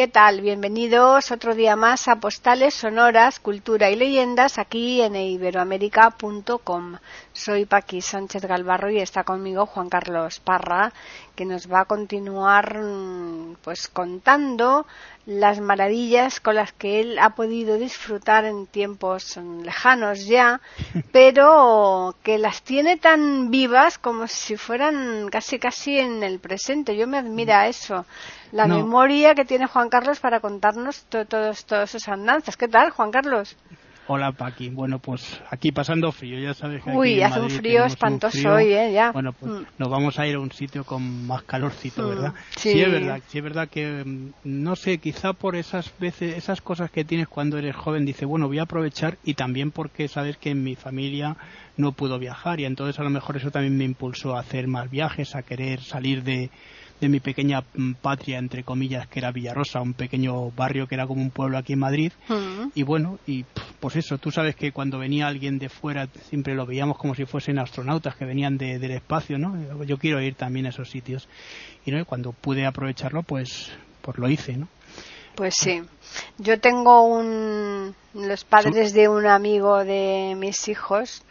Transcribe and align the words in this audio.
¿Qué 0.00 0.08
tal? 0.08 0.40
Bienvenidos 0.40 1.30
otro 1.30 1.54
día 1.54 1.76
más 1.76 2.08
a 2.08 2.16
Postales 2.16 2.72
Sonoras, 2.72 3.38
Cultura 3.38 3.90
y 3.90 3.96
Leyendas 3.96 4.58
aquí 4.58 5.02
en 5.02 5.14
iberoamérica.com. 5.14 6.96
Soy 7.34 7.66
Paqui 7.66 8.00
Sánchez 8.00 8.46
Galvarro 8.46 8.90
y 8.90 8.98
está 8.98 9.24
conmigo 9.24 9.66
Juan 9.66 9.90
Carlos 9.90 10.40
Parra, 10.40 10.94
que 11.36 11.44
nos 11.44 11.70
va 11.70 11.80
a 11.80 11.84
continuar 11.84 12.78
mm, 12.82 13.56
pues 13.62 13.88
contando 13.88 14.86
las 15.30 15.60
maravillas 15.60 16.40
con 16.40 16.56
las 16.56 16.72
que 16.72 17.00
él 17.00 17.16
ha 17.20 17.36
podido 17.36 17.78
disfrutar 17.78 18.44
en 18.44 18.66
tiempos 18.66 19.36
mm, 19.36 19.60
lejanos 19.60 20.26
ya, 20.26 20.60
pero 21.12 22.16
que 22.24 22.36
las 22.36 22.62
tiene 22.62 22.96
tan 22.96 23.48
vivas 23.48 23.96
como 23.96 24.26
si 24.26 24.56
fueran 24.56 25.28
casi 25.30 25.60
casi 25.60 26.00
en 26.00 26.24
el 26.24 26.40
presente. 26.40 26.96
Yo 26.96 27.06
me 27.06 27.18
admira 27.18 27.68
eso 27.68 28.06
la 28.50 28.66
memoria 28.66 29.36
que 29.36 29.44
tiene 29.44 29.68
Juan 29.68 29.88
Carlos 29.88 30.18
para 30.18 30.40
contarnos 30.40 31.04
todos 31.04 31.64
todas 31.64 31.90
sus 31.90 32.08
andanzas. 32.08 32.56
¿Qué 32.56 32.66
tal, 32.66 32.90
Juan 32.90 33.12
Carlos? 33.12 33.56
Hola, 34.12 34.32
Paqui. 34.32 34.70
Bueno, 34.70 34.98
pues 34.98 35.40
aquí 35.52 35.70
pasando 35.70 36.10
frío, 36.10 36.40
ya 36.40 36.52
sabes 36.52 36.82
que 36.82 36.90
Uy, 36.90 37.22
hace 37.22 37.38
un 37.38 37.48
frío 37.48 37.84
espantoso 37.84 38.54
hoy, 38.54 38.72
¿eh? 38.72 38.92
Ya. 38.92 39.12
Bueno, 39.12 39.32
pues 39.32 39.52
mm. 39.52 39.66
nos 39.78 39.88
vamos 39.88 40.18
a 40.18 40.26
ir 40.26 40.34
a 40.34 40.40
un 40.40 40.50
sitio 40.50 40.82
con 40.82 41.28
más 41.28 41.44
calorcito, 41.44 42.02
mm, 42.02 42.08
¿verdad? 42.08 42.34
Sí. 42.56 42.80
es 42.80 42.90
verdad, 42.90 43.20
sí 43.28 43.38
es 43.38 43.44
verdad 43.44 43.68
que, 43.68 44.02
mm, 44.04 44.32
no 44.42 44.74
sé, 44.74 44.98
quizá 44.98 45.32
por 45.34 45.54
esas 45.54 45.96
veces, 45.98 46.36
esas 46.36 46.60
cosas 46.60 46.90
que 46.90 47.04
tienes 47.04 47.28
cuando 47.28 47.56
eres 47.56 47.76
joven, 47.76 48.04
dice, 48.04 48.24
bueno, 48.24 48.48
voy 48.48 48.58
a 48.58 48.62
aprovechar 48.62 49.16
y 49.22 49.34
también 49.34 49.70
porque 49.70 50.08
sabes 50.08 50.36
que 50.38 50.50
en 50.50 50.64
mi 50.64 50.74
familia 50.74 51.36
no 51.76 51.92
puedo 51.92 52.18
viajar 52.18 52.58
y 52.58 52.64
entonces 52.64 52.98
a 52.98 53.04
lo 53.04 53.10
mejor 53.10 53.36
eso 53.36 53.52
también 53.52 53.76
me 53.76 53.84
impulsó 53.84 54.34
a 54.34 54.40
hacer 54.40 54.66
más 54.66 54.90
viajes, 54.90 55.36
a 55.36 55.44
querer 55.44 55.82
salir 55.82 56.24
de 56.24 56.50
de 57.00 57.08
mi 57.08 57.20
pequeña 57.20 57.64
mm, 57.74 57.94
patria, 57.94 58.38
entre 58.38 58.62
comillas, 58.64 59.08
que 59.08 59.18
era 59.18 59.32
Villarosa, 59.32 59.80
un 59.80 59.94
pequeño 59.94 60.50
barrio 60.50 60.86
que 60.86 60.94
era 60.94 61.06
como 61.06 61.22
un 61.22 61.30
pueblo 61.30 61.58
aquí 61.58 61.72
en 61.72 61.78
Madrid. 61.78 62.12
Mm. 62.28 62.68
Y 62.74 62.82
bueno, 62.82 63.18
y 63.26 63.44
pues 63.80 63.96
eso, 63.96 64.18
tú 64.18 64.30
sabes 64.30 64.54
que 64.54 64.72
cuando 64.72 64.98
venía 64.98 65.26
alguien 65.26 65.58
de 65.58 65.68
fuera 65.68 66.08
siempre 66.28 66.54
lo 66.54 66.66
veíamos 66.66 66.98
como 66.98 67.14
si 67.14 67.24
fuesen 67.24 67.58
astronautas 67.58 68.16
que 68.16 68.24
venían 68.24 68.58
del 68.58 68.90
espacio, 68.90 69.38
¿no? 69.38 69.84
Yo 69.84 69.98
quiero 69.98 70.20
ir 70.20 70.34
también 70.34 70.66
a 70.66 70.68
esos 70.68 70.90
sitios. 70.90 71.28
Y 71.86 71.90
¿no? 71.90 72.04
cuando 72.04 72.32
pude 72.32 72.66
aprovecharlo, 72.66 73.22
pues, 73.22 73.70
pues 74.02 74.18
lo 74.18 74.28
hice, 74.28 74.56
¿no? 74.56 74.68
Pues 75.34 75.54
sí. 75.54 75.82
Yo 76.38 76.60
tengo 76.60 77.04
un, 77.04 77.94
los 78.14 78.44
padres 78.44 78.92
de 78.92 79.08
un 79.08 79.26
amigo 79.26 79.84
de 79.84 80.34
mis 80.36 80.68
hijos 80.68 81.22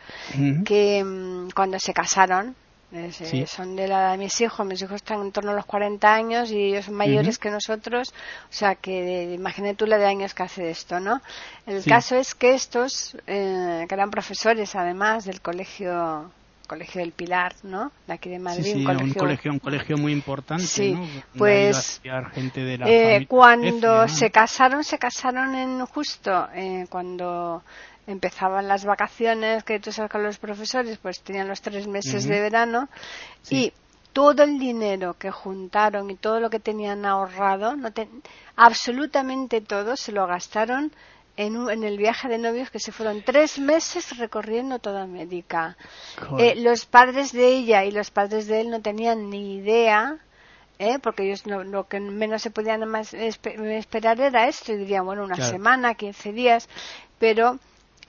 que 0.66 1.04
mm, 1.04 1.50
cuando 1.54 1.78
se 1.80 1.94
casaron, 1.94 2.56
eh, 2.92 3.46
son 3.48 3.76
de 3.76 3.88
la 3.88 4.12
de 4.12 4.18
mis 4.18 4.42
hijos, 4.42 4.66
mis 4.66 4.82
hijos 4.82 4.96
están 4.96 5.22
en 5.22 5.32
torno 5.32 5.52
a 5.52 5.54
los 5.54 5.66
40 5.66 6.12
años 6.12 6.52
y 6.52 6.58
ellos 6.58 6.86
son 6.86 6.96
mayores 6.96 7.38
que 7.38 7.52
nosotros, 7.52 8.14
o 8.50 8.54
sea 8.54 8.76
que 8.76 9.34
imagínate 9.34 9.76
tú 9.76 9.86
la 9.86 9.98
de 9.98 10.06
años 10.06 10.34
que 10.34 10.44
hace 10.44 10.70
esto, 10.72 11.00
¿no? 11.00 11.22
El 11.68 11.84
caso 11.84 12.16
es 12.16 12.34
que 12.34 12.54
estos, 12.54 13.16
eh, 13.28 13.86
que 13.88 13.94
eran 13.94 14.10
profesores 14.10 14.76
además 14.76 15.26
del 15.26 15.42
colegio 15.42 16.32
Colegio 16.70 17.02
del 17.02 17.14
Pilar, 17.14 17.56
¿no? 17.64 17.92
De 18.06 18.14
aquí 18.14 18.30
de 18.30 18.38
Madrid. 18.38 18.76
un, 18.76 18.84
colegio... 18.84 19.52
un, 19.52 19.58
colegio, 19.60 19.98
muy 19.98 20.12
importante, 20.12 20.64
sí, 20.64 20.96
Pues 21.36 22.00
eh, 22.04 23.26
cuando 23.28 24.08
se 24.08 24.30
casaron, 24.30 24.84
se 24.84 25.00
casaron 25.00 25.56
en 25.56 25.84
justo 25.88 26.48
eh, 26.54 26.86
cuando 26.88 27.64
empezaban 28.10 28.68
las 28.68 28.86
vacaciones, 28.86 29.64
que 29.64 29.80
tú 29.80 29.92
sabes 29.92 30.12
que 30.12 30.18
los 30.18 30.38
profesores 30.40 30.98
pues 30.98 31.22
tenían 31.22 31.48
los 31.48 31.62
tres 31.62 31.88
meses 31.88 32.26
de 32.26 32.42
verano 32.42 32.90
y 33.50 33.72
todo 34.14 34.44
el 34.44 34.58
dinero 34.58 35.14
que 35.14 35.32
juntaron 35.32 36.10
y 36.10 36.16
todo 36.16 36.40
lo 36.40 36.50
que 36.50 36.60
tenían 36.60 37.06
ahorrado, 37.06 37.76
no 37.76 37.90
absolutamente 38.56 39.62
todo 39.62 39.96
se 39.96 40.12
lo 40.12 40.26
gastaron 40.26 40.92
en, 41.38 41.70
en, 41.70 41.84
el 41.84 41.98
viaje 41.98 42.28
de 42.28 42.38
novios 42.38 42.70
que 42.70 42.80
se 42.80 42.92
fueron 42.92 43.22
tres 43.22 43.60
meses 43.60 44.18
recorriendo 44.18 44.80
toda 44.80 45.04
América. 45.04 45.78
Eh, 46.38 46.56
los 46.56 46.86
padres 46.86 47.32
de 47.32 47.48
ella 47.48 47.86
y 47.86 47.92
los 47.92 48.12
padres 48.12 48.48
de 48.48 48.62
él 48.62 48.70
no 48.70 48.82
tenían 48.82 49.30
ni 49.30 49.56
idea, 49.56 50.18
eh, 50.80 51.00
porque 51.00 51.24
ellos 51.24 51.46
lo 51.46 51.88
que 51.88 52.00
menos 52.00 52.42
se 52.42 52.52
podían 52.52 52.86
más 52.90 53.14
esperar 53.14 54.20
era 54.20 54.50
esto, 54.50 54.74
y 54.74 54.78
dirían, 54.78 55.06
bueno, 55.06 55.24
una 55.24 55.38
semana, 55.38 55.94
quince 55.94 56.34
días, 56.34 56.68
pero 57.20 57.60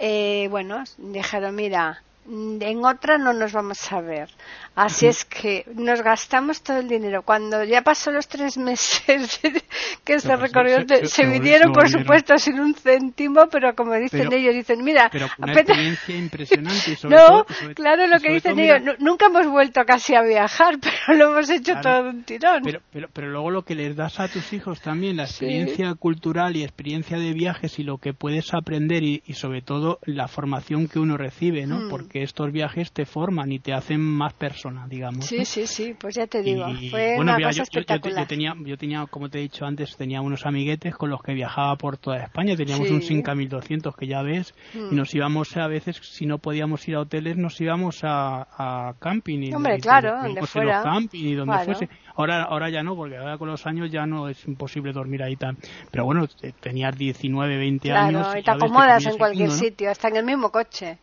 eh, 0.00 0.48
bueno, 0.50 0.82
dijeron, 0.96 1.54
mira, 1.54 2.02
en 2.30 2.84
otra 2.84 3.18
no 3.18 3.32
nos 3.32 3.52
vamos 3.52 3.92
a 3.92 4.00
ver. 4.00 4.30
Así 4.76 5.06
es 5.06 5.24
que 5.24 5.64
nos 5.74 6.00
gastamos 6.00 6.62
todo 6.62 6.78
el 6.78 6.88
dinero. 6.88 7.22
Cuando 7.22 7.64
ya 7.64 7.82
pasó 7.82 8.12
los 8.12 8.28
tres 8.28 8.56
meses 8.56 9.40
que 10.04 10.20
se 10.20 10.36
recorrió, 10.36 10.78
se, 11.04 11.26
vinieron, 11.26 11.72
por 11.72 11.88
supuesto, 11.88 12.38
sin 12.38 12.60
un 12.60 12.74
céntimo, 12.74 13.48
pero 13.50 13.74
como 13.74 13.94
dicen 13.94 14.32
ellos, 14.32 14.54
dicen, 14.54 14.82
mira, 14.84 15.10
pero 15.12 15.26
una 15.38 15.52
experiencia 15.52 16.16
impresionante. 16.16 16.96
no, 17.08 17.44
claro, 17.74 18.06
lo 18.06 18.20
que 18.20 18.32
dicen 18.32 18.58
ellos, 18.58 18.96
nunca 19.00 19.26
hemos 19.26 19.48
vuelto 19.48 19.84
casi 19.84 20.14
a 20.14 20.22
viajar, 20.22 20.78
pero 20.80 21.18
lo 21.18 21.32
hemos 21.32 21.50
hecho 21.50 21.74
todo 21.82 22.08
un 22.08 22.22
tirón. 22.22 22.62
Pero, 22.62 22.80
pero, 22.92 23.08
pero 23.12 23.28
luego 23.28 23.50
lo 23.50 23.62
que 23.62 23.74
les 23.74 23.96
das 23.96 24.20
a 24.20 24.28
tus 24.28 24.52
hijos 24.52 24.80
también, 24.80 25.16
la 25.16 25.24
experiencia 25.24 25.94
cultural 25.94 26.56
y 26.56 26.62
experiencia 26.62 27.18
de 27.18 27.32
viajes 27.32 27.78
y 27.78 27.82
lo 27.82 27.98
que 27.98 28.14
puedes 28.14 28.54
aprender 28.54 29.02
y, 29.02 29.20
sobre 29.34 29.62
todo 29.62 29.98
la 30.04 30.28
formación 30.28 30.88
que 30.88 30.98
uno 30.98 31.16
recibe, 31.16 31.66
¿no? 31.66 31.80
Hmm. 31.80 31.90
Porque 31.90 32.19
estos 32.22 32.52
viajes 32.52 32.92
te 32.92 33.04
forman 33.04 33.52
y 33.52 33.58
te 33.58 33.72
hacen 33.72 34.00
más 34.00 34.32
persona, 34.34 34.86
digamos. 34.88 35.26
Sí, 35.26 35.44
sí, 35.44 35.66
sí, 35.66 35.94
pues 35.98 36.14
ya 36.14 36.26
te 36.26 36.42
digo, 36.42 36.66
fue 36.90 37.16
una 37.18 37.36
cosa 37.36 37.50
yo, 37.50 37.62
espectacular. 37.62 38.24
Yo, 38.24 38.28
tenía, 38.28 38.54
yo 38.64 38.76
tenía, 38.76 39.06
como 39.06 39.28
te 39.28 39.38
he 39.38 39.42
dicho 39.42 39.64
antes, 39.64 39.96
tenía 39.96 40.20
unos 40.20 40.46
amiguetes 40.46 40.94
con 40.94 41.10
los 41.10 41.22
que 41.22 41.34
viajaba 41.34 41.76
por 41.76 41.98
toda 41.98 42.18
España, 42.18 42.56
teníamos 42.56 42.90
un 42.90 43.02
Sinca 43.02 43.34
1200 43.34 43.94
que 43.96 44.06
ya 44.06 44.22
ves, 44.22 44.54
y 44.74 44.78
mm. 44.78 44.96
nos 44.96 45.14
íbamos 45.14 45.56
a 45.56 45.66
veces, 45.66 45.96
si 46.02 46.26
no 46.26 46.38
podíamos 46.38 46.86
ir 46.88 46.96
a 46.96 47.00
hoteles, 47.00 47.36
nos 47.36 47.60
íbamos 47.60 48.00
a, 48.04 48.46
a 48.56 48.94
camping. 48.98 49.42
Y, 49.42 49.54
Hombre, 49.54 49.78
claro, 49.78 50.22
donde 50.22 50.42
fuera. 50.42 50.82
Camping 50.82 51.26
y 51.26 51.34
donde 51.34 51.58
fuese. 51.64 51.88
Ahora, 52.16 52.42
ahora 52.44 52.68
ya 52.68 52.82
no, 52.82 52.94
porque 52.96 53.16
ahora 53.16 53.38
con 53.38 53.48
los 53.48 53.66
años 53.66 53.90
ya 53.90 54.06
no 54.06 54.28
es 54.28 54.46
imposible 54.46 54.92
dormir 54.92 55.22
ahí 55.22 55.36
tan. 55.36 55.56
Pero 55.90 56.04
bueno, 56.04 56.26
tenías 56.60 56.96
19, 56.96 57.56
20 57.56 57.92
años. 57.92 58.22
Claro, 58.22 58.38
y 58.38 58.42
te 58.42 58.50
acomodas 58.50 59.06
en 59.06 59.16
cualquier 59.16 59.50
sitio, 59.50 59.90
hasta 59.90 60.08
en 60.08 60.16
el 60.16 60.24
mismo 60.24 60.50
coche. 60.50 60.98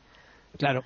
Claro. 0.58 0.84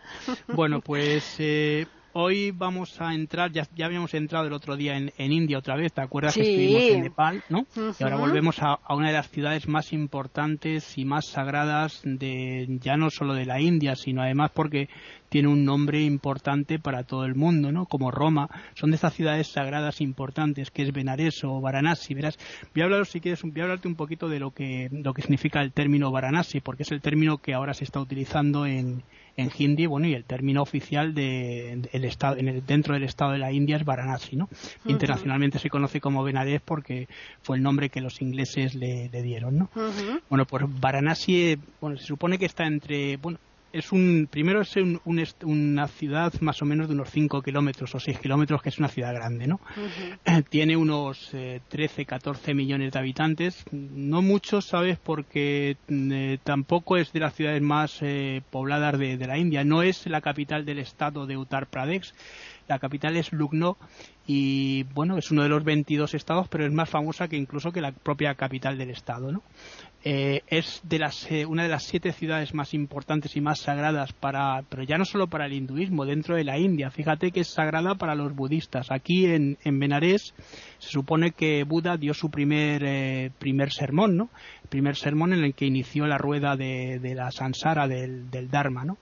Bueno, 0.54 0.82
pues 0.82 1.36
eh, 1.40 1.88
hoy 2.14 2.52
vamos 2.52 3.00
a 3.00 3.14
entrar, 3.14 3.52
ya, 3.52 3.68
ya 3.76 3.86
habíamos 3.86 4.14
entrado 4.14 4.48
el 4.48 4.54
otro 4.54 4.76
día 4.76 4.98
en, 4.98 5.12
India 5.18 5.58
otra 5.58 5.76
vez, 5.76 5.94
¿te 5.94 6.02
acuerdas 6.02 6.34
que 6.34 6.42
estuvimos 6.42 6.84
en 6.84 7.02
Nepal, 7.02 7.44
no? 7.50 7.66
Y 8.00 8.04
ahora 8.04 8.18
volvemos 8.18 8.58
a, 8.62 8.80
una 8.90 9.08
de 9.08 9.14
las 9.14 9.30
ciudades 9.30 9.68
más 9.68 9.94
importantes 9.94 10.98
y 10.98 11.06
más 11.06 11.28
sagradas 11.28 12.02
de 12.04 12.68
ya 12.82 12.98
no 12.98 13.10
solo 13.10 13.34
de 13.34 13.46
la 13.46 13.62
India, 13.62 13.96
sino 13.96 14.22
además 14.22 14.52
porque 14.54 14.90
tiene 15.32 15.48
un 15.48 15.64
nombre 15.64 16.02
importante 16.02 16.78
para 16.78 17.04
todo 17.04 17.24
el 17.24 17.36
mundo, 17.36 17.72
¿no? 17.72 17.86
Como 17.86 18.12
Roma, 18.12 18.50
son 18.74 18.92
de 18.92 18.96
estas 18.96 19.14
ciudades 19.14 19.48
sagradas 19.48 20.02
importantes, 20.02 20.72
que 20.72 20.82
es 20.82 20.92
Benares 20.92 21.46
o 21.46 21.62
Varanasi, 21.62 22.14
verás. 22.14 22.38
Voy 22.76 22.82
a 22.82 22.86
hablar, 22.86 23.06
si 23.06 23.22
quieres, 23.22 23.42
voy 23.42 23.62
a 23.62 23.64
hablarte 23.64 23.88
un 23.88 23.96
poquito 23.96 24.28
de 24.28 24.40
lo 24.40 24.52
que, 24.52 24.90
lo 24.92 25.14
que 25.14 25.22
significa 25.22 25.62
el 25.62 25.72
término 25.72 26.12
Varanasi, 26.12 26.60
porque 26.60 26.84
es 26.84 26.92
el 26.92 27.00
término 27.00 27.38
que 27.38 27.54
ahora 27.54 27.74
se 27.74 27.86
está 27.86 28.02
utilizando 28.02 28.66
en, 28.66 29.04
en 29.38 29.50
hindi, 29.58 29.86
bueno, 29.86 30.06
y 30.06 30.16
el 30.16 30.26
término 30.26 30.62
oficial 30.62 31.14
de, 31.14 31.80
el 31.94 32.04
estado, 32.04 32.36
en 32.36 32.50
el, 32.50 32.66
dentro 32.66 32.94
del 32.94 33.04
estado 33.04 33.32
de 33.32 33.38
la 33.38 33.54
India 33.54 33.78
es 33.78 33.86
Varanasi, 33.86 34.36
¿no? 34.36 34.50
Internacionalmente 34.86 35.60
se 35.60 35.70
conoce 35.70 36.02
como 36.02 36.26
Benares 36.26 36.60
porque 36.60 37.08
fue 37.42 37.56
el 37.56 37.64
nombre 37.64 37.88
que 37.88 38.02
los 38.02 38.22
ingleses 38.22 38.76
le, 38.76 39.08
dieron, 39.22 39.58
¿no? 39.58 39.70
Bueno, 40.30 40.46
pues 40.46 40.66
Varanasi, 40.68 41.58
bueno, 41.80 41.96
se 41.96 42.06
supone 42.06 42.38
que 42.38 42.48
está 42.48 42.66
entre, 42.66 43.16
bueno, 43.16 43.40
es 43.74 43.92
un 43.92 44.28
primero 44.30 44.62
es 44.62 44.76
una 45.44 45.88
ciudad 45.88 46.34
más 46.42 46.62
o 46.62 46.66
menos 46.66 46.88
de 46.88 46.94
unos 46.94 47.10
5 47.10 47.42
kilómetros 47.42 47.96
o 47.96 48.00
6 48.00 48.20
kilómetros 48.20 48.62
que 48.62 48.70
es 48.70 48.80
una 48.80 48.88
ciudad 48.88 49.14
grande 49.14 49.48
no 49.48 49.60
tiene 50.50 50.78
unos 50.78 51.30
13 51.70 52.02
eh, 52.02 52.06
14 52.06 52.54
millones 52.54 52.92
de 52.92 53.00
habitantes. 53.00 53.64
No 53.72 54.22
muchos 54.22 54.66
sabes 54.66 54.98
porque 55.00 55.78
eh, 55.88 56.38
tampoco 56.44 56.98
es 56.98 57.12
de 57.14 57.20
las 57.20 57.36
ciudades 57.36 57.62
más 57.62 58.00
eh, 58.02 58.42
pobladas 58.50 58.98
de, 58.98 59.18
la 59.18 59.38
India. 59.38 59.64
No 59.64 59.84
es 59.84 60.06
la 60.08 60.22
capital 60.22 60.66
del 60.66 60.80
estado 60.80 61.26
de 61.26 61.38
Uttar 61.38 61.68
Pradesh. 61.68 62.14
La 62.68 62.80
capital 62.80 63.18
es 63.18 63.34
Lucknow 63.34 63.78
y 64.26 64.84
bueno, 64.94 65.18
es 65.18 65.32
uno 65.32 65.44
de 65.44 65.50
los 65.50 65.64
22 65.64 66.14
estados, 66.14 66.48
pero 66.48 66.66
es 66.66 66.72
más 66.72 66.90
famosa 66.90 67.28
que 67.28 67.36
incluso 67.36 67.72
que 67.72 67.82
la 67.82 67.92
propia 67.92 68.36
capital 68.36 68.78
del 68.78 68.92
estado, 68.92 69.32
¿no? 69.32 69.42
Eh, 70.04 70.42
es 70.48 70.82
de 70.84 70.98
las, 70.98 71.32
eh, 71.32 71.46
una 71.46 71.62
de 71.62 71.70
las 71.70 71.84
siete 71.84 72.12
ciudades 72.12 72.56
más 72.56 72.74
importantes 72.74 73.36
y 73.36 73.42
más 73.42 73.60
sagradas 73.60 74.14
para, 74.14 74.64
pero 74.68 74.82
ya 74.82 74.98
no 74.98 75.06
solo 75.06 75.28
para 75.28 75.46
el 75.46 75.54
hinduismo, 75.54 76.06
dentro 76.06 76.36
de 76.36 76.44
la 76.44 76.58
India. 76.58 76.90
Fíjate 76.90 77.32
que 77.32 77.42
es 77.42 77.50
sagrada 77.50 77.94
para 77.96 78.16
los 78.16 78.36
budistas. 78.36 78.90
Aquí 78.90 79.28
en, 79.28 79.60
en 79.64 79.80
Benares 79.80 80.34
se 80.80 80.90
supone 80.90 81.32
que 81.32 81.64
Buda 81.64 81.98
dio 81.98 82.16
su 82.16 82.32
primer, 82.32 82.84
eh, 82.84 83.32
primer 83.38 83.72
sermón, 83.72 84.18
¿no? 84.18 84.30
El 84.64 84.70
primer 84.70 84.96
sermón 84.96 85.34
en 85.34 85.44
el 85.44 85.54
que 85.54 85.66
inició 85.66 86.08
la 86.08 86.18
rueda 86.18 86.56
de, 86.56 86.98
de 87.00 87.14
la 87.14 87.30
sansara 87.30 87.88
del, 87.88 88.32
del 88.32 88.50
Dharma, 88.50 88.84
¿no? 88.84 88.98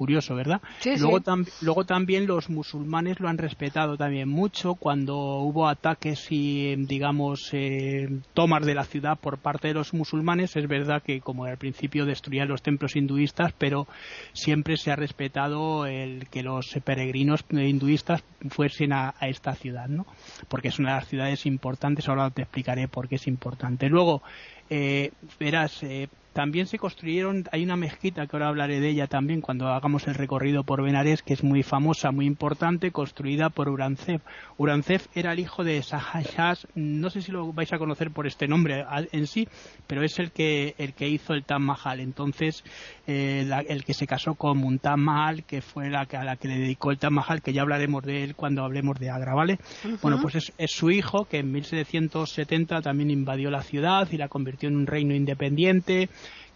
Curioso, 0.00 0.34
¿verdad? 0.34 0.62
luego, 0.98 1.20
luego 1.60 1.84
también 1.84 2.26
los 2.26 2.48
musulmanes 2.48 3.20
lo 3.20 3.28
han 3.28 3.36
respetado 3.36 3.98
también 3.98 4.30
mucho 4.30 4.74
cuando 4.74 5.14
hubo 5.40 5.68
ataques 5.68 6.26
y, 6.30 6.74
digamos, 6.86 7.50
eh, 7.52 8.08
tomas 8.32 8.64
de 8.64 8.74
la 8.74 8.84
ciudad 8.84 9.18
por 9.20 9.36
parte 9.36 9.68
de 9.68 9.74
los 9.74 9.92
musulmanes. 9.92 10.56
Es 10.56 10.66
verdad 10.66 11.02
que, 11.02 11.20
como 11.20 11.44
al 11.44 11.58
principio, 11.58 12.06
destruían 12.06 12.48
los 12.48 12.62
templos 12.62 12.96
hinduistas, 12.96 13.52
pero 13.58 13.86
siempre 14.32 14.78
se 14.78 14.90
ha 14.90 14.96
respetado 14.96 15.84
el 15.84 16.30
que 16.30 16.42
los 16.42 16.78
peregrinos 16.82 17.44
hinduistas 17.50 18.24
fuesen 18.48 18.94
a, 18.94 19.12
esta 19.20 19.54
ciudad, 19.54 19.88
¿no? 19.88 20.06
Porque 20.48 20.68
es 20.68 20.78
una 20.78 20.94
de 20.94 21.00
las 21.00 21.08
ciudades 21.08 21.44
importantes. 21.44 22.08
Ahora 22.08 22.30
te 22.30 22.40
explicaré 22.40 22.88
por 22.88 23.06
qué 23.06 23.16
es 23.16 23.26
importante. 23.26 23.90
Luego, 23.90 24.22
eh, 24.70 25.12
verás, 25.38 25.82
eh, 25.82 26.08
también 26.32 26.66
se 26.66 26.78
construyeron, 26.78 27.44
hay 27.50 27.64
una 27.64 27.76
mezquita 27.76 28.26
que 28.26 28.36
ahora 28.36 28.48
hablaré 28.48 28.80
de 28.80 28.88
ella 28.88 29.06
también 29.08 29.40
cuando 29.40 29.68
hagamos 29.68 30.06
el 30.06 30.14
recorrido 30.14 30.62
por 30.62 30.82
Benares, 30.82 31.22
que 31.22 31.34
es 31.34 31.42
muy 31.42 31.62
famosa, 31.62 32.12
muy 32.12 32.26
importante, 32.26 32.92
construida 32.92 33.50
por 33.50 33.68
Uranzef. 33.68 34.22
Uranzef 34.56 35.06
era 35.14 35.32
el 35.32 35.40
hijo 35.40 35.64
de 35.64 35.80
Shahshas, 35.80 36.68
no 36.74 37.10
sé 37.10 37.22
si 37.22 37.32
lo 37.32 37.52
vais 37.52 37.72
a 37.72 37.78
conocer 37.78 38.10
por 38.12 38.26
este 38.26 38.46
nombre 38.46 38.84
en 39.12 39.26
sí, 39.26 39.48
pero 39.86 40.04
es 40.04 40.18
el 40.18 40.30
que, 40.30 40.74
el 40.78 40.94
que 40.94 41.08
hizo 41.08 41.34
el 41.34 41.44
Taj 41.44 41.58
Mahal. 41.58 42.00
Entonces, 42.00 42.62
eh, 43.06 43.48
el 43.68 43.84
que 43.84 43.94
se 43.94 44.06
casó 44.06 44.34
con 44.34 44.58
Muntam 44.58 45.00
Mahal, 45.00 45.44
que 45.44 45.62
fue 45.62 45.90
la 45.90 46.06
que, 46.06 46.16
a 46.16 46.24
la 46.24 46.36
que 46.36 46.48
le 46.48 46.58
dedicó 46.58 46.92
el 46.92 46.98
Taj 46.98 47.10
Mahal, 47.10 47.42
que 47.42 47.52
ya 47.52 47.62
hablaremos 47.62 48.04
de 48.04 48.22
él 48.22 48.36
cuando 48.36 48.62
hablemos 48.62 48.98
de 49.00 49.10
Agra, 49.10 49.34
¿vale? 49.34 49.58
Bueno, 50.00 50.18
pues 50.22 50.36
es, 50.36 50.52
es 50.58 50.70
su 50.70 50.90
hijo 50.90 51.24
que 51.24 51.38
en 51.38 51.50
1770 51.50 52.82
también 52.82 53.10
invadió 53.10 53.50
la 53.50 53.62
ciudad 53.62 54.08
y 54.12 54.16
la 54.16 54.28
convirtió 54.28 54.68
en 54.68 54.76
un 54.76 54.86
reino 54.86 55.14
independiente 55.14 56.08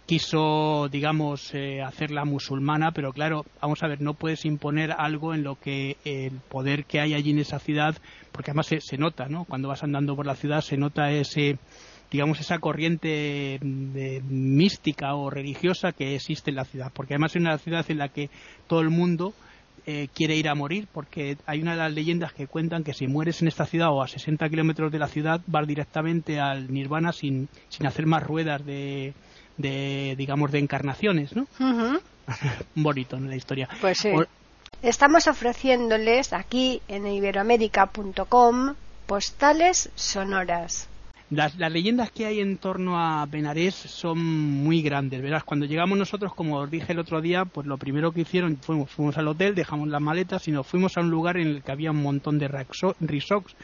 quiso, 0.05 0.87
digamos, 0.89 1.53
eh, 1.53 1.81
hacerla 1.81 2.25
musulmana, 2.25 2.91
pero 2.91 3.11
claro, 3.11 3.45
vamos 3.61 3.81
a 3.81 3.87
ver, 3.87 4.01
no 4.01 4.13
puedes 4.13 4.45
imponer 4.45 4.91
algo 4.91 5.33
en 5.33 5.43
lo 5.43 5.59
que 5.59 5.97
el 6.05 6.33
poder 6.49 6.85
que 6.85 6.99
hay 6.99 7.13
allí 7.13 7.31
en 7.31 7.39
esa 7.39 7.59
ciudad, 7.59 7.95
porque 8.31 8.51
además 8.51 8.67
se, 8.67 8.97
nota, 8.97 9.27
¿no? 9.27 9.45
Cuando 9.45 9.67
vas 9.67 9.83
andando 9.83 10.15
por 10.15 10.25
la 10.25 10.35
ciudad 10.35 10.61
se 10.61 10.77
nota 10.77 11.11
ese, 11.11 11.57
digamos, 12.11 12.39
esa 12.39 12.59
corriente 12.59 13.59
mística 13.61 15.15
o 15.15 15.29
religiosa 15.29 15.91
que 15.91 16.15
existe 16.15 16.51
en 16.51 16.57
la 16.57 16.65
ciudad, 16.65 16.91
porque 16.93 17.15
además 17.15 17.35
es 17.35 17.41
una 17.41 17.57
ciudad 17.57 17.85
en 17.89 17.97
la 17.97 18.09
que 18.09 18.29
todo 18.67 18.81
el 18.81 18.91
mundo 18.91 19.33
eh, 19.87 20.07
quiere 20.13 20.35
ir 20.35 20.49
a 20.49 20.55
morir, 20.55 20.87
porque 20.91 21.37
hay 21.47 21.61
una 21.61 21.71
de 21.71 21.77
las 21.77 21.93
leyendas 21.93 22.31
que 22.33 22.45
cuentan 22.45 22.83
que 22.83 22.93
si 22.93 23.07
mueres 23.07 23.41
en 23.41 23.47
esta 23.47 23.65
ciudad 23.65 23.91
o 23.91 24.03
a 24.03 24.07
60 24.07 24.49
kilómetros 24.49 24.91
de 24.91 24.99
la 24.99 25.07
ciudad, 25.07 25.41
vas 25.47 25.67
directamente 25.67 26.39
al 26.39 26.71
nirvana 26.71 27.11
sin, 27.11 27.49
sin 27.69 27.87
hacer 27.87 28.05
más 28.05 28.23
ruedas 28.23 28.65
de, 28.65 29.13
de 29.57 30.15
digamos 30.17 30.51
de 30.51 30.59
encarnaciones, 30.59 31.35
¿no? 31.35 31.47
Bonito 32.75 33.17
en 33.17 33.29
la 33.29 33.35
historia. 33.35 33.69
Pues 33.81 33.99
sí. 33.99 34.11
Estamos 34.81 35.27
ofreciéndoles 35.27 36.33
aquí 36.33 36.81
en 36.87 37.07
iberoamérica.com 37.07 38.75
postales 39.05 39.89
sonoras. 39.95 40.87
Las, 41.31 41.55
leyendas 41.57 42.11
que 42.11 42.27
hay 42.27 42.39
en 42.39 42.57
torno 42.57 42.99
a 42.99 43.25
Benarés 43.25 43.73
son 43.73 44.23
muy 44.23 44.81
grandes, 44.83 45.21
verás. 45.21 45.43
Cuando 45.43 45.65
llegamos 45.65 45.97
nosotros, 45.97 46.33
como 46.35 46.59
os 46.59 46.69
dije 46.69 46.93
el 46.93 46.99
otro 46.99 47.19
día, 47.19 47.45
pues 47.45 47.65
lo 47.65 47.77
primero 47.77 48.11
que 48.11 48.21
hicieron 48.21 48.57
fuimos, 48.57 48.91
fuimos 48.91 49.17
al 49.17 49.27
hotel, 49.27 49.55
dejamos 49.55 49.87
las 49.87 50.01
maletas 50.01 50.47
y 50.47 50.51
nos 50.51 50.67
fuimos 50.67 50.97
a 50.97 51.01
un 51.01 51.09
lugar 51.09 51.37
en 51.37 51.47
el 51.47 51.63
que 51.63 51.71
había 51.71 51.91
un 51.91 52.03
montón 52.03 52.37
de 52.37 52.47
resorts 52.47 53.55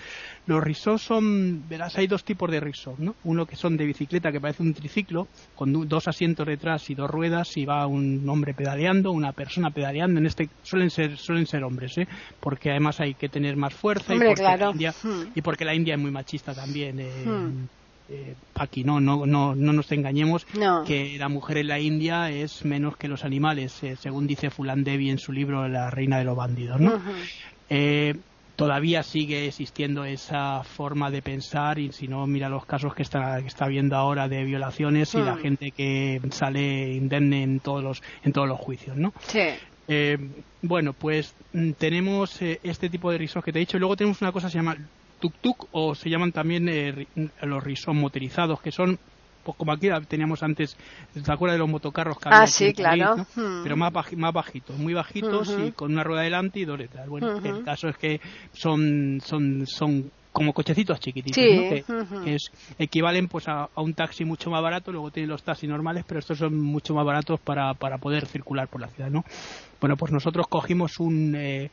los 0.47 0.63
risos 0.63 1.03
son, 1.03 1.67
verás, 1.69 1.97
hay 1.97 2.07
dos 2.07 2.23
tipos 2.23 2.49
de 2.49 2.59
risos, 2.59 2.97
¿no? 2.97 3.15
Uno 3.23 3.45
que 3.45 3.55
son 3.55 3.77
de 3.77 3.85
bicicleta, 3.85 4.31
que 4.31 4.41
parece 4.41 4.63
un 4.63 4.73
triciclo, 4.73 5.27
con 5.55 5.87
dos 5.87 6.07
asientos 6.07 6.47
detrás 6.47 6.89
y 6.89 6.95
dos 6.95 7.09
ruedas, 7.09 7.55
y 7.57 7.65
va 7.65 7.85
un 7.85 8.27
hombre 8.27 8.55
pedaleando, 8.55 9.11
una 9.11 9.33
persona 9.33 9.69
pedaleando. 9.69 10.19
En 10.19 10.25
este 10.25 10.49
suelen 10.63 10.89
ser 10.89 11.17
suelen 11.17 11.45
ser 11.45 11.63
hombres, 11.63 11.97
¿eh? 11.99 12.07
Porque 12.39 12.71
además 12.71 12.99
hay 12.99 13.13
que 13.13 13.29
tener 13.29 13.55
más 13.55 13.73
fuerza 13.73 14.15
y, 14.15 14.19
porque 14.19 14.41
la 14.41 14.71
India, 14.71 14.93
hmm. 15.03 15.21
y 15.35 15.41
porque 15.41 15.65
la 15.65 15.75
India 15.75 15.93
es 15.93 16.01
muy 16.01 16.11
machista 16.11 16.55
también. 16.55 16.99
Eh, 16.99 17.23
hmm. 17.25 17.50
Eh, 18.11 18.35
aquí 18.55 18.83
no, 18.83 18.99
no, 18.99 19.25
no, 19.25 19.55
no 19.55 19.73
nos 19.73 19.91
engañemos 19.91 20.45
que 20.85 21.15
la 21.17 21.29
mujer 21.29 21.57
en 21.57 21.67
la 21.67 21.79
India 21.79 22.29
es 22.29 22.65
menos 22.65 22.97
que 22.97 23.07
los 23.07 23.23
animales, 23.23 23.81
eh, 23.83 23.95
según 23.95 24.27
dice 24.27 24.49
Fulan 24.49 24.83
Devi 24.83 25.09
en 25.09 25.17
su 25.17 25.31
libro 25.31 25.67
La 25.67 25.89
reina 25.89 26.17
de 26.17 26.25
los 26.25 26.35
bandidos, 26.35 26.79
¿no? 26.79 27.01
eh, 27.69 28.15
todavía 28.61 29.01
sigue 29.01 29.47
existiendo 29.47 30.05
esa 30.05 30.63
forma 30.63 31.09
de 31.09 31.21
pensar 31.21 31.79
y 31.79 31.91
si 31.93 32.07
no 32.07 32.27
mira 32.27 32.49
los 32.49 32.65
casos 32.65 32.93
que 32.93 33.01
está 33.01 33.41
que 33.41 33.47
está 33.47 33.67
viendo 33.67 33.95
ahora 33.95 34.27
de 34.27 34.43
violaciones 34.43 35.15
y 35.15 35.17
la 35.17 35.33
hmm. 35.33 35.39
gente 35.39 35.71
que 35.71 36.21
sale 36.29 36.93
indemne 36.93 37.41
en 37.41 37.59
todos 37.59 37.83
los 37.83 38.03
en 38.23 38.33
todos 38.33 38.47
los 38.47 38.59
juicios 38.59 38.97
no 38.97 39.13
sí. 39.21 39.39
Eh, 39.87 40.17
bueno 40.61 40.93
pues 40.93 41.33
mm, 41.53 41.71
tenemos 41.71 42.39
eh, 42.41 42.59
este 42.61 42.87
tipo 42.87 43.09
de 43.11 43.17
risos 43.17 43.43
que 43.43 43.51
te 43.51 43.57
he 43.57 43.61
dicho 43.61 43.77
y 43.77 43.79
luego 43.79 43.95
tenemos 43.95 44.21
una 44.21 44.31
cosa 44.31 44.45
que 44.45 44.51
se 44.51 44.57
llama 44.59 44.77
tuk 45.21 45.33
tuk 45.39 45.67
o 45.71 45.95
se 45.95 46.09
llaman 46.09 46.33
también 46.33 46.67
eh, 46.67 47.07
los 47.43 47.63
risos 47.63 47.95
motorizados 47.95 48.59
que 48.61 48.71
son 48.71 48.99
pues 49.43 49.57
como 49.57 49.71
aquí 49.71 49.89
teníamos 50.07 50.43
antes, 50.43 50.77
¿te 51.13 51.31
acuerdas 51.31 51.55
de 51.55 51.59
los 51.59 51.69
motocarros 51.69 52.19
que 52.19 52.29
Ah, 52.31 52.45
sí, 52.45 52.73
claro. 52.73 53.25
Hmm. 53.35 53.63
Pero 53.63 53.75
más, 53.75 53.91
más 54.15 54.33
bajitos, 54.33 54.77
muy 54.77 54.93
bajitos 54.93 55.57
y 55.65 55.71
con 55.71 55.91
una 55.91 56.03
rueda 56.03 56.21
delante 56.21 56.59
y 56.59 56.65
dos 56.65 56.77
detrás. 56.77 57.07
Bueno, 57.07 57.37
el 57.37 57.63
caso 57.63 57.89
es 57.89 57.97
que 57.97 58.21
son, 58.53 59.19
son, 59.25 59.65
son 59.65 60.11
como 60.31 60.53
cochecitos 60.53 60.99
chiquititos, 60.99 61.35
que, 61.35 61.83
es, 62.25 62.51
equivalen 62.77 63.27
pues 63.27 63.47
a, 63.47 63.69
un 63.75 63.93
taxi 63.93 64.23
mucho 64.25 64.49
más 64.49 64.61
barato, 64.61 64.91
luego 64.91 65.11
tienen 65.11 65.29
los 65.29 65.43
taxis 65.43 65.69
normales, 65.69 66.05
pero 66.07 66.19
estos 66.19 66.37
son 66.37 66.59
mucho 66.59 66.93
más 66.93 67.05
baratos 67.05 67.39
para, 67.39 67.73
para 67.73 67.97
poder 67.97 68.27
circular 68.27 68.67
por 68.67 68.81
la 68.81 68.87
ciudad, 68.87 69.09
¿no? 69.09 69.25
Bueno, 69.79 69.97
pues 69.97 70.11
nosotros 70.11 70.47
cogimos 70.47 70.99
un... 70.99 71.35
Eh, 71.35 71.71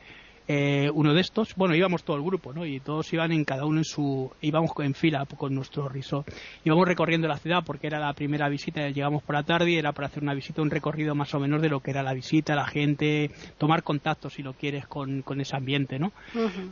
eh, 0.51 0.89
uno 0.91 1.13
de 1.13 1.21
estos, 1.21 1.53
bueno, 1.53 1.75
íbamos 1.75 2.03
todo 2.03 2.17
el 2.17 2.23
grupo, 2.23 2.51
¿no? 2.51 2.65
Y 2.65 2.79
todos 2.79 3.13
iban 3.13 3.31
en 3.31 3.45
cada 3.45 3.67
uno 3.67 3.81
en 3.81 3.83
su, 3.83 4.31
íbamos 4.41 4.71
en 4.79 4.95
fila 4.95 5.23
con 5.37 5.53
nuestro 5.53 5.87
resort. 5.87 6.27
Íbamos 6.65 6.87
recorriendo 6.87 7.27
la 7.27 7.37
ciudad 7.37 7.63
porque 7.63 7.85
era 7.85 7.99
la 7.99 8.13
primera 8.13 8.49
visita, 8.49 8.89
llegamos 8.89 9.21
por 9.21 9.35
la 9.35 9.43
tarde 9.43 9.69
y 9.69 9.75
era 9.75 9.91
para 9.91 10.07
hacer 10.07 10.23
una 10.23 10.33
visita, 10.33 10.63
un 10.63 10.71
recorrido 10.71 11.13
más 11.13 11.35
o 11.35 11.39
menos 11.39 11.61
de 11.61 11.69
lo 11.69 11.81
que 11.81 11.91
era 11.91 12.01
la 12.01 12.15
visita, 12.15 12.55
la 12.55 12.65
gente, 12.65 13.29
tomar 13.59 13.83
contacto 13.83 14.31
si 14.31 14.41
lo 14.41 14.53
quieres 14.53 14.87
con, 14.87 15.21
con 15.21 15.39
ese 15.39 15.55
ambiente, 15.55 15.99
¿no? 15.99 16.13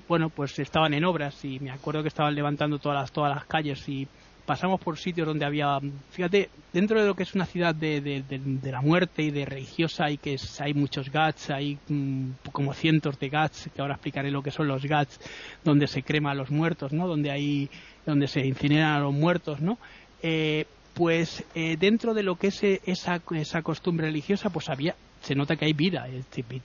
Bueno, 0.08 0.30
pues 0.30 0.58
estaban 0.58 0.96
en 0.96 1.06
obras 1.06 1.46
y 1.46 1.60
me 1.60 1.70
acuerdo 1.70 2.02
que 2.02 2.08
estaban 2.08 2.34
levantando 2.34 2.80
todas 2.80 3.00
las, 3.00 3.12
todas 3.12 3.36
las 3.36 3.46
calles 3.46 3.88
y 3.88 4.08
pasamos 4.48 4.80
por 4.80 4.98
sitios 4.98 5.28
donde 5.28 5.46
había, 5.46 5.78
fíjate, 6.12 6.50
dentro 6.72 7.02
de 7.02 7.06
lo 7.06 7.16
que 7.16 7.24
es 7.24 7.36
una 7.36 7.46
ciudad 7.46 7.76
de, 7.76 8.00
de, 8.00 8.72
la 8.72 8.82
muerte 8.82 9.22
y 9.22 9.30
de 9.30 9.46
religiosa, 9.46 10.10
y 10.10 10.18
que 10.18 10.38
hay 10.60 10.74
muchos 10.74 11.12
gats, 11.12 11.50
hay 11.50 11.78
mm, 11.90 12.30
como 12.54 12.74
cientos 12.74 13.20
de 13.20 13.28
gats, 13.28 13.70
que 13.76 13.82
ahora 13.82 13.96
explicaré 13.96 14.32
lo 14.32 14.42
que 14.42 14.52
son 14.52 14.70
los 14.70 14.86
gats, 14.86 15.20
donde 15.66 15.86
se 15.88 16.02
crema 16.02 16.32
a 16.32 16.34
los 16.34 16.50
muertos, 16.50 16.94
¿no? 16.94 17.08
Donde 17.08 17.30
hay, 17.30 17.70
donde 18.06 18.28
se 18.28 18.40
incineran 18.40 18.94
a 18.94 19.00
los 19.02 19.14
muertos, 19.14 19.60
¿no? 19.60 19.78
Eh, 20.24 20.66
pues 20.94 21.44
eh, 21.54 21.76
dentro 21.78 22.14
de 22.14 22.24
lo 22.24 22.38
que 22.38 22.48
es 22.48 22.64
eh, 22.64 22.82
esa, 22.86 23.22
esa 23.36 23.62
costumbre 23.62 24.08
religiosa, 24.08 24.50
pues 24.50 24.70
había 24.70 24.96
se 25.28 25.36
nota 25.36 25.58
que 25.58 25.66
hay 25.66 25.74
vida, 25.74 26.08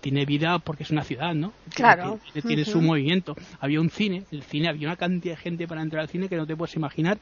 tiene 0.00 0.25
vida 0.25 0.61
porque 0.61 0.85
es 0.85 0.90
una 0.92 1.02
ciudad, 1.02 1.35
¿no? 1.35 1.52
Claro. 1.75 2.21
Tiene, 2.47 2.64
su 2.64 2.81
movimiento. 2.81 3.35
Había 3.59 3.81
un 3.81 3.90
cine, 3.90 4.23
el 4.31 4.45
cine, 4.45 4.69
había 4.69 4.87
una 4.87 4.97
cantidad 4.97 5.35
de 5.35 5.42
gente 5.42 5.66
para 5.66 5.83
entrar 5.83 6.02
al 6.02 6.09
cine 6.09 6.28
que 6.28 6.37
no 6.37 6.47
te 6.47 6.54
puedes 6.54 6.76
imaginar. 6.76 7.19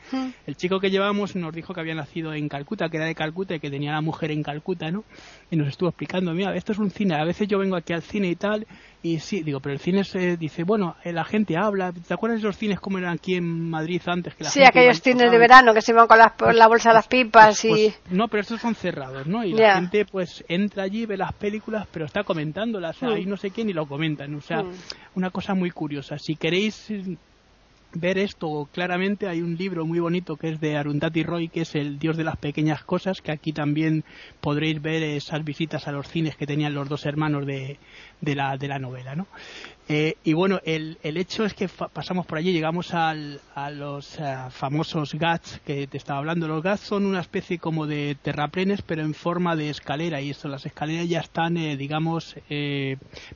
El 0.47 0.56
chico 0.56 0.80
que 0.80 0.90
llevábamos 0.90 1.37
nos 1.37 1.54
dijo 1.54 1.73
que 1.73 1.80
había 1.80 1.94
nacido 1.94 2.35
en 2.35 2.47
Calcuta, 2.50 2.90
que 2.90 2.99
era 2.99 3.06
de 3.06 3.14
Calcuta 3.14 3.54
y 3.54 3.61
que 3.61 3.70
tenía 3.70 3.92
la 3.92 4.02
mujer 4.02 4.32
en 4.32 4.42
Calcuta, 4.42 4.90
¿no? 4.90 5.04
Y 5.50 5.56
nos 5.56 5.68
estuvo 5.68 5.88
explicando, 5.88 6.35
mira, 6.35 6.54
esto 6.54 6.73
es 6.73 6.78
un 6.78 6.90
cine, 6.90 7.14
a 7.14 7.25
veces 7.25 7.49
yo 7.49 7.59
vengo 7.59 7.76
aquí 7.76 7.94
al 7.94 8.02
cine 8.02 8.28
y 8.28 8.37
tal, 8.37 8.66
y 9.02 9.19
sí, 9.21 9.42
digo, 9.42 9.61
pero 9.61 9.73
el 9.73 9.80
cine 9.80 10.04
se 10.04 10.37
dice, 10.37 10.62
bueno, 10.62 10.95
eh, 11.04 11.12
la 11.12 11.25
gente 11.25 11.57
habla. 11.57 11.92
¿Te 11.92 12.12
acuerdas 12.12 12.42
de 12.42 12.47
los 12.47 12.59
cines 12.59 12.80
como 12.80 12.99
eran 12.99 13.14
aquí 13.14 13.35
en 13.35 13.71
Madrid 13.71 14.02
antes? 14.07 14.35
Que 14.35 14.45
la 14.45 14.50
sí, 14.50 14.62
aquellos 14.62 15.00
cines 15.00 15.30
de 15.30 15.38
verano 15.38 15.73
que 15.73 15.80
se 15.80 15.92
iban 15.92 16.07
con 16.07 16.19
la 16.19 16.35
pues, 16.37 16.57
bolsa 16.69 16.90
de 16.90 16.95
las 16.95 17.09
pues, 17.09 17.25
pipas 17.25 17.64
y... 17.64 17.69
Pues, 17.69 18.00
no, 18.11 18.28
pero 18.28 18.42
estos 18.42 18.61
son 18.61 18.75
cerrados, 18.75 19.26
¿no? 19.26 19.42
Y 19.42 19.52
la 19.52 19.76
gente 19.76 20.04
pues 20.04 20.45
entra 20.49 20.83
allí, 20.83 21.07
ve 21.07 21.16
las 21.16 21.33
películas, 21.33 21.87
pero 21.90 22.04
está 22.04 22.25
comentándolas. 22.25 22.97
Sea, 22.97 23.09
ahí 23.11 23.25
no 23.25 23.38
sé 23.38 23.50
quién 23.50 23.71
y 23.71 23.73
lo 23.73 23.87
comentan. 23.87 24.35
O 24.35 24.42
sea, 24.42 24.62
mm. 24.62 24.73
una 25.14 25.30
cosa 25.30 25.54
muy 25.54 25.71
curiosa. 25.71 26.19
Si 26.19 26.37
queréis 26.37 26.90
ver 27.92 28.19
esto 28.19 28.69
claramente 28.73 29.26
hay 29.26 29.40
un 29.40 29.57
libro 29.57 29.85
muy 29.85 29.99
bonito 29.99 30.37
que 30.37 30.50
es 30.50 30.61
de 30.61 30.76
Arundhati 30.76 31.25
Roy 31.25 31.49
que 31.49 31.62
es 31.62 31.75
el 31.75 31.99
dios 31.99 32.16
de 32.16 32.25
las 32.25 32.37
pequeñas 32.37 32.85
cosas 32.85 33.21
que 33.21 33.33
aquí 33.33 33.52
también 33.52 34.04
podréis 34.40 34.80
ver 34.80 35.02
esas 35.02 35.45
visitas 35.45 35.88
a 35.88 35.92
los 35.92 36.07
cines 36.07 36.37
que 36.37 36.47
tenían 36.47 36.75
los 36.75 36.88
dos 36.88 37.04
hermanos 37.04 37.47
de, 37.47 37.78
de, 38.21 38.35
la, 38.35 38.57
de 38.57 38.69
la 38.69 38.79
novela 38.79 39.15
¿no? 39.15 39.27
Eh, 39.93 40.15
y 40.23 40.35
bueno, 40.35 40.61
el, 40.65 40.99
el, 41.03 41.17
hecho 41.17 41.45
es 41.45 41.53
que 41.53 41.69
pasamos 41.69 42.25
por 42.25 42.39
allí, 42.39 42.53
llegamos 42.53 42.95
al, 42.95 43.41
a 43.57 43.71
los 43.71 44.21
eh, 44.21 44.37
famosos 44.50 45.15
GATS 45.15 45.61
que 45.67 45.89
te 45.89 45.97
estaba 45.97 46.21
hablando. 46.21 46.47
Los 46.47 46.62
GATS 46.62 46.83
son 46.83 47.07
una 47.07 47.19
especie 47.19 47.59
como 47.59 47.89
de 47.89 48.17
terraplenes, 48.23 48.83
pero 48.83 49.03
en 49.03 49.15
forma 49.15 49.57
de 49.57 49.69
escalera. 49.69 50.21
Y 50.21 50.31
esto, 50.31 50.47
las 50.47 50.65
escaleras 50.65 51.09
ya 51.09 51.19
están, 51.19 51.57
eh, 51.57 51.77
digamos, 51.77 52.37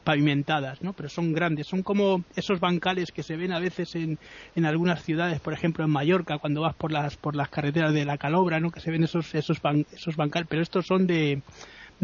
pavimentadas, 0.05 0.81
¿no? 0.81 0.93
Pero 0.93 1.09
son 1.09 1.33
grandes, 1.33 1.67
son 1.67 1.83
como 1.83 2.23
esos 2.37 2.61
bancales 2.61 3.11
que 3.11 3.25
se 3.25 3.37
ven 3.37 3.53
a 3.53 3.59
veces 3.59 3.97
en, 3.97 4.21
en 4.55 4.65
algunas 4.65 5.03
ciudades, 5.03 5.41
por 5.41 5.55
ejemplo 5.55 5.85
en 5.85 5.91
Mallorca, 5.91 6.39
cuando 6.39 6.61
vas 6.61 6.77
por 6.77 6.93
las, 6.93 7.17
por 7.17 7.35
las 7.35 7.49
carreteras 7.49 7.93
de 7.93 8.05
la 8.05 8.17
Calobra, 8.17 8.61
¿no? 8.61 8.71
Que 8.71 8.79
se 8.79 8.93
ven 8.93 9.03
esos, 9.03 9.35
esos, 9.35 9.61
esos 9.93 10.15
bancales, 10.15 10.47
pero 10.49 10.63
estos 10.63 10.87
son 10.87 11.09
de, 11.09 11.43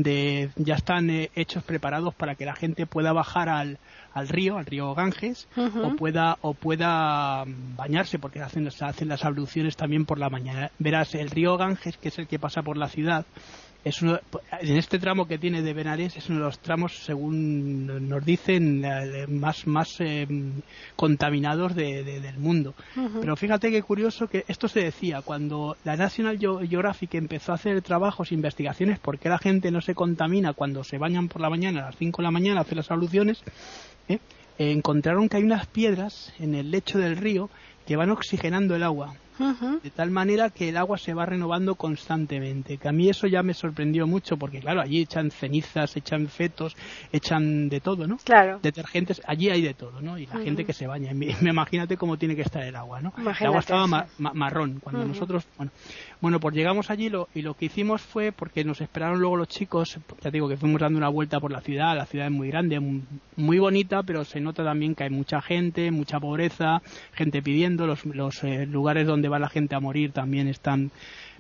de 0.03 0.51
ya 0.57 0.75
están 0.75 1.11
hechos 1.11 1.63
preparados 1.63 2.15
para 2.15 2.35
que 2.35 2.45
la 2.45 2.55
gente 2.55 2.87
pueda 2.87 3.13
bajar 3.13 3.49
al, 3.49 3.79
al 4.13 4.29
río, 4.29 4.59
al 4.59 4.67
río 4.67 4.95
Ganges, 4.95 5.49
o 5.57 5.97
pueda 5.97 6.39
o 6.41 6.55
pueda 6.55 7.45
bañarse 7.77 8.19
porque 8.19 8.41
hacen, 8.41 8.69
hacen 8.69 9.09
las 9.09 9.25
abluciones 9.25 9.77
también 9.77 10.07
por 10.07 10.19
la 10.19 10.31
mañana. 10.31 10.71
Verás, 10.79 11.15
el 11.15 11.31
río 11.31 11.57
Ganges, 11.57 11.97
que 11.97 12.09
es 12.09 12.19
el 12.19 12.27
que 12.27 12.39
pasa 12.39 12.63
por 12.63 12.77
la 12.77 12.89
ciudad, 12.89 13.25
es 13.85 14.03
uno, 14.03 14.19
en 14.61 14.77
este 14.77 14.99
tramo 14.99 15.27
que 15.27 15.39
tiene 15.39 15.63
de 15.63 15.73
Benares 15.73 16.17
es 16.17 16.29
uno 16.29 16.41
de 16.41 16.45
los 16.45 16.59
tramos, 16.59 16.99
según 17.05 18.09
nos 18.09 18.25
dicen, 18.25 18.85
eh, 18.85 19.27
más, 19.27 19.67
más 19.67 19.97
eh, 20.01 20.27
contaminados 20.97 21.75
del 21.75 22.39
mundo. 22.39 22.75
Pero 23.21 23.37
fíjate 23.37 23.71
qué 23.71 23.83
curioso 23.83 24.29
que 24.29 24.45
esto 24.49 24.69
se 24.69 24.81
decía 24.81 25.23
cuando 25.23 25.77
la 25.85 25.97
National 25.97 26.39
Geographic 26.39 27.15
empezó 27.15 27.53
a 27.53 27.55
hacer 27.55 27.81
trabajos, 27.81 28.33
investigaciones, 28.33 28.99
por 28.99 29.19
qué 29.19 29.29
la 29.29 29.39
gente 29.39 29.71
no 29.71 29.81
se 29.81 29.95
contamina 29.95 30.53
cuando 30.53 30.85
se 30.85 30.99
bañan 30.99 31.29
por 31.29 31.41
la 31.41 31.49
mañana, 31.49 31.81
a 31.81 31.87
las 31.87 31.97
5 31.97 32.21
de 32.21 32.25
la 32.25 32.31
mañana, 32.31 32.61
hace 32.61 32.75
las 32.75 32.91
abluciones, 32.91 33.43
¿eh? 34.09 34.19
encontraron 34.59 35.29
que 35.29 35.39
hay 35.39 35.43
unas 35.43 35.67
piedras 35.67 36.35
en 36.39 36.55
el 36.55 36.71
lecho 36.71 36.99
del 36.99 37.17
río 37.17 37.49
que 37.87 37.97
van 37.97 38.11
oxigenando 38.11 38.77
el 38.77 38.83
agua 38.83 39.15
de 39.83 39.91
tal 39.91 40.11
manera 40.11 40.51
que 40.51 40.69
el 40.69 40.77
agua 40.77 40.99
se 40.99 41.15
va 41.15 41.27
renovando 41.27 41.75
constantemente. 41.75 42.77
Que 42.77 42.89
a 42.89 42.93
mí 42.93 43.09
eso 43.09 43.27
ya 43.27 43.43
me 43.43 43.55
sorprendió 43.55 44.07
mucho 44.07 44.37
porque, 44.37 44.61
claro, 44.61 44.81
allí 44.81 45.01
echan 45.01 45.31
cenizas, 45.31 45.97
echan 45.97 46.29
fetos, 46.29 46.77
echan 47.13 47.69
de 47.69 47.81
todo, 47.81 48.07
¿no? 48.07 48.19
Claro. 48.19 48.61
Detergentes, 48.63 49.21
allí 49.27 49.51
hay 49.51 49.63
de 49.63 49.75
todo, 49.75 50.01
¿no? 50.01 50.19
Y 50.19 50.27
la 50.27 50.39
gente 50.39 50.65
que 50.65 50.73
se 50.73 50.87
baña. 50.87 51.13
Me, 51.15 51.37
imagínate 51.41 51.97
cómo 51.97 52.19
tiene 52.19 52.37
que 52.37 52.43
estar 52.43 52.63
el 52.63 52.77
agua, 52.77 53.01
¿no? 53.01 53.13
el 53.19 53.47
agua 53.47 53.61
estaba 53.61 54.07
marrón. 54.19 54.81
Cuando 54.83 55.05
nosotros, 55.05 55.47
bueno, 55.57 55.73
bueno, 56.21 56.39
pues 56.39 56.55
llegamos 56.55 56.91
allí 56.91 57.09
lo, 57.09 57.29
y 57.35 57.43
lo 57.43 57.55
que 57.55 57.67
hicimos 57.67 58.03
fue, 58.03 58.31
porque 58.33 58.63
nos 58.63 58.81
esperaron 58.81 59.21
luego 59.21 59.37
los 59.37 59.49
chicos, 59.49 59.99
ya 60.23 60.31
digo 60.31 60.49
que 60.49 60.57
fuimos 60.57 60.81
dando 60.81 60.99
una 60.99 61.09
vuelta 61.09 61.41
por 61.41 61.51
la 61.51 61.61
ciudad, 61.61 61.97
la 61.97 62.05
ciudad 62.05 62.27
es 62.27 62.33
muy 62.33 62.49
grande, 62.49 62.79
muy 63.37 63.59
bonita, 63.59 64.03
pero 64.03 64.25
se 64.25 64.41
nota 64.41 64.63
también 64.63 64.95
que 64.95 65.05
hay 65.05 65.11
mucha 65.11 65.41
gente, 65.41 65.91
mucha 65.91 66.21
pobreza, 66.21 66.83
gente 67.13 67.41
pidiendo, 67.43 67.87
los, 67.87 68.05
los 68.05 68.45
eh, 68.45 68.67
lugares 68.67 69.07
donde 69.07 69.29
va 69.31 69.39
la 69.39 69.49
gente 69.49 69.75
a 69.75 69.81
morir 69.81 70.13
también 70.13 70.49
están 70.49 70.91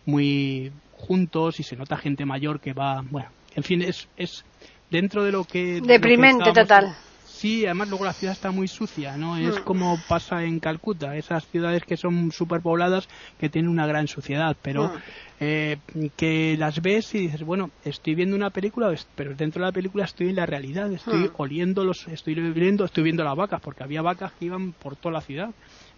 muy 0.06 0.72
juntos 0.96 1.60
y 1.60 1.62
se 1.62 1.76
nota 1.76 1.96
gente 1.96 2.24
mayor 2.24 2.60
que 2.60 2.72
va, 2.72 3.02
bueno, 3.10 3.28
en 3.54 3.62
fin, 3.62 3.82
es, 3.82 4.08
es 4.16 4.44
dentro 4.90 5.24
de 5.24 5.32
lo 5.32 5.44
que... 5.44 5.80
Deprimente 5.80 6.52
total. 6.52 6.94
Sí, 7.40 7.64
además 7.64 7.88
luego 7.88 8.04
la 8.04 8.12
ciudad 8.12 8.34
está 8.34 8.50
muy 8.50 8.68
sucia, 8.68 9.16
¿no? 9.16 9.38
Es 9.38 9.60
hmm. 9.60 9.64
como 9.64 9.98
pasa 10.06 10.44
en 10.44 10.60
Calcuta, 10.60 11.16
esas 11.16 11.46
ciudades 11.46 11.84
que 11.84 11.96
son 11.96 12.32
superpobladas 12.32 13.08
que 13.38 13.48
tienen 13.48 13.70
una 13.70 13.86
gran 13.86 14.08
suciedad, 14.08 14.54
pero 14.60 14.88
hmm. 14.88 14.98
eh, 15.40 15.78
que 16.18 16.56
las 16.58 16.82
ves 16.82 17.14
y 17.14 17.20
dices, 17.20 17.42
bueno, 17.42 17.70
estoy 17.82 18.14
viendo 18.14 18.36
una 18.36 18.50
película, 18.50 18.94
pero 19.14 19.34
dentro 19.34 19.62
de 19.62 19.68
la 19.68 19.72
película 19.72 20.04
estoy 20.04 20.28
en 20.28 20.36
la 20.36 20.44
realidad, 20.44 20.92
estoy 20.92 21.28
hmm. 21.28 21.34
oliendo 21.38 21.82
los, 21.82 22.06
estoy 22.08 22.34
viendo, 22.34 22.84
estoy 22.84 23.04
viendo 23.04 23.24
las 23.24 23.36
vacas, 23.36 23.62
porque 23.62 23.84
había 23.84 24.02
vacas 24.02 24.32
que 24.34 24.44
iban 24.44 24.72
por 24.72 24.96
toda 24.96 25.14
la 25.14 25.20
ciudad 25.22 25.50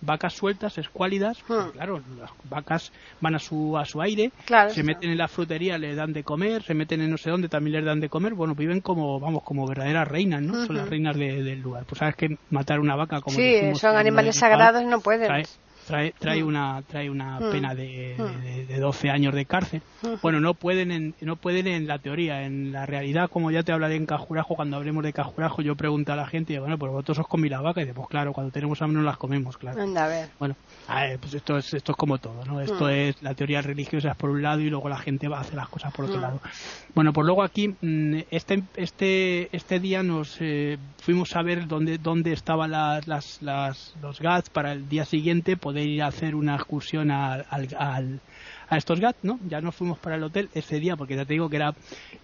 vacas 0.02 0.34
sueltas, 0.34 0.76
escuálidas, 0.78 1.38
pues 1.46 1.66
hmm. 1.66 1.70
claro, 1.70 2.02
las 2.18 2.30
vacas 2.50 2.92
van 3.20 3.36
a 3.36 3.38
su, 3.38 3.78
a 3.78 3.84
su 3.84 4.02
aire, 4.02 4.30
se 4.68 4.82
meten 4.82 5.10
en 5.10 5.18
la 5.18 5.28
frutería, 5.28 5.78
le 5.78 5.94
dan 5.94 6.12
de 6.12 6.22
comer, 6.24 6.62
se 6.62 6.74
meten 6.74 7.00
en 7.00 7.10
no 7.10 7.16
sé 7.16 7.30
dónde, 7.30 7.48
también 7.48 7.76
les 7.76 7.84
dan 7.84 8.00
de 8.00 8.08
comer, 8.08 8.34
bueno, 8.34 8.54
viven 8.54 8.80
como, 8.80 9.18
vamos, 9.18 9.42
como 9.44 9.66
verdaderas 9.66 10.06
reinas, 10.06 10.42
¿no? 10.42 10.66
Son 10.66 10.76
las 10.76 10.88
reinas 10.88 11.16
del 11.16 11.60
lugar. 11.60 11.84
Pues 11.86 11.98
sabes 11.98 12.16
que 12.16 12.36
matar 12.50 12.80
una 12.80 12.96
vaca 12.96 13.20
como... 13.20 13.36
Sí, 13.36 13.74
son 13.76 13.96
animales 13.96 14.36
sagrados, 14.36 14.84
no 14.84 15.00
pueden 15.00 15.30
trae, 15.86 16.14
trae 16.18 16.42
mm. 16.42 16.46
una, 16.46 16.82
trae 16.86 17.10
una 17.10 17.40
mm. 17.40 17.50
pena 17.50 17.74
de, 17.74 18.16
mm. 18.18 18.66
de, 18.68 18.78
12 18.78 19.10
años 19.10 19.34
de 19.34 19.44
cárcel. 19.44 19.82
Bueno, 20.22 20.40
no 20.40 20.54
pueden, 20.54 20.90
en, 20.90 21.14
no 21.20 21.36
pueden 21.36 21.66
en 21.66 21.86
la 21.86 21.98
teoría, 21.98 22.44
en 22.44 22.72
la 22.72 22.86
realidad, 22.86 23.30
como 23.30 23.50
ya 23.50 23.62
te 23.62 23.72
hablaré 23.72 23.96
en 23.96 24.06
Cajurajo, 24.06 24.54
cuando 24.54 24.76
hablemos 24.76 25.04
de 25.04 25.12
Cajurajo, 25.12 25.62
yo 25.62 25.76
pregunto 25.76 26.12
a 26.12 26.16
la 26.16 26.26
gente, 26.26 26.54
y 26.54 26.58
bueno, 26.58 26.78
pues 26.78 26.90
vosotros 26.90 27.20
os 27.20 27.28
comí 27.28 27.48
la 27.48 27.60
vaca, 27.60 27.80
y 27.80 27.84
digo, 27.84 27.96
pues 27.96 28.08
claro, 28.08 28.32
cuando 28.32 28.52
tenemos 28.52 28.80
hambre 28.82 29.00
no 29.00 29.06
las 29.06 29.16
comemos, 29.16 29.56
claro. 29.56 29.80
Anda, 29.80 30.04
a 30.04 30.08
ver. 30.08 30.28
Bueno, 30.38 30.56
pues 31.20 31.34
esto 31.34 31.56
es, 31.56 31.72
esto 31.74 31.92
es 31.92 31.98
como 31.98 32.18
todo, 32.18 32.44
¿no? 32.44 32.60
Esto 32.60 32.88
es 32.88 33.22
la 33.22 33.34
teoría 33.34 33.62
religiosa 33.62 34.10
es 34.10 34.16
por 34.16 34.30
un 34.30 34.42
lado 34.42 34.60
y 34.60 34.68
luego 34.68 34.88
la 34.88 34.98
gente 34.98 35.28
va 35.28 35.38
a 35.38 35.40
hacer 35.40 35.54
las 35.54 35.68
cosas 35.68 35.92
por 35.92 36.06
otro 36.06 36.20
lado. 36.20 36.40
Bueno, 36.94 37.12
pues 37.12 37.24
luego 37.24 37.42
aquí, 37.42 37.74
este, 38.30 38.62
este, 38.76 39.54
este 39.56 39.80
día 39.80 40.02
nos 40.02 40.36
eh, 40.40 40.78
fuimos 40.98 41.34
a 41.36 41.42
ver 41.42 41.66
dónde, 41.66 41.98
dónde 41.98 42.32
estaban 42.32 42.72
las, 42.72 43.06
las, 43.06 43.40
las, 43.42 43.94
los 44.02 44.20
GATS 44.20 44.50
para 44.50 44.72
el 44.72 44.88
día 44.88 45.04
siguiente, 45.04 45.56
poder 45.56 45.86
ir 45.86 46.02
a 46.02 46.08
hacer 46.08 46.34
una 46.34 46.56
excursión 46.56 47.10
al, 47.10 48.20
a 48.72 48.78
estos 48.78 49.00
GAT, 49.00 49.16
¿no? 49.22 49.38
Ya 49.48 49.60
no 49.60 49.70
fuimos 49.70 49.98
para 49.98 50.16
el 50.16 50.22
hotel 50.22 50.48
ese 50.54 50.80
día 50.80 50.96
porque 50.96 51.14
ya 51.14 51.26
te 51.26 51.34
digo 51.34 51.50
que 51.50 51.56
era, 51.56 51.74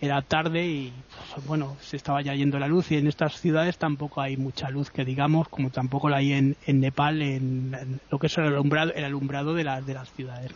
era 0.01 0.23
tarde 0.23 0.67
y 0.67 0.93
pues, 1.35 1.47
bueno, 1.47 1.77
se 1.81 1.99
estaba 1.99 2.23
ya 2.23 2.35
yendo 2.35 2.59
la 2.59 2.67
luz 2.67 2.91
y 2.91 2.97
en 2.97 3.07
estas 3.07 3.39
ciudades 3.39 3.77
tampoco 3.77 4.23
hay 4.23 4.39
mucha 4.39 4.71
luz 4.71 4.91
que 4.91 5.05
digamos, 5.05 5.47
como 5.49 5.69
tampoco 5.69 6.09
la 6.09 6.19
hay 6.19 6.33
en, 6.33 6.57
en 6.67 6.81
Nepal, 6.81 7.21
en, 7.21 8.01
lo 8.11 8.19
que 8.19 8.29
es 8.29 8.39
el 8.39 8.45
alumbrado, 8.45 8.95
el 8.95 9.05
alumbrado 9.05 9.53
de, 9.53 9.63
de 9.63 9.95
las 9.95 10.11
ciudades. 10.15 10.53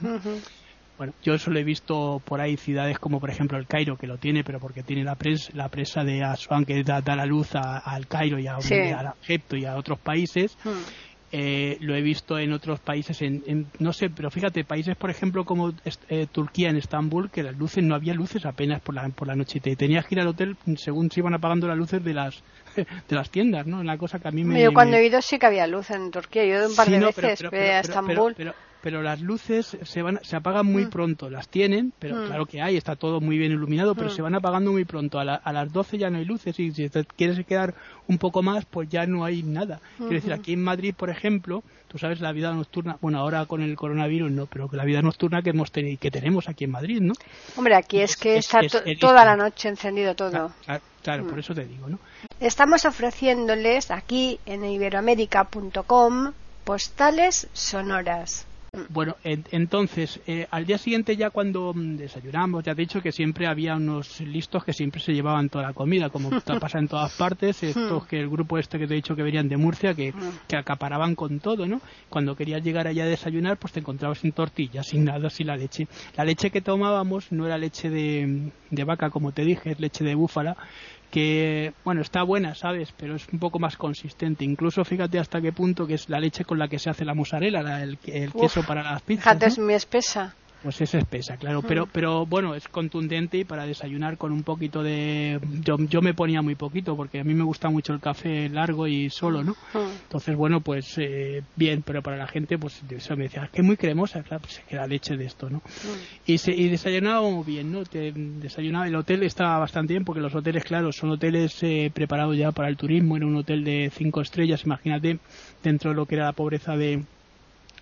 Bueno, 0.96 1.12
yo 1.22 1.34
eso 1.34 1.50
lo 1.50 1.58
he 1.58 1.64
visto 1.64 2.22
por 2.25 2.40
ahí 2.40 2.56
ciudades 2.56 2.99
como 2.99 3.20
por 3.20 3.28
ejemplo 3.28 3.58
el 3.58 3.66
Cairo 3.66 3.99
que 3.99 4.06
lo 4.06 4.16
tiene, 4.16 4.44
pero 4.44 4.61
porque 4.61 4.82
tiene 4.82 5.04
la 5.04 5.16
presa, 5.16 5.50
la 5.54 5.68
presa 5.68 6.04
de 6.04 6.22
Asuán 6.22 6.64
que 6.64 6.82
da, 6.84 7.02
la 7.04 7.26
luz 7.26 7.50
al 7.54 8.06
Cairo 8.06 8.38
y 8.38 8.46
a, 8.46 8.56
Egipto 9.22 9.56
y 9.56 9.66
a 9.66 9.76
otros 9.76 9.99
países. 9.99 10.56
Eh, 11.34 11.78
lo 11.80 11.94
he 11.94 12.02
visto 12.02 12.38
en 12.38 12.52
otros 12.52 12.78
países, 12.80 13.22
en, 13.22 13.66
no 13.78 13.94
sé, 13.94 14.10
pero 14.10 14.30
fíjate, 14.30 14.64
países 14.64 14.96
por 14.96 15.08
ejemplo 15.08 15.46
como 15.46 15.72
eh, 16.10 16.26
Turquía, 16.30 16.68
en 16.68 16.76
Estambul, 16.76 17.30
que 17.30 17.42
las 17.42 17.56
luces 17.56 17.82
no 17.82 17.94
había 17.94 18.12
luces 18.12 18.44
apenas 18.44 18.82
por 18.82 18.94
la, 18.94 19.08
por 19.08 19.28
la 19.28 19.34
noche. 19.34 19.58
Te 19.58 19.74
tenías 19.74 20.06
que 20.06 20.14
ir 20.14 20.20
al 20.20 20.28
hotel 20.28 20.56
según 20.76 21.10
se 21.10 21.20
iban 21.20 21.32
apagando 21.32 21.66
las 21.66 21.78
luces 21.78 22.04
de 22.04 22.12
las 22.12 22.42
de 23.09 23.17
las 23.17 23.31
tiendas, 23.31 23.67
¿no? 23.67 23.81
Una 23.81 23.99
cosa 23.99 24.19
que 24.19 24.29
a 24.29 24.31
mí 24.31 24.45
me. 24.45 24.61
Yo 24.61 24.73
cuando 24.73 24.97
he 24.97 25.07
ido 25.07 25.21
sí 25.23 25.38
que 25.38 25.47
había 25.47 25.67
luz 25.67 25.91
en 25.91 26.11
Turquía, 26.11 26.45
yo 26.45 26.55
he 26.55 26.59
ido 26.59 26.69
un 26.69 26.76
par 26.76 26.88
de 26.88 26.99
veces 26.99 27.45
a 27.45 27.81
Estambul 27.81 28.35
pero 28.83 29.00
las 29.00 29.21
luces 29.21 29.79
se 29.83 30.02
van 30.02 30.19
se 30.23 30.37
apagan 30.37 30.67
muy 30.67 30.87
mm. 30.87 30.91
pronto 30.91 31.31
las 31.31 31.49
tienen 31.49 31.93
pero 31.99 32.17
mm. 32.17 32.26
claro 32.26 32.47
que 32.47 32.61
hay 32.61 32.76
está 32.76 32.97
todo 32.97 33.21
muy 33.21 33.38
bien 33.38 33.52
iluminado 33.52 33.95
pero 33.95 34.09
mm. 34.09 34.11
se 34.11 34.23
van 34.23 34.35
apagando 34.35 34.73
muy 34.73 34.85
pronto 34.85 35.19
a, 35.19 35.23
a, 35.23 35.52
las 35.52 35.73
12 35.73 35.99
ya 35.99 36.11
no 36.11 36.19
hay 36.19 36.25
luces 36.25 36.59
y 36.59 36.73
si 36.73 36.88
te 36.91 37.05
quieres 37.05 37.47
quedar 37.47 37.75
un 38.09 38.19
poco 38.19 38.43
más 38.43 38.64
pues 38.67 38.88
ya 38.91 39.07
no 39.07 39.25
hay 39.25 39.43
nada 39.43 39.81
quiero 39.97 40.14
decir 40.14 40.33
aquí 40.33 40.52
en 40.52 40.62
Madrid 40.62 40.95
por 40.97 41.09
ejemplo 41.09 41.62
tú 41.88 41.99
sabes 41.99 42.21
la 42.21 42.33
vida 42.33 42.52
nocturna 42.52 42.99
bueno 43.00 43.19
ahora 43.19 43.47
con 43.47 43.62
el 43.62 43.76
coronavirus 43.76 44.31
no 44.33 44.47
pero 44.47 44.69
la 44.73 44.85
vida 44.85 45.00
nocturna 45.00 45.43
que 45.43 45.50
hemos 45.50 45.71
tenido 45.71 45.99
que 46.00 46.11
tenemos 46.11 46.49
aquí 46.49 46.64
en 46.64 46.73
Madrid 46.73 47.00
no 47.00 47.14
hombre 47.57 47.76
aquí 47.76 48.00
es 48.00 48.17
que 48.17 48.37
está 48.37 48.61
toda 49.00 49.25
la 49.25 49.37
noche 49.37 49.69
encendido 49.69 50.14
todo 50.17 50.52
claro, 50.64 50.83
por 51.02 51.38
eso 51.38 51.54
te 51.54 51.64
digo 51.64 51.88
no 51.88 51.99
estamos 52.40 52.85
ofreciéndoles 52.85 53.90
aquí 53.90 54.38
en 54.47 54.64
iberoamérica.com 54.64 56.32
postales 56.64 57.49
sonoras 57.52 58.47
bueno, 58.88 59.17
entonces, 59.23 60.19
eh, 60.26 60.47
al 60.50 60.64
día 60.64 60.79
siguiente 60.79 61.14
ya 61.14 61.29
cuando 61.29 61.75
mm, 61.75 61.97
desayunamos, 61.97 62.64
ya 62.64 62.75
te 62.75 62.81
he 62.81 62.87
dicho 62.87 63.02
que 63.02 63.12
siempre 63.12 63.47
había 63.47 63.76
unos 63.76 64.19
listos 64.23 64.64
que 64.64 64.73
siempre 64.73 64.99
se 64.99 65.12
llevaban 65.12 65.50
toda 65.50 65.64
la 65.64 65.73
comida, 65.75 66.09
como 66.09 66.31
pasa 66.59 66.79
en 66.79 66.88
todas 66.88 67.14
partes, 67.19 67.62
estos 67.62 68.07
que 68.07 68.19
el 68.19 68.31
grupo 68.31 68.57
este 68.57 68.79
que 68.79 68.87
te 68.87 68.95
he 68.95 68.97
dicho 68.97 69.14
que 69.14 69.23
venían 69.23 69.50
de 69.50 69.59
Murcia, 69.59 69.93
que, 69.93 70.14
que 70.49 70.57
acaparaban 70.57 71.14
con 71.17 71.38
todo, 71.41 71.67
¿no? 71.67 71.83
Cuando 72.09 72.35
querías 72.35 72.64
llegar 72.64 72.87
allá 72.87 73.05
a 73.05 73.09
desayunar, 73.09 73.59
pues 73.59 73.75
te 73.75 73.81
encontrabas 73.81 74.21
sin 74.21 74.33
tortillas, 74.33 74.87
sin 74.87 75.05
nada, 75.05 75.29
sin 75.29 75.49
la 75.49 75.57
leche. 75.59 75.87
La 76.17 76.25
leche 76.25 76.50
que 76.50 76.62
tomábamos 76.62 77.31
no 77.31 77.45
era 77.45 77.59
leche 77.59 77.91
de, 77.91 78.52
de 78.71 78.85
vaca, 78.85 79.11
como 79.11 79.33
te 79.33 79.45
dije, 79.45 79.73
es 79.73 79.81
leche 79.81 80.02
de 80.02 80.14
búfala, 80.14 80.57
que, 81.12 81.75
bueno, 81.85 82.00
está 82.00 82.23
buena, 82.23 82.54
¿sabes? 82.54 82.95
Pero 82.97 83.16
es 83.16 83.28
un 83.31 83.38
poco 83.38 83.59
más 83.59 83.76
consistente. 83.76 84.47
Incluso 84.47 84.83
fíjate 84.83 85.19
hasta 85.19 85.42
qué 85.42 85.52
punto 85.52 85.87
que 85.87 85.95
es 85.95 86.09
la 86.09 86.19
leche 86.19 86.45
con 86.47 86.59
la 86.59 86.69
que 86.69 86.78
se 86.78 86.88
hace 86.88 87.04
la 87.04 87.12
mozzarella, 87.12 87.83
el, 87.83 87.99
queso 87.99 88.62
para 88.62 88.83
las 88.83 89.02
pizzas. 89.02 89.25
Fíjate, 89.25 89.47
es 89.47 89.59
muy 89.59 89.75
espesa. 89.75 90.35
Pues 90.62 90.81
es 90.81 90.95
espesa, 90.95 91.37
claro, 91.37 91.61
mm. 91.61 91.64
pero 91.66 91.87
pero 91.87 92.26
bueno, 92.26 92.54
es 92.54 92.69
contundente 92.69 93.38
y 93.38 93.45
para 93.45 93.66
desayunar 93.66 94.16
con 94.16 94.31
un 94.33 94.45
poquito 94.45 94.83
de 94.83 95.40
yo, 95.61 95.76
yo 95.78 96.00
me 96.00 96.14
ponía 96.14 96.40
muy 96.40 96.54
poquito 96.54 96.97
porque 96.97 97.21
a 97.21 97.25
mí 97.25 97.35
me 97.35 97.42
gusta 97.42 97.69
mucho 97.69 97.92
el 97.92 98.00
café 98.00 98.49
largo 98.49 98.87
y 98.87 99.11
solo, 99.11 99.42
¿no? 99.42 99.52
Mm. 99.52 99.90
Entonces, 100.04 100.37
bueno, 100.37 100.61
pues 100.61 100.97
eh, 100.99 101.42
bien, 101.57 101.83
pero 101.83 102.02
para 102.02 102.16
la 102.16 102.28
gente 102.28 102.59
pues 102.59 102.81
eso 102.88 103.16
me 103.16 103.25
decía, 103.25 103.49
que 103.52 103.61
es 103.61 103.66
muy 103.66 103.76
cremosa, 103.76 104.23
claro, 104.23 104.42
pues 104.42 104.61
que 104.69 104.76
la 104.76 104.87
leche 104.87 105.16
de 105.16 105.25
esto, 105.25 105.50
¿no? 105.50 105.59
Mm. 105.59 106.31
Y 106.31 106.38
se, 106.38 106.52
y 106.52 106.69
desayunábamos 106.69 107.45
bien, 107.45 107.73
¿no? 107.73 107.83
desayunaba 107.83 108.87
el 108.87 108.95
hotel 108.95 109.23
estaba 109.25 109.59
bastante 109.59 109.95
bien 109.95 110.04
porque 110.04 110.21
los 110.21 110.35
hoteles, 110.35 110.64
claro, 110.64 110.92
son 110.92 111.11
hoteles 111.11 111.61
eh, 111.62 111.90
preparados 111.92 112.37
ya 112.37 112.52
para 112.52 112.69
el 112.69 112.76
turismo, 112.76 113.16
era 113.16 113.26
un 113.26 113.37
hotel 113.37 113.64
de 113.64 113.90
cinco 113.92 114.21
estrellas, 114.21 114.64
imagínate, 114.64 115.19
dentro 115.62 115.90
de 115.90 115.97
lo 115.97 116.07
que 116.07 116.14
era 116.14 116.26
la 116.26 116.33
pobreza 116.33 116.76
de 116.76 117.02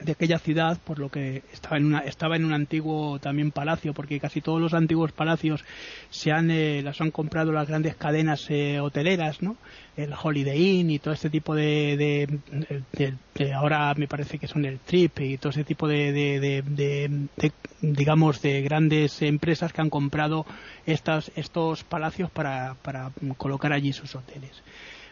de 0.03 0.13
aquella 0.13 0.39
ciudad, 0.39 0.79
por 0.83 0.99
lo 0.99 1.11
que 1.11 1.43
estaba 1.53 1.77
en, 1.77 1.87
una, 1.87 2.01
estaba 2.01 2.37
en 2.37 2.45
un 2.45 2.53
antiguo 2.53 3.19
también 3.19 3.51
palacio, 3.51 3.93
porque 3.93 4.21
casi 4.21 4.41
todos 4.41 4.61
los 4.61 4.75
antiguos 4.75 5.13
palacios 5.13 5.65
se 6.11 6.33
han, 6.33 6.51
eh, 6.51 6.83
las 6.83 7.01
han 7.01 7.11
comprado 7.11 7.53
las 7.53 7.69
grandes 7.69 7.97
cadenas 7.97 8.47
eh, 8.51 8.81
hoteleras, 8.81 9.43
¿no? 9.43 9.57
El 9.97 10.15
Holiday 10.21 10.81
Inn 10.81 10.91
y 10.91 10.99
todo 10.99 11.13
este 11.13 11.29
tipo 11.29 11.55
de, 11.55 12.29
de, 12.93 13.53
ahora 13.53 13.93
me 13.95 14.09
parece 14.09 14.39
que 14.39 14.47
son 14.47 14.65
el 14.65 14.79
Trip 14.79 15.21
y 15.21 15.37
todo 15.37 15.51
ese 15.51 15.65
tipo 15.65 15.87
de, 15.87 16.65
digamos, 17.83 18.41
de 18.41 18.63
grandes 18.63 19.21
empresas 19.23 19.73
que 19.73 19.81
han 19.83 19.91
comprado 19.91 20.47
estas, 20.87 21.31
estos 21.37 21.85
palacios 21.85 22.31
para, 22.31 22.77
para 22.83 23.11
colocar 23.37 23.73
allí 23.73 23.93
sus 23.93 24.15
hoteles. 24.15 24.63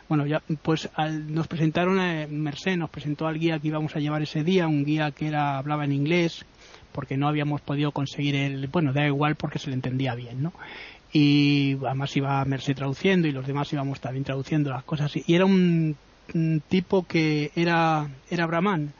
Bueno, 0.08 0.26
ya 0.26 0.42
pues 0.62 0.88
nos 1.26 1.48
presentaron, 1.48 1.98
a 1.98 2.26
Merced 2.28 2.76
nos 2.76 2.88
presentó 2.88 3.26
al 3.26 3.38
guía 3.38 3.58
que 3.58 3.68
íbamos 3.68 3.94
a 3.94 3.98
llevar 3.98 4.22
ese 4.22 4.42
día, 4.42 4.66
un 4.66 4.84
guía 4.84 5.10
que 5.10 5.26
era 5.28 5.58
hablaba 5.58 5.84
en 5.84 5.92
inglés, 5.92 6.46
porque 6.92 7.18
no 7.18 7.28
habíamos 7.28 7.60
podido 7.60 7.92
conseguir 7.92 8.34
el, 8.34 8.68
bueno, 8.68 8.92
da 8.94 9.06
igual 9.06 9.36
porque 9.36 9.58
se 9.58 9.68
le 9.68 9.74
entendía 9.74 10.14
bien, 10.14 10.42
¿no? 10.42 10.52
Y 11.12 11.76
además 11.84 12.16
iba 12.16 12.44
Merced 12.44 12.74
traduciendo 12.74 13.28
y 13.28 13.32
los 13.32 13.46
demás 13.46 13.72
íbamos 13.72 14.00
también 14.00 14.24
traduciendo 14.24 14.70
las 14.70 14.84
cosas. 14.84 15.12
Y 15.14 15.34
era 15.34 15.44
un, 15.44 15.96
un 16.34 16.62
tipo 16.66 17.06
que 17.06 17.50
era, 17.54 18.08
era 18.30 18.46
brahman, 18.46 18.92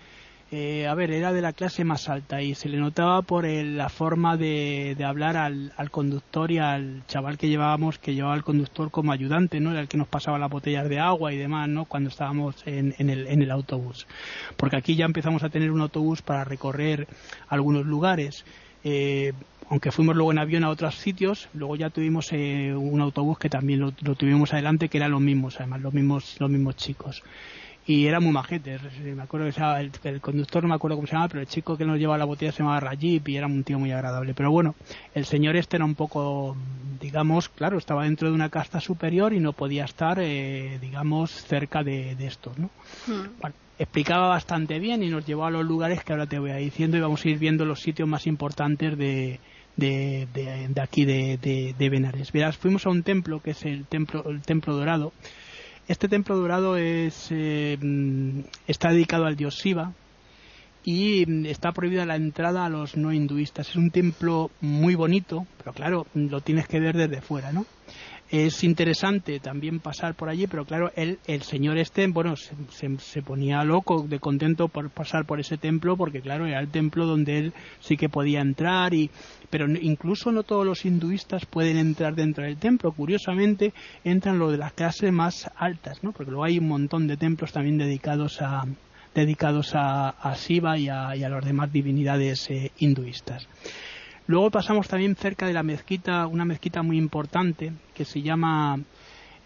eh, 0.50 0.86
a 0.86 0.94
ver, 0.94 1.10
era 1.10 1.34
de 1.34 1.42
la 1.42 1.52
clase 1.52 1.84
más 1.84 2.08
alta 2.08 2.40
y 2.40 2.54
se 2.54 2.70
le 2.70 2.78
notaba 2.78 3.20
por 3.20 3.44
la 3.44 3.90
forma 3.90 4.38
de, 4.38 4.96
hablar 5.04 5.36
al, 5.36 5.90
conductor 5.90 6.50
y 6.50 6.56
al 6.58 7.02
chaval 7.06 7.36
que 7.36 7.48
llevábamos, 7.48 7.98
que 7.98 8.14
llevaba 8.14 8.32
al 8.32 8.44
conductor 8.44 8.90
como 8.90 9.12
ayudante, 9.12 9.60
¿no? 9.60 9.72
Era 9.72 9.80
el 9.80 9.88
que 9.88 9.98
nos 9.98 10.08
pasaba 10.08 10.38
las 10.38 10.50
botellas 10.50 10.88
de 10.88 11.00
agua 11.00 11.34
y 11.34 11.36
demás, 11.36 11.68
¿no? 11.68 11.84
Cuando 11.84 12.08
estábamos 12.08 12.62
en, 12.64 12.94
el, 12.98 13.50
autobús. 13.50 14.06
Porque 14.56 14.76
aquí 14.76 14.96
ya 14.96 15.04
empezamos 15.04 15.42
a 15.42 15.50
tener 15.50 15.70
un 15.70 15.82
autobús 15.82 16.22
para 16.22 16.44
recorrer 16.44 17.06
algunos 17.48 17.84
lugares. 17.84 18.46
Eh, 18.84 19.34
aunque 19.68 19.92
fuimos 19.92 20.16
luego 20.16 20.32
en 20.32 20.38
avión 20.38 20.64
a 20.64 20.70
otros 20.70 20.94
sitios, 20.94 21.50
luego 21.52 21.76
ya 21.76 21.90
tuvimos 21.90 22.32
eh, 22.32 22.74
un 22.74 23.02
autobús 23.02 23.38
que 23.38 23.50
también 23.50 23.80
lo, 23.80 23.92
lo, 24.00 24.14
tuvimos 24.14 24.54
adelante, 24.54 24.88
que 24.88 24.96
eran 24.96 25.10
los 25.10 25.20
mismos, 25.20 25.56
además, 25.58 25.82
los 25.82 25.92
mismos, 25.92 26.36
los 26.40 26.48
mismos 26.48 26.76
chicos 26.76 27.22
y 27.88 28.06
era 28.06 28.20
muy 28.20 28.32
majete. 28.32 28.78
Me 29.02 29.22
acuerdo 29.22 29.50
que 29.50 30.08
el, 30.10 30.20
conductor 30.20 30.62
no 30.62 30.68
me 30.68 30.74
acuerdo 30.74 30.98
cómo 30.98 31.06
se 31.06 31.14
llamaba, 31.14 31.30
pero 31.30 31.40
el 31.40 31.46
chico 31.46 31.74
que 31.78 31.86
nos 31.86 31.98
llevaba 31.98 32.18
la 32.18 32.26
botella 32.26 32.52
se 32.52 32.58
llamaba 32.58 32.80
Rajib 32.80 33.26
y 33.26 33.36
era 33.36 33.46
un 33.46 33.64
tío 33.64 33.78
muy 33.78 33.90
agradable. 33.90 34.34
Pero 34.34 34.50
bueno, 34.50 34.74
el 35.14 35.24
señor 35.24 35.56
este 35.56 35.76
era 35.76 35.86
un 35.86 35.94
poco, 35.94 36.54
digamos, 37.00 37.48
claro, 37.48 37.78
estaba 37.78 38.04
dentro 38.04 38.28
de 38.28 38.34
una 38.34 38.50
casta 38.50 38.78
superior 38.78 39.32
y 39.32 39.40
no 39.40 39.54
podía 39.54 39.86
estar, 39.86 40.18
eh, 40.20 40.78
digamos, 40.82 41.30
cerca 41.30 41.82
de, 41.82 42.14
estos, 42.20 42.58
¿no? 42.58 42.68
Hmm. 43.06 43.46
explicaba 43.78 44.28
bastante 44.28 44.78
bien 44.80 45.02
y 45.02 45.08
nos 45.08 45.24
llevó 45.24 45.46
a 45.46 45.50
los 45.50 45.64
lugares 45.64 46.04
que 46.04 46.12
ahora 46.12 46.26
te 46.26 46.38
voy 46.38 46.50
a 46.50 46.60
ir 46.60 46.66
diciendo 46.66 46.98
y 46.98 47.00
vamos 47.00 47.24
a 47.24 47.28
ir 47.30 47.38
viendo 47.38 47.64
los 47.64 47.80
sitios 47.80 48.06
más 48.06 48.26
importantes 48.26 48.98
de, 48.98 49.40
de, 49.76 50.28
de, 50.34 50.80
aquí 50.82 51.06
de, 51.06 51.38
de, 51.38 51.88
Benares. 51.88 52.32
Verás, 52.32 52.58
fuimos 52.58 52.84
a 52.84 52.90
un 52.90 53.02
templo 53.02 53.40
que 53.40 53.52
es 53.52 53.64
el 53.64 53.86
templo, 53.86 54.28
el 54.28 54.42
templo 54.42 54.76
dorado 54.76 55.14
este 55.88 56.06
templo 56.08 56.36
dorado 56.36 56.76
es, 56.76 57.28
eh, 57.30 57.78
está 58.66 58.90
dedicado 58.90 59.24
al 59.24 59.36
dios 59.36 59.56
Shiva 59.56 59.92
y 60.84 61.48
está 61.48 61.72
prohibida 61.72 62.06
la 62.06 62.16
entrada 62.16 62.64
a 62.64 62.68
los 62.68 62.96
no 62.96 63.12
hinduistas. 63.12 63.70
Es 63.70 63.76
un 63.76 63.90
templo 63.90 64.50
muy 64.60 64.94
bonito, 64.94 65.46
pero 65.58 65.72
claro, 65.72 66.06
lo 66.14 66.40
tienes 66.40 66.68
que 66.68 66.78
ver 66.78 66.96
desde 66.96 67.22
fuera, 67.22 67.52
¿no? 67.52 67.66
Es 68.30 68.62
interesante 68.62 69.40
también 69.40 69.80
pasar 69.80 70.14
por 70.14 70.28
allí, 70.28 70.46
pero 70.46 70.64
claro, 70.64 70.92
el, 70.96 71.18
el 71.26 71.42
señor 71.42 71.78
este, 71.78 72.06
bueno, 72.08 72.34
se, 72.36 73.22
ponía 73.22 73.64
loco 73.64 74.02
de 74.06 74.18
contento 74.18 74.68
por 74.68 74.90
pasar 74.90 75.24
por 75.24 75.40
ese 75.40 75.56
templo, 75.56 75.96
porque 75.96 76.20
claro, 76.20 76.46
era 76.46 76.60
el 76.60 76.68
templo 76.68 77.06
donde 77.06 77.38
él 77.38 77.52
sí 77.80 77.96
que 77.96 78.08
podía 78.08 78.40
entrar, 78.40 78.92
y, 78.92 79.10
pero 79.48 79.66
incluso 79.68 80.30
no 80.30 80.42
todos 80.42 80.66
los 80.66 80.84
hinduistas 80.84 81.46
pueden 81.46 81.78
entrar 81.78 82.14
dentro 82.14 82.44
del 82.44 82.58
templo. 82.58 82.92
Curiosamente, 82.92 83.72
entran 84.04 84.38
los 84.38 84.52
de 84.52 84.58
las 84.58 84.74
clases 84.74 85.12
más 85.12 85.50
altas, 85.56 86.04
¿no? 86.04 86.12
Porque 86.12 86.30
luego 86.30 86.44
hay 86.44 86.58
un 86.58 86.68
montón 86.68 87.06
de 87.06 87.16
templos 87.16 87.52
también 87.52 87.78
dedicados 87.78 88.42
a 88.42 88.64
dedicados 89.14 89.74
a, 89.74 90.10
a 90.10 90.34
Shiva 90.34 90.78
y 90.78 90.88
a, 90.88 91.16
y 91.16 91.24
a 91.24 91.28
las 91.28 91.44
demás 91.44 91.72
divinidades 91.72 92.48
eh, 92.50 92.72
hinduistas. 92.78 93.48
Luego 94.28 94.50
pasamos 94.50 94.86
también 94.86 95.16
cerca 95.16 95.46
de 95.46 95.54
la 95.54 95.62
mezquita, 95.62 96.26
una 96.26 96.44
mezquita 96.44 96.82
muy 96.82 96.98
importante 96.98 97.72
que 97.94 98.04
se 98.04 98.20
llama 98.20 98.78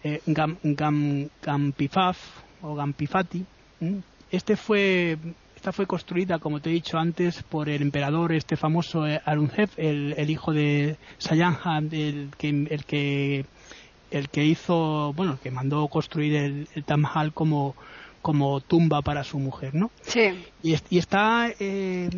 eh, 0.03 0.21
Gampifaf 0.25 2.17
o 2.61 2.75
Gampifati. 2.75 3.45
Este 4.29 4.57
fue, 4.57 5.17
esta 5.55 5.71
fue 5.71 5.87
construida, 5.87 6.37
como 6.39 6.59
te 6.59 6.69
he 6.69 6.73
dicho 6.73 6.97
antes, 6.97 7.43
por 7.43 7.69
el 7.69 7.81
emperador 7.81 8.33
este 8.33 8.57
famoso 8.57 9.07
eh, 9.07 9.21
Arunheb, 9.23 9.69
el, 9.77 10.15
el 10.17 10.29
hijo 10.29 10.51
de 10.51 10.97
Sayanja, 11.17 11.77
el 11.77 12.31
que, 12.37 12.49
el 12.49 12.83
que 12.83 13.45
el 14.11 14.29
que 14.29 14.45
hizo, 14.45 15.13
bueno, 15.13 15.33
el 15.33 15.39
que 15.39 15.49
mandó 15.49 15.87
construir 15.87 16.35
el, 16.35 16.67
el 16.75 16.83
Tamhal 16.83 17.33
como 17.33 17.73
como 18.21 18.61
tumba 18.61 19.01
para 19.01 19.23
su 19.23 19.37
mujer, 19.37 19.75
¿no? 19.75 19.91
Sí. 20.01 20.45
Y, 20.63 20.75
y 20.89 20.97
está 20.97 21.49
eh, 21.59 22.09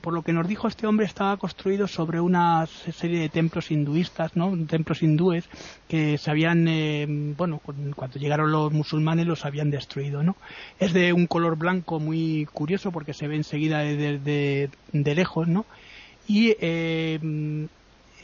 por 0.00 0.12
lo 0.12 0.22
que 0.22 0.32
nos 0.32 0.48
dijo 0.48 0.66
este 0.66 0.86
hombre, 0.86 1.06
estaba 1.06 1.36
construido 1.36 1.86
sobre 1.86 2.20
una 2.20 2.66
serie 2.66 3.20
de 3.20 3.28
templos 3.28 3.70
hinduistas, 3.70 4.34
¿no? 4.34 4.52
Templos 4.66 5.02
hindúes 5.02 5.44
que 5.86 6.18
se 6.18 6.30
habían, 6.30 6.66
eh, 6.66 7.06
bueno, 7.08 7.60
cuando 7.94 8.18
llegaron 8.18 8.50
los 8.50 8.72
musulmanes 8.72 9.26
los 9.26 9.44
habían 9.44 9.70
destruido, 9.70 10.24
¿no? 10.24 10.36
Es 10.80 10.92
de 10.92 11.12
un 11.12 11.28
color 11.28 11.56
blanco 11.56 12.00
muy 12.00 12.48
curioso 12.52 12.90
porque 12.90 13.14
se 13.14 13.28
ve 13.28 13.36
enseguida 13.36 13.78
de, 13.78 14.68
de, 14.92 15.14
lejos, 15.14 15.46
¿no? 15.46 15.64
Y, 16.26 16.56
eh, 16.60 17.20
mm, 17.22 17.64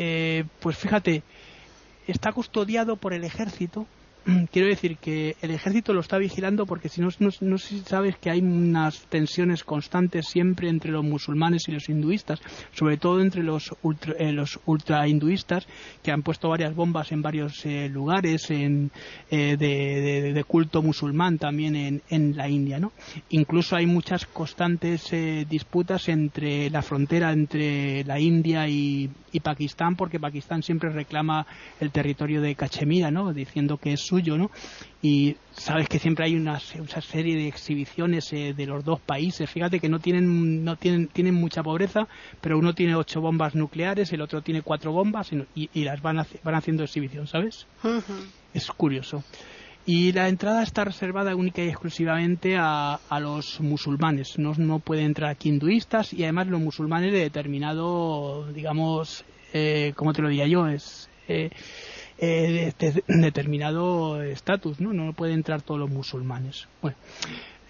eh, 0.00 0.44
pues 0.58 0.76
fíjate, 0.76 1.22
está 2.08 2.32
custodiado 2.32 2.96
por 2.96 3.12
el 3.12 3.22
ejército 3.22 3.86
quiero 4.50 4.68
decir 4.68 4.96
que 4.96 5.37
el 5.42 5.50
ejército 5.50 5.92
lo 5.92 6.00
está 6.00 6.18
vigilando 6.18 6.66
porque 6.66 6.88
si 6.88 7.00
no, 7.00 7.08
no, 7.18 7.58
sabes 7.58 8.16
que 8.16 8.30
hay 8.30 8.40
unas 8.40 9.06
tensiones 9.06 9.64
constantes 9.64 10.26
siempre 10.26 10.68
entre 10.68 10.90
los 10.90 11.04
musulmanes 11.04 11.68
y 11.68 11.72
los 11.72 11.88
hinduistas, 11.88 12.40
sobre 12.72 12.96
todo 12.96 13.20
entre 13.20 13.42
los 13.42 13.74
ultra, 13.82 14.14
eh, 14.18 14.32
los 14.32 14.60
ultra 14.66 15.06
hinduistas 15.08 15.66
que 16.02 16.10
han 16.10 16.22
puesto 16.22 16.48
varias 16.48 16.74
bombas 16.74 17.12
en 17.12 17.22
varios 17.22 17.64
eh, 17.66 17.88
lugares 17.88 18.50
en, 18.50 18.90
eh, 19.30 19.56
de, 19.56 20.44
culto 20.44 20.82
musulmán 20.82 21.38
también 21.38 21.74
en, 21.74 22.02
en, 22.10 22.37
la 22.37 22.48
India, 22.48 22.78
¿no? 22.78 22.92
Incluso 23.30 23.76
hay 23.76 23.87
muchas 23.87 24.26
constantes 24.26 25.10
disputas 25.48 26.08
entre 26.08 26.68
la 26.70 26.82
frontera 26.82 27.32
entre 27.32 28.04
la 28.04 28.20
India 28.20 28.68
y, 28.68 29.10
y 29.32 29.40
Pakistán 29.40 29.96
porque 29.96 30.20
Pakistán 30.20 30.62
siempre 30.62 30.90
reclama 30.90 31.46
el 31.80 31.90
territorio 31.90 32.40
de 32.40 32.54
Cachemira, 32.54 33.10
¿no? 33.10 33.32
Diciendo 33.32 33.78
que 33.78 33.94
es 33.94 34.00
suyo, 34.14 34.38
¿no? 34.38 34.50
Y 35.03 35.37
sabes 35.53 35.88
que 35.88 35.98
siempre 35.98 36.27
hay 36.27 36.37
una, 36.37 36.61
serie 36.61 37.37
de 37.37 37.48
exhibiciones 37.48 38.33
eh, 38.33 38.55
de 38.57 38.66
los 38.66 38.85
dos 38.85 39.00
países. 39.00 39.50
Fíjate 39.50 39.81
que 39.81 39.88
no 39.88 39.98
tienen, 39.98 40.64
no 40.64 40.77
tienen, 40.77 41.09
tienen 41.09 41.35
mucha 41.35 41.62
pobreza, 41.62 42.07
pero 42.40 42.59
uno 42.59 42.74
tiene 42.74 42.94
ocho 42.94 43.20
bombas 43.20 43.55
nucleares, 43.55 44.12
el 44.12 44.22
otro 44.22 44.40
tiene 44.40 44.62
cuatro 44.62 44.92
bombas 44.92 45.31
y, 45.55 45.85
las 45.85 46.00
van, 46.00 46.24
van 46.44 46.55
haciendo 46.55 46.85
exhibición, 46.85 47.27
¿sabes? 47.27 47.66
Es 48.53 48.68
curioso. 48.68 49.24
Y 49.87 50.12
la 50.12 50.29
entrada 50.29 50.62
está 50.62 50.85
reservada 50.85 51.35
única 51.35 51.62
y 51.62 51.68
exclusivamente 51.68 52.57
a, 52.57 52.94
a 52.94 53.20
los 53.20 53.61
musulmanes. 53.61 54.38
No, 54.38 54.55
no 54.57 54.79
pueden 54.79 55.07
entrar 55.07 55.31
aquí 55.31 55.50
hinduistas 55.50 56.14
y 56.14 56.22
además 56.22 56.46
los 56.46 56.61
musulmanes 56.61 57.12
de 57.12 57.18
determinado, 57.18 58.50
digamos, 58.53 59.24
eh, 59.53 59.92
¿cómo 59.96 60.12
te 60.14 60.22
lo 60.22 60.29
diría 60.29 60.46
yo? 60.46 60.66
Es, 60.68 61.11
eh, 61.29 61.50
eh, 62.18 62.72
determinado 63.09 64.22
estatus, 64.22 64.81
¿no? 64.81 64.92
No 64.92 65.12
pueden 65.12 65.37
entrar 65.37 65.62
todos 65.62 65.81
los 65.81 65.90
musulmanes. 65.90 66.68
Bueno, 66.81 66.96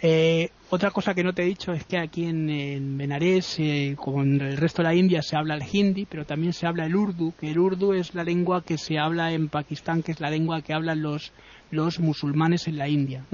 eh, 0.06 0.50
otra 0.68 0.90
cosa 0.90 1.14
que 1.14 1.24
no 1.24 1.32
te 1.32 1.42
he 1.42 1.46
dicho 1.46 1.72
es 1.72 1.84
que 1.84 1.96
aquí 1.96 2.26
en, 2.26 2.50
en 2.50 2.98
Benares, 2.98 3.58
eh, 3.58 3.94
como 3.96 4.22
en 4.22 4.40
el 4.40 4.56
resto 4.58 4.82
de 4.82 4.88
la 4.88 4.94
India, 4.94 5.22
se 5.22 5.34
habla 5.34 5.54
el 5.54 5.62
hindi, 5.72 6.04
pero 6.04 6.26
también 6.26 6.52
se 6.52 6.66
habla 6.66 6.84
el 6.84 6.94
urdu, 6.94 7.32
que 7.40 7.50
el 7.50 7.58
urdu 7.58 7.94
es 7.94 8.14
la 8.14 8.22
lengua 8.22 8.62
que 8.62 8.76
se 8.76 8.98
habla 8.98 9.32
en 9.32 9.48
Pakistán, 9.48 10.02
que 10.02 10.12
es 10.12 10.20
la 10.20 10.28
lengua 10.28 10.60
que 10.60 10.74
hablan 10.74 11.00
los, 11.00 11.32
los 11.70 12.00
musulmanes 12.00 12.68
en 12.68 12.76
la 12.76 12.88
India. 12.88 13.24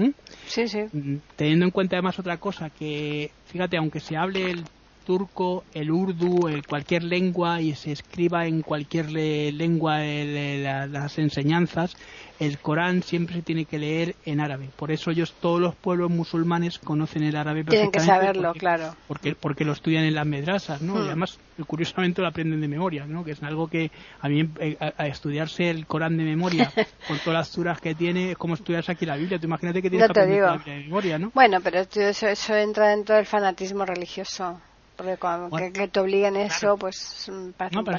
Sí, 0.45 0.67
sí. 0.67 0.83
Mm, 0.93 1.17
teniendo 1.35 1.65
en 1.65 1.71
cuenta 1.71 1.97
además 1.97 2.19
otra 2.19 2.37
cosa, 2.37 2.69
que 2.69 3.31
fíjate, 3.47 3.75
aunque 3.75 3.99
se 3.99 4.15
hable 4.15 4.51
el 4.51 4.63
turco, 5.11 5.65
el 5.73 5.91
urdu, 5.91 6.47
cualquier 6.69 7.03
lengua 7.03 7.59
y 7.59 7.75
se 7.75 7.91
escriba 7.91 8.45
en 8.45 8.61
cualquier 8.61 9.11
lengua 9.11 9.99
las 9.99 11.19
enseñanzas, 11.19 11.97
el 12.39 12.59
Corán 12.59 13.03
siempre 13.03 13.35
se 13.35 13.41
tiene 13.41 13.65
que 13.65 13.77
leer 13.77 14.15
en 14.25 14.39
árabe. 14.39 14.69
Por 14.77 14.89
eso 14.89 15.11
ellos, 15.11 15.35
todos 15.41 15.59
los 15.59 15.75
pueblos 15.75 16.09
musulmanes 16.09 16.79
conocen 16.79 17.23
el 17.23 17.35
árabe 17.35 17.65
perfectamente. 17.65 17.91
Tienen 17.91 17.91
que 17.91 17.99
saberlo, 17.99 18.53
claro. 18.53 18.95
Porque, 19.09 19.35
porque 19.35 19.65
lo 19.65 19.73
estudian 19.73 20.05
en 20.05 20.15
las 20.15 20.25
medrasas, 20.25 20.81
¿no? 20.81 20.95
Y 20.95 21.01
hmm. 21.01 21.07
además, 21.07 21.39
curiosamente 21.67 22.21
lo 22.21 22.29
aprenden 22.29 22.61
de 22.61 22.69
memoria, 22.69 23.05
¿no? 23.05 23.25
Que 23.25 23.31
es 23.31 23.43
algo 23.43 23.67
que 23.67 23.91
a 24.21 24.29
mí, 24.29 24.49
eh, 24.61 24.77
a, 24.79 25.07
estudiarse 25.07 25.69
el 25.69 25.85
Corán 25.87 26.17
de 26.17 26.23
memoria, 26.23 26.71
con 27.07 27.17
todas 27.19 27.33
las 27.33 27.49
suras 27.49 27.81
que 27.81 27.95
tiene, 27.95 28.31
es 28.31 28.37
como 28.37 28.53
estudiarse 28.53 28.93
aquí 28.93 29.05
la 29.05 29.17
Biblia. 29.17 29.37
Tú 29.37 29.47
imagínate 29.47 29.81
que 29.81 29.89
tienes 29.89 30.07
que 30.07 30.19
aprender 30.19 30.41
la 30.41 30.55
Biblia 30.55 30.73
de 30.73 30.83
memoria, 30.85 31.19
¿no? 31.19 31.31
Bueno, 31.35 31.59
pero 31.61 31.81
eso, 31.81 32.27
eso 32.27 32.55
entra 32.55 32.87
dentro 32.87 33.17
del 33.17 33.25
fanatismo 33.25 33.85
religioso. 33.85 34.61
Porque 35.01 35.17
cuando, 35.17 35.57
que, 35.57 35.87
te 35.87 35.99
obliguen 35.99 36.35
eso, 36.35 36.77
pues... 36.77 37.27
No, 37.71 37.83
pero 37.83 37.97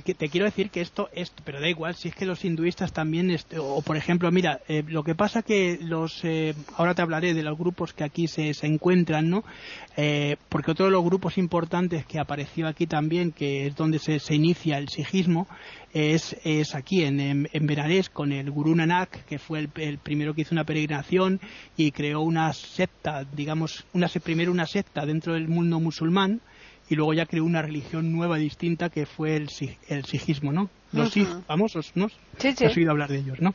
te, 0.00 0.28
quiero 0.28 0.46
decir 0.46 0.70
que 0.70 0.80
esto, 0.80 1.10
esto, 1.12 1.42
pero 1.44 1.60
da 1.60 1.68
igual, 1.68 1.94
si 1.94 2.08
es 2.08 2.14
que 2.14 2.24
los 2.24 2.44
hinduistas 2.44 2.92
también, 2.92 3.30
este, 3.30 3.58
o 3.58 3.82
por 3.82 3.96
ejemplo, 3.96 4.30
mira, 4.32 4.60
eh, 4.68 4.82
lo 4.86 5.04
que 5.04 5.14
pasa 5.14 5.42
que 5.42 5.78
los, 5.80 6.24
eh, 6.24 6.54
ahora 6.76 6.94
te 6.94 7.02
hablaré 7.02 7.34
de 7.34 7.42
los 7.42 7.58
grupos 7.58 7.92
que 7.92 8.04
aquí 8.04 8.26
se, 8.26 8.54
se 8.54 8.66
encuentran, 8.66 9.28
¿no? 9.28 9.44
Eh, 9.96 10.36
porque 10.48 10.70
otro 10.70 10.86
de 10.86 10.92
los 10.92 11.04
grupos 11.04 11.36
importantes 11.36 12.06
que 12.06 12.18
apareció 12.18 12.66
aquí 12.66 12.86
también, 12.86 13.32
que 13.32 13.66
es 13.66 13.76
donde 13.76 13.98
se, 13.98 14.18
se 14.18 14.34
inicia 14.34 14.78
el 14.78 14.88
sijismo, 14.88 15.46
es, 15.92 16.36
es 16.44 16.74
aquí 16.74 17.04
en, 17.04 17.20
en, 17.20 17.66
Benares 17.66 18.08
con 18.08 18.32
el 18.32 18.50
Guru 18.50 18.74
Nanak, 18.74 19.26
que 19.26 19.38
fue 19.38 19.68
el, 19.74 19.98
primero 19.98 20.32
que 20.34 20.42
hizo 20.42 20.54
una 20.54 20.64
peregrinación 20.64 21.40
y 21.76 21.90
creó 21.90 22.20
una 22.22 22.52
secta, 22.54 23.24
digamos, 23.24 23.84
una, 23.92 24.08
primero 24.08 24.50
una 24.52 24.66
secta 24.66 25.04
dentro 25.04 25.34
del 25.34 25.48
mundo 25.48 25.80
musulmán, 25.80 26.40
y 26.92 26.94
luego 26.94 27.14
ya 27.14 27.24
creó 27.24 27.46
una 27.46 27.62
religión 27.62 28.12
nueva 28.12 28.36
distinta 28.36 28.90
que 28.90 29.06
fue 29.06 29.34
el, 29.34 29.48
el 29.88 30.04
sijismo, 30.04 30.52
¿no? 30.52 30.68
Los 30.92 31.14
famosos, 31.46 31.90
¿no? 31.94 32.10
Sí, 32.36 32.52
sí. 32.52 32.66
Has 32.66 32.76
oído 32.76 32.90
hablar 32.90 33.08
de 33.08 33.16
ellos, 33.16 33.40
¿no? 33.40 33.54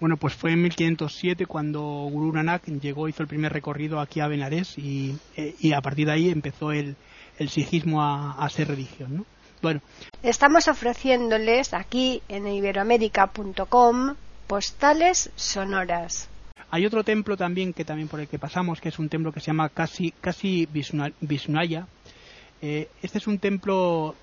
Bueno, 0.00 0.18
pues 0.18 0.34
fue 0.34 0.52
en 0.52 0.60
1507 0.60 1.46
cuando 1.46 1.80
Guru 1.80 2.34
Nanak 2.34 2.66
llegó, 2.66 3.08
hizo 3.08 3.22
el 3.22 3.28
primer 3.28 3.54
recorrido 3.54 4.00
aquí 4.00 4.20
a 4.20 4.28
Benares 4.28 4.76
y, 4.76 5.16
eh, 5.34 5.54
y 5.60 5.72
a 5.72 5.80
partir 5.80 6.08
de 6.08 6.12
ahí 6.12 6.28
empezó 6.28 6.72
el, 6.72 6.94
el 7.38 7.48
sijismo 7.48 8.02
a, 8.02 8.46
ser 8.50 8.68
religión, 8.68 9.16
¿no? 9.16 9.26
Bueno. 9.62 9.80
Estamos 10.22 10.68
ofreciéndoles 10.68 11.72
aquí 11.72 12.20
en 12.28 12.46
iberoamérica.com 12.46 14.14
postales 14.46 15.30
sonoras. 15.36 16.28
Hay 16.70 16.84
otro 16.84 17.02
templo 17.02 17.36
también 17.38 17.72
que 17.72 17.86
también 17.86 18.08
por 18.08 18.20
el 18.20 18.28
que 18.28 18.38
pasamos, 18.38 18.82
que 18.82 18.90
es 18.90 18.98
un 18.98 19.08
templo 19.08 19.32
que 19.32 19.40
se 19.40 19.46
llama 19.46 19.70
Casi, 19.70 20.10
Casi 20.20 20.68
Visnaya, 20.70 21.86
eh, 22.66 22.88
este 23.02 23.18
es 23.18 23.26
un 23.26 23.38
templo 23.38 24.14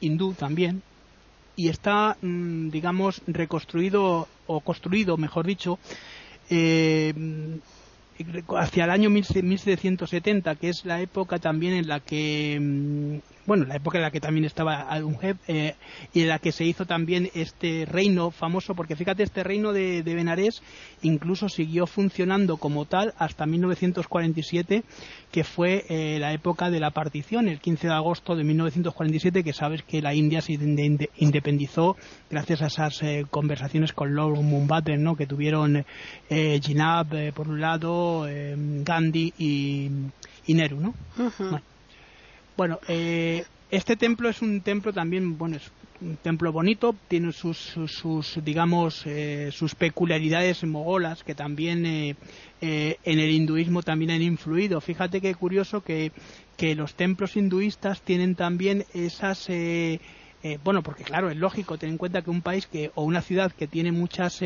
hindú 0.00 0.32
también 0.34 0.82
y 1.54 1.68
está, 1.68 2.16
mm, 2.20 2.70
digamos, 2.70 3.22
reconstruido 3.28 4.26
o 4.48 4.60
construido, 4.62 5.16
mejor 5.16 5.46
dicho, 5.46 5.78
eh, 6.50 7.14
hacia 8.56 8.84
el 8.84 8.90
año 8.90 9.10
1770, 9.10 10.56
que 10.56 10.70
es 10.70 10.84
la 10.84 11.00
época 11.00 11.38
también 11.38 11.74
en 11.74 11.86
la 11.86 12.00
que 12.00 12.58
mm, 12.60 13.33
bueno, 13.46 13.64
la 13.64 13.76
época 13.76 13.98
en 13.98 14.02
la 14.02 14.10
que 14.10 14.20
también 14.20 14.44
estaba 14.44 14.92
Adunjeb 14.92 15.36
eh, 15.48 15.74
y 16.12 16.22
en 16.22 16.28
la 16.28 16.38
que 16.38 16.52
se 16.52 16.64
hizo 16.64 16.86
también 16.86 17.30
este 17.34 17.86
reino 17.86 18.30
famoso, 18.30 18.74
porque 18.74 18.96
fíjate, 18.96 19.22
este 19.22 19.44
reino 19.44 19.72
de, 19.72 20.02
de 20.02 20.14
Benarés 20.14 20.62
incluso 21.02 21.48
siguió 21.48 21.86
funcionando 21.86 22.56
como 22.56 22.86
tal 22.86 23.14
hasta 23.18 23.46
1947, 23.46 24.84
que 25.30 25.44
fue 25.44 25.84
eh, 25.88 26.18
la 26.18 26.32
época 26.32 26.70
de 26.70 26.80
la 26.80 26.90
partición, 26.90 27.48
el 27.48 27.60
15 27.60 27.88
de 27.88 27.92
agosto 27.92 28.36
de 28.36 28.44
1947, 28.44 29.44
que 29.44 29.52
sabes 29.52 29.82
que 29.82 30.00
la 30.00 30.14
India 30.14 30.40
se 30.40 30.52
independizó 30.52 31.96
gracias 32.30 32.62
a 32.62 32.66
esas 32.66 33.02
eh, 33.02 33.26
conversaciones 33.30 33.92
con 33.92 34.14
Lord 34.14 34.42
Mountbatten, 34.42 35.02
¿no? 35.02 35.16
que 35.16 35.26
tuvieron 35.26 35.84
eh, 36.30 36.60
Jinab 36.62 37.32
por 37.34 37.48
un 37.48 37.60
lado, 37.60 38.26
Gandhi 38.26 39.32
y, 39.38 39.90
Nehru, 40.54 40.80
¿no? 40.80 40.94
Bueno, 41.38 41.62
eh, 42.88 43.44
este 43.70 43.96
templo 43.96 44.28
es 44.28 44.42
un 44.42 44.60
templo 44.60 44.92
también, 44.92 45.36
bueno, 45.36 45.56
es 45.56 45.70
un 46.00 46.16
templo 46.16 46.52
bonito, 46.52 46.94
tiene 47.08 47.32
sus, 47.32 47.74
sus, 47.86 48.38
digamos, 48.44 49.02
eh, 49.06 49.50
sus 49.52 49.74
peculiaridades 49.74 50.64
mogolas 50.64 51.24
que 51.24 51.34
también 51.34 51.84
eh, 51.86 52.16
en 52.60 53.18
el 53.18 53.30
hinduismo 53.30 53.82
también 53.82 54.10
han 54.10 54.22
influido. 54.22 54.80
Fíjate 54.80 55.20
qué 55.20 55.34
curioso 55.34 55.82
que, 55.82 56.12
que 56.56 56.74
los 56.74 56.94
templos 56.94 57.36
hinduistas 57.36 58.02
tienen 58.02 58.34
también 58.34 58.84
esas, 58.94 59.48
bueno, 60.62 60.82
porque 60.82 61.04
claro, 61.04 61.30
es 61.30 61.36
lógico 61.36 61.78
tener 61.78 61.92
en 61.92 61.98
cuenta 61.98 62.22
que 62.22 62.30
un 62.30 62.42
país 62.42 62.66
que 62.66 62.90
o 62.94 63.04
una 63.04 63.22
ciudad 63.22 63.52
que 63.52 63.66
tiene 63.66 63.92
muchas 63.92 64.40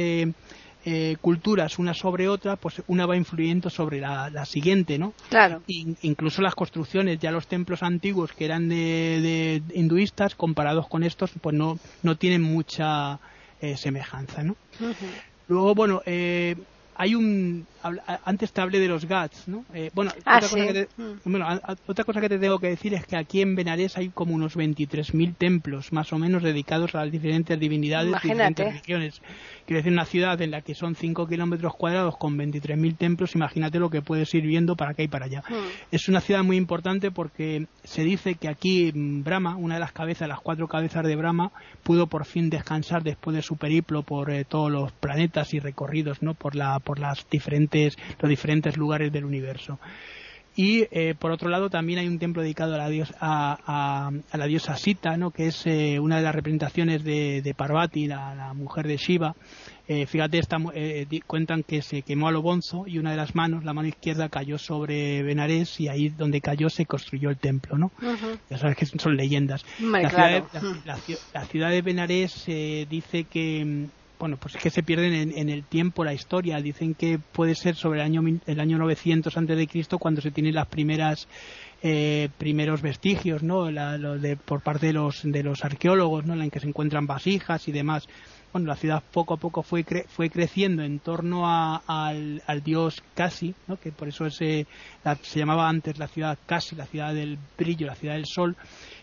eh, 0.85 1.17
culturas 1.21 1.79
una 1.79 1.93
sobre 1.93 2.29
otra, 2.29 2.57
pues 2.57 2.83
una 2.87 3.05
va 3.05 3.17
influyendo 3.17 3.69
sobre 3.69 4.01
la, 4.01 4.45
siguiente, 4.47 4.99
¿no? 4.99 5.13
Claro. 5.29 5.63
incluso 5.67 6.41
las 6.41 6.55
construcciones, 6.55 7.19
ya 7.19 7.31
los 7.31 7.47
templos 7.47 7.83
antiguos 7.83 8.33
que 8.33 8.45
eran 8.45 8.69
de, 8.69 9.63
hinduistas, 9.75 10.35
comparados 10.35 10.89
con 10.89 11.03
estos, 11.03 11.33
pues 11.41 11.55
no, 11.55 11.79
no 12.03 12.17
tienen 12.17 12.43
mucha 12.43 13.19
eh, 13.61 13.77
semejanza, 13.77 14.43
¿no? 14.43 14.57
Luego, 15.49 15.75
bueno, 15.75 16.03
eh, 16.07 16.57
hay 16.99 17.15
un 17.15 17.67
antes 18.25 18.53
te 18.53 18.61
hablé 18.61 18.81
de 18.81 18.89
los 18.89 19.05
GATS, 19.05 19.49
¿no? 19.49 19.65
Eh, 19.73 19.91
bueno, 19.95 20.11
ah, 20.25 20.39
otra 20.39 20.49
cosa 20.49 20.67
que 20.67 20.73
te, 20.73 20.89
mm. 20.97 21.71
otra 21.87 22.05
cosa 22.05 22.21
que 22.21 22.29
te 22.29 22.39
tengo 22.39 22.59
que 22.59 22.69
decir 22.69 22.93
es 22.95 23.07
que 23.07 23.17
aquí 23.17 23.41
en 23.41 23.55
Benarés 23.55 23.97
hay 23.97 24.09
como 24.09 24.35
unos 24.35 24.57
23.000 24.57 25.37
templos, 25.37 25.93
más 25.93 26.13
o 26.13 26.19
menos, 26.19 26.43
dedicados 26.43 26.95
a 26.95 27.05
las 27.05 27.13
diferentes 27.13 27.59
divinidades 27.59 28.11
y 28.11 28.29
diferentes 28.29 28.67
religiones. 28.67 29.23
Quiero 29.65 29.79
decir, 29.79 29.93
una 29.93 30.07
ciudad 30.07 30.41
en 30.43 30.51
la 30.51 30.63
que 30.63 30.75
son 30.75 30.95
5 30.95 31.27
kilómetros 31.29 31.75
cuadrados 31.77 32.17
con 32.17 32.37
23.000 32.37 32.97
templos, 32.97 33.35
imagínate 33.35 33.79
lo 33.79 33.91
que 33.91 34.03
puedes 34.03 34.33
ir 34.35 34.45
viendo 34.45 34.75
para 34.77 34.93
acá 34.93 35.03
y 35.03 35.09
para 35.09 35.27
allá. 35.27 35.45
Mm. 35.49 35.55
Es 35.93 36.09
una 36.09 36.21
ciudad 36.21 36.43
muy 36.43 36.57
importante 36.57 37.11
porque 37.11 37.67
se 37.85 38.03
dice 38.03 38.35
que 38.35 38.49
aquí 38.49 38.91
Brahma, 38.95 39.57
una 39.57 39.75
de 39.75 39.81
las 39.81 39.93
cabezas, 39.93 40.29
las 40.29 40.41
cuatro 40.41 40.67
cabezas 40.67 41.05
de 41.05 41.15
Brahma, 41.15 41.53
pudo 41.85 42.09
por 42.09 42.25
fin 42.25 42.51
descansar 42.51 43.03
después 43.03 43.37
de 43.37 43.43
su 43.43 43.57
periplo 43.57 44.03
por 44.03 44.31
eh, 44.31 44.45
todos 44.45 44.71
los 44.71 44.91
planetas 44.93 45.55
y 45.55 45.61
recorridos, 45.61 46.23
¿no? 46.23 46.35
Por 46.35 46.57
la 46.57 46.79
por 46.89 46.99
las 47.01 47.29
diferentes, 47.29 47.99
los 48.19 48.31
diferentes 48.31 48.79
lugares 48.79 49.13
del 49.13 49.27
universo. 49.27 49.79
Y 50.57 50.87
eh, 50.91 51.15
por 51.17 51.33
otro 51.33 51.51
lado 51.51 51.69
también 51.69 51.99
hay 51.99 52.09
un 52.09 52.19
templo 52.19 52.41
dedicado 52.41 52.77
a 52.77 52.79
la, 52.79 52.89
dios, 52.89 53.13
a, 53.21 54.11
la 54.33 54.47
diosa 54.47 54.75
Sita, 54.79 55.19
¿no? 55.19 55.31
que 55.31 55.49
es 55.49 55.67
eh, 55.67 56.01
una 56.01 56.17
de 56.17 56.23
las 56.23 56.35
representaciones 56.35 57.05
de, 57.05 57.55
Parvati, 57.55 58.07
la, 58.07 58.55
mujer 58.55 58.87
de 58.89 58.97
Shiva. 58.97 59.37
Eh, 59.87 60.07
fíjate, 60.07 60.41
cuentan 61.27 61.63
que 61.63 61.83
se 61.83 62.01
quemó 62.01 62.29
a 62.29 62.33
lo 62.33 62.41
bonzo 62.41 62.85
y 62.87 62.99
una 62.99 63.11
de 63.11 63.19
las 63.19 63.35
manos, 63.35 63.65
la 63.65 63.75
mano 63.75 63.89
izquierda, 63.89 64.31
cayó 64.31 64.57
sobre 64.57 65.23
Benares 65.23 65.79
y 65.79 65.89
ahí 65.89 66.09
donde 66.09 66.41
cayó 66.41 66.71
se 66.71 66.87
construyó 66.87 67.29
el 67.29 67.37
templo. 67.37 67.77
¿no? 67.77 67.93
Ya 68.49 68.57
sabes 68.57 68.77
que 68.79 68.87
son 68.87 69.15
leyendas. 69.15 69.63
la, 69.79 71.45
ciudad 71.51 71.71
de, 71.71 71.83
Benares 71.83 72.47
dice 72.47 73.25
que 73.25 73.89
bueno, 74.19 74.37
pues 74.37 74.57
es 74.57 74.63
que 74.63 74.71
se 74.71 74.83
pierden 74.83 75.33
en, 75.37 75.49
el 75.49 75.65
tiempo 75.65 76.05
la 76.05 76.13
historia. 76.13 76.61
Dicen 76.61 76.95
que 76.95 77.19
puede 77.19 77.55
ser 77.55 77.77
sobre 77.77 78.01
el 78.01 78.07
año, 78.07 78.23
el 78.47 78.61
año 78.61 78.79
900 78.79 79.37
antes 79.37 79.57
de 79.57 79.67
Cristo 79.67 79.99
cuando 79.99 80.21
se 80.21 80.31
tienen 80.31 80.55
las 80.55 80.67
primeras 80.67 81.29
eh, 81.83 82.29
primeros 82.39 82.83
vestigios, 82.83 83.43
¿no? 83.43 83.67
de, 83.67 84.37
por 84.37 84.63
parte 84.63 84.89
de 84.89 84.95
los 84.95 85.23
de 85.23 85.43
los 85.45 85.65
arqueólogos, 85.65 86.27
¿no? 86.27 86.33
En 86.33 86.41
la 86.41 86.49
que 86.49 86.59
se 86.61 86.67
encuentran 86.67 87.07
vasijas 87.07 87.69
y 87.69 87.73
demás. 87.73 88.09
Bueno, 88.53 88.67
la 88.67 88.77
ciudad 88.77 89.03
poco 89.13 89.35
a 89.35 89.37
poco 89.37 89.63
fue 89.63 89.85
fue 90.09 90.31
creciendo 90.31 90.83
en 90.83 90.99
torno 90.99 91.45
al, 91.47 92.43
dios 92.65 93.03
Casi, 93.15 93.55
¿no? 93.69 93.77
Que 93.79 93.93
por 93.93 94.09
eso 94.09 94.29
se 94.31 94.67
llamaba 95.35 95.69
antes 95.69 95.99
la 95.99 96.09
ciudad 96.09 96.39
Casi, 96.47 96.75
la 96.75 96.87
ciudad 96.87 97.15
del 97.15 97.39
brillo, 97.57 97.87
la 97.87 97.95
ciudad 97.95 98.15
del 98.15 98.27
sol 98.27 98.57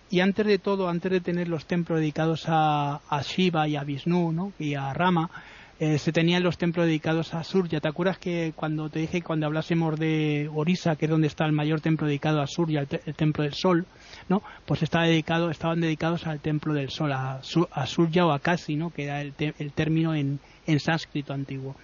y 0.10 0.20
antes 0.20 0.46
de 0.46 0.60
todo, 0.60 0.88
antes 0.88 1.12
de 1.12 1.22
tener 1.22 1.48
los 1.48 1.66
templos 1.66 2.00
dedicados 2.00 2.46
a, 2.48 3.02
Shiva 3.24 3.68
y 3.68 3.76
a 3.76 3.84
Vishnu 3.84 4.32
¿no? 4.32 4.54
y 4.60 4.76
a 4.76 4.94
Rama, 4.94 5.30
eh, 5.78 5.98
se 5.98 6.14
tenían 6.14 6.42
los 6.42 6.58
templos 6.58 6.86
dedicados 6.86 7.34
a 7.34 7.44
Surya. 7.44 7.82
¿Te 7.82 7.90
acuerdas 7.90 8.18
que 8.18 8.54
cuando 8.56 8.90
te 8.90 9.00
dije, 9.00 9.22
cuando 9.22 9.46
hablásemos 9.46 10.00
de 10.00 10.50
Orisa, 10.54 10.96
que 10.96 11.06
es 11.06 11.12
donde 11.12 11.28
está 11.28 11.46
el 11.46 11.52
mayor 11.52 11.82
templo 11.82 12.08
dedicado 12.08 12.42
a 12.42 12.48
Surya, 12.48 12.86
el, 13.06 13.16
templo 13.16 13.44
del 13.44 13.54
sol, 13.54 13.86
¿no? 14.30 14.42
Pues 14.66 14.84
estaba 14.84 15.06
dedicado, 15.06 15.50
estaban 15.50 15.82
dedicados 15.82 16.28
al 16.28 16.40
templo 16.40 16.74
del 16.74 16.92
sol, 16.92 17.12
a, 17.12 17.42
Surya 17.44 18.26
o 18.26 18.32
a 18.32 18.40
Kasi, 18.40 18.78
¿no? 18.78 18.92
Que 18.92 19.04
era 19.04 19.22
el, 19.22 19.34
término 19.74 20.16
en, 20.16 20.40
en 20.66 20.80
sánscrito 20.80 21.34
antiguo. 21.34 21.76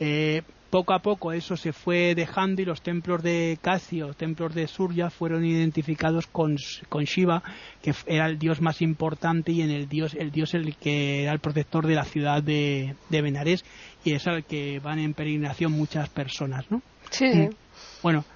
Eh, 0.00 0.42
poco 0.76 0.92
a 0.92 0.98
poco 0.98 1.32
eso 1.32 1.56
se 1.56 1.72
fue 1.72 2.14
dejando 2.14 2.60
y 2.60 2.66
los 2.66 2.82
templos 2.82 3.22
de 3.22 3.58
Casio, 3.62 4.12
templos 4.12 4.54
de 4.54 4.66
Surya 4.66 5.08
fueron 5.08 5.42
identificados 5.42 6.26
con, 6.26 6.58
con, 6.90 7.04
Shiva, 7.04 7.42
que 7.80 7.94
era 8.04 8.26
el 8.26 8.38
dios 8.38 8.60
más 8.60 8.82
importante 8.82 9.52
y 9.52 9.62
en 9.62 9.70
el 9.70 9.88
dios 9.88 10.12
el 10.12 10.30
dios 10.30 10.52
el 10.52 10.76
que 10.76 11.22
era 11.22 11.32
el 11.32 11.38
protector 11.38 11.86
de 11.86 11.94
la 11.94 12.04
ciudad 12.04 12.42
de, 12.42 12.94
de 13.08 13.22
Benares 13.22 13.64
y 14.04 14.12
es 14.12 14.26
al 14.26 14.44
que 14.44 14.78
van 14.80 14.98
en 14.98 15.14
peregrinación 15.14 15.72
muchas 15.72 16.10
personas, 16.10 16.70
¿no? 16.70 16.82
Sí. 17.08 17.24
Mm. 17.24 17.48
Bueno, 18.02 18.26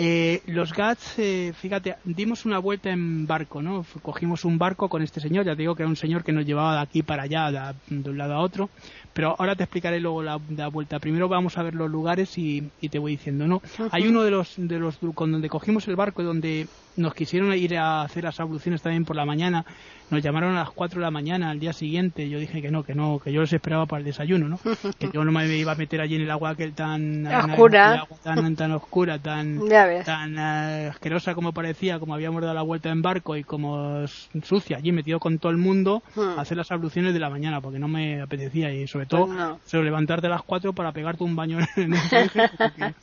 Eh, 0.00 0.42
los 0.46 0.72
GATS, 0.72 1.18
eh, 1.18 1.52
fíjate, 1.60 1.96
dimos 2.04 2.46
una 2.46 2.60
vuelta 2.60 2.88
en 2.88 3.26
barco, 3.26 3.60
¿no? 3.60 3.84
Cogimos 4.00 4.44
un 4.44 4.56
barco 4.56 4.88
con 4.88 5.02
este 5.02 5.18
señor, 5.20 5.44
ya 5.44 5.56
te 5.56 5.62
digo 5.62 5.74
que 5.74 5.82
era 5.82 5.90
un 5.90 5.96
señor 5.96 6.22
que 6.22 6.30
nos 6.30 6.46
llevaba 6.46 6.76
de 6.76 6.82
aquí 6.82 7.02
para 7.02 7.24
allá, 7.24 7.74
de, 7.88 8.08
un 8.08 8.16
lado 8.16 8.34
a 8.34 8.40
otro, 8.40 8.70
pero 9.12 9.34
ahora 9.36 9.56
te 9.56 9.64
explicaré 9.64 9.98
luego 9.98 10.22
la, 10.22 10.36
vuelta. 10.68 11.00
Primero 11.00 11.28
vamos 11.28 11.58
a 11.58 11.64
ver 11.64 11.74
los 11.74 11.90
lugares 11.90 12.38
y, 12.38 12.70
te 12.88 13.00
voy 13.00 13.12
diciendo, 13.12 13.48
¿no? 13.48 13.60
Hay 13.90 14.06
uno 14.06 14.22
de 14.22 14.30
los, 14.30 14.54
de 14.56 14.78
los, 14.78 14.98
con 15.14 15.32
donde 15.32 15.48
cogimos 15.48 15.88
el 15.88 15.96
barco, 15.96 16.22
donde 16.22 16.68
nos 16.98 17.14
quisieron 17.14 17.52
ir 17.54 17.76
a 17.76 18.02
hacer 18.02 18.24
las 18.24 18.38
abluciones 18.40 18.82
también 18.82 19.04
por 19.04 19.16
la 19.16 19.24
mañana, 19.24 19.64
nos 20.10 20.22
llamaron 20.22 20.56
a 20.56 20.60
las 20.60 20.70
4 20.70 21.00
de 21.00 21.04
la 21.04 21.10
mañana 21.10 21.50
al 21.50 21.60
día 21.60 21.72
siguiente, 21.72 22.28
yo 22.28 22.38
dije 22.38 22.62
que 22.62 22.70
no, 22.70 22.82
que 22.82 22.94
no, 22.94 23.18
que 23.18 23.32
yo 23.32 23.42
les 23.42 23.52
esperaba 23.52 23.86
para 23.86 24.00
el 24.00 24.06
desayuno, 24.06 24.48
¿no? 24.48 24.58
que 24.98 25.10
yo 25.12 25.24
no 25.24 25.32
me 25.32 25.46
iba 25.56 25.72
a 25.72 25.74
meter 25.74 26.00
allí 26.00 26.16
en 26.16 26.22
el 26.22 26.30
agua 26.30 26.50
aquel 26.50 26.72
tan 26.72 27.26
oscura, 27.26 28.06
tan, 28.22 28.56
tan 28.56 28.72
oscura, 28.72 29.18
tan, 29.18 29.60
tan 30.04 30.38
eh, 30.38 30.88
asquerosa 30.90 31.34
como 31.34 31.52
parecía, 31.52 31.98
como 31.98 32.14
habíamos 32.14 32.42
dado 32.42 32.54
la 32.54 32.62
vuelta 32.62 32.90
en 32.90 33.02
barco 33.02 33.36
y 33.36 33.44
como 33.44 34.06
sucia, 34.42 34.78
allí 34.78 34.92
metido 34.92 35.20
con 35.20 35.38
todo 35.38 35.52
el 35.52 35.58
mundo 35.58 36.02
hmm. 36.14 36.38
a 36.38 36.40
hacer 36.40 36.56
las 36.56 36.70
abluciones 36.72 37.12
de 37.12 37.20
la 37.20 37.30
mañana, 37.30 37.60
porque 37.60 37.78
no 37.78 37.88
me 37.88 38.22
apetecía 38.22 38.72
y 38.72 38.86
sobre 38.86 39.06
todo 39.06 39.26
pues 39.26 39.84
levantarte 39.84 40.26
a 40.26 40.30
las 40.30 40.42
4 40.42 40.72
para 40.72 40.92
pegarte 40.92 41.24
un 41.24 41.36
baño 41.36 41.58
en 41.76 41.94
el 41.94 42.00
como, 42.10 42.72
que, 42.74 42.94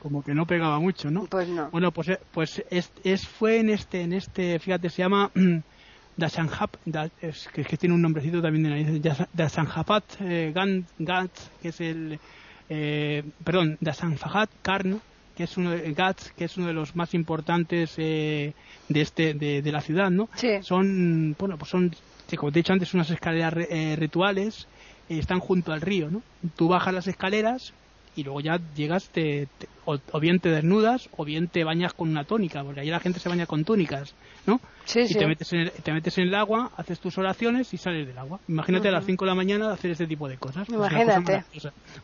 como 0.00 0.22
que 0.22 0.34
no 0.34 0.46
pegaba 0.46 0.78
mucho, 0.80 1.10
¿no? 1.10 1.26
Pues 1.26 1.48
no. 1.48 1.70
Bueno, 1.70 1.92
pues, 1.92 2.08
eh, 2.08 2.20
pues 2.32 2.64
es, 2.70 2.92
es, 3.04 3.26
fue 3.38 3.60
en 3.60 3.70
este, 3.70 4.02
en 4.02 4.12
este, 4.12 4.58
fíjate, 4.58 4.90
se 4.90 5.02
llama 5.02 5.30
Dasanhap, 6.16 6.74
es, 7.22 7.48
que, 7.48 7.76
tiene 7.76 7.94
un 7.94 8.02
nombrecito 8.02 8.42
también 8.42 8.64
de 8.64 8.70
narices, 8.70 9.26
Dasanhapat 9.32 10.04
eh, 10.20 10.52
Gats, 10.98 11.50
que 11.62 11.68
es 11.68 11.80
el, 11.80 12.18
eh, 12.68 13.22
perdón, 13.44 13.78
Dasanfahat 13.80 14.50
Karn, 14.62 15.00
que 15.36 15.44
es 15.44 15.56
uno 15.56 15.70
de 15.70 15.92
Gats, 15.92 16.32
que 16.36 16.46
es 16.46 16.56
uno 16.56 16.66
de 16.66 16.72
los 16.72 16.96
más 16.96 17.14
importantes 17.14 17.94
eh, 17.96 18.54
de 18.88 19.00
este, 19.00 19.34
de, 19.34 19.72
la 19.72 19.80
ciudad, 19.80 20.10
¿no? 20.10 20.28
Son, 20.62 21.36
bueno, 21.38 21.56
pues 21.56 21.70
son, 21.70 21.94
como 22.36 22.50
te 22.50 22.58
he 22.58 22.62
dicho 22.62 22.72
antes, 22.72 22.92
unas 22.92 23.10
escaleras 23.10 23.54
eh, 23.70 23.94
rituales, 23.96 24.66
están 25.08 25.38
junto 25.38 25.72
al 25.72 25.80
río, 25.80 26.10
¿no? 26.10 26.22
Tú 26.56 26.66
bajas 26.66 26.92
las 26.92 27.06
escaleras 27.06 27.72
y 28.16 28.24
luego 28.24 28.40
ya 28.40 28.58
llegas, 28.74 29.10
te, 29.10 29.46
o, 29.88 30.20
bien 30.20 30.38
te 30.38 30.50
desnudas 30.50 31.08
o 31.16 31.24
bien 31.24 31.48
te 31.48 31.64
bañas 31.64 31.94
con 31.94 32.10
una 32.10 32.24
tónica, 32.24 32.62
porque 32.62 32.80
allí 32.80 32.90
la 32.90 33.00
gente 33.00 33.20
se 33.20 33.28
baña 33.28 33.46
con 33.46 33.64
túnicas, 33.64 34.14
¿no? 34.46 34.60
Sí, 34.84 35.00
y 35.00 35.14
Te, 35.14 35.26
metes 35.26 35.52
en 35.52 35.60
el, 35.60 35.70
te 35.70 35.92
metes 35.92 36.16
en 36.16 36.28
el 36.28 36.34
agua, 36.34 36.70
haces 36.76 36.98
tus 36.98 37.18
oraciones 37.18 37.74
y 37.74 37.76
sales 37.76 38.06
del 38.06 38.16
agua. 38.16 38.40
Imagínate 38.48 38.88
a 38.88 38.92
las 38.92 39.04
5 39.04 39.22
de 39.22 39.28
la 39.30 39.34
mañana 39.34 39.70
hacer 39.70 39.90
este 39.90 40.06
tipo 40.06 40.28
de 40.28 40.38
cosas. 40.38 40.66
Imagínate. 40.70 41.44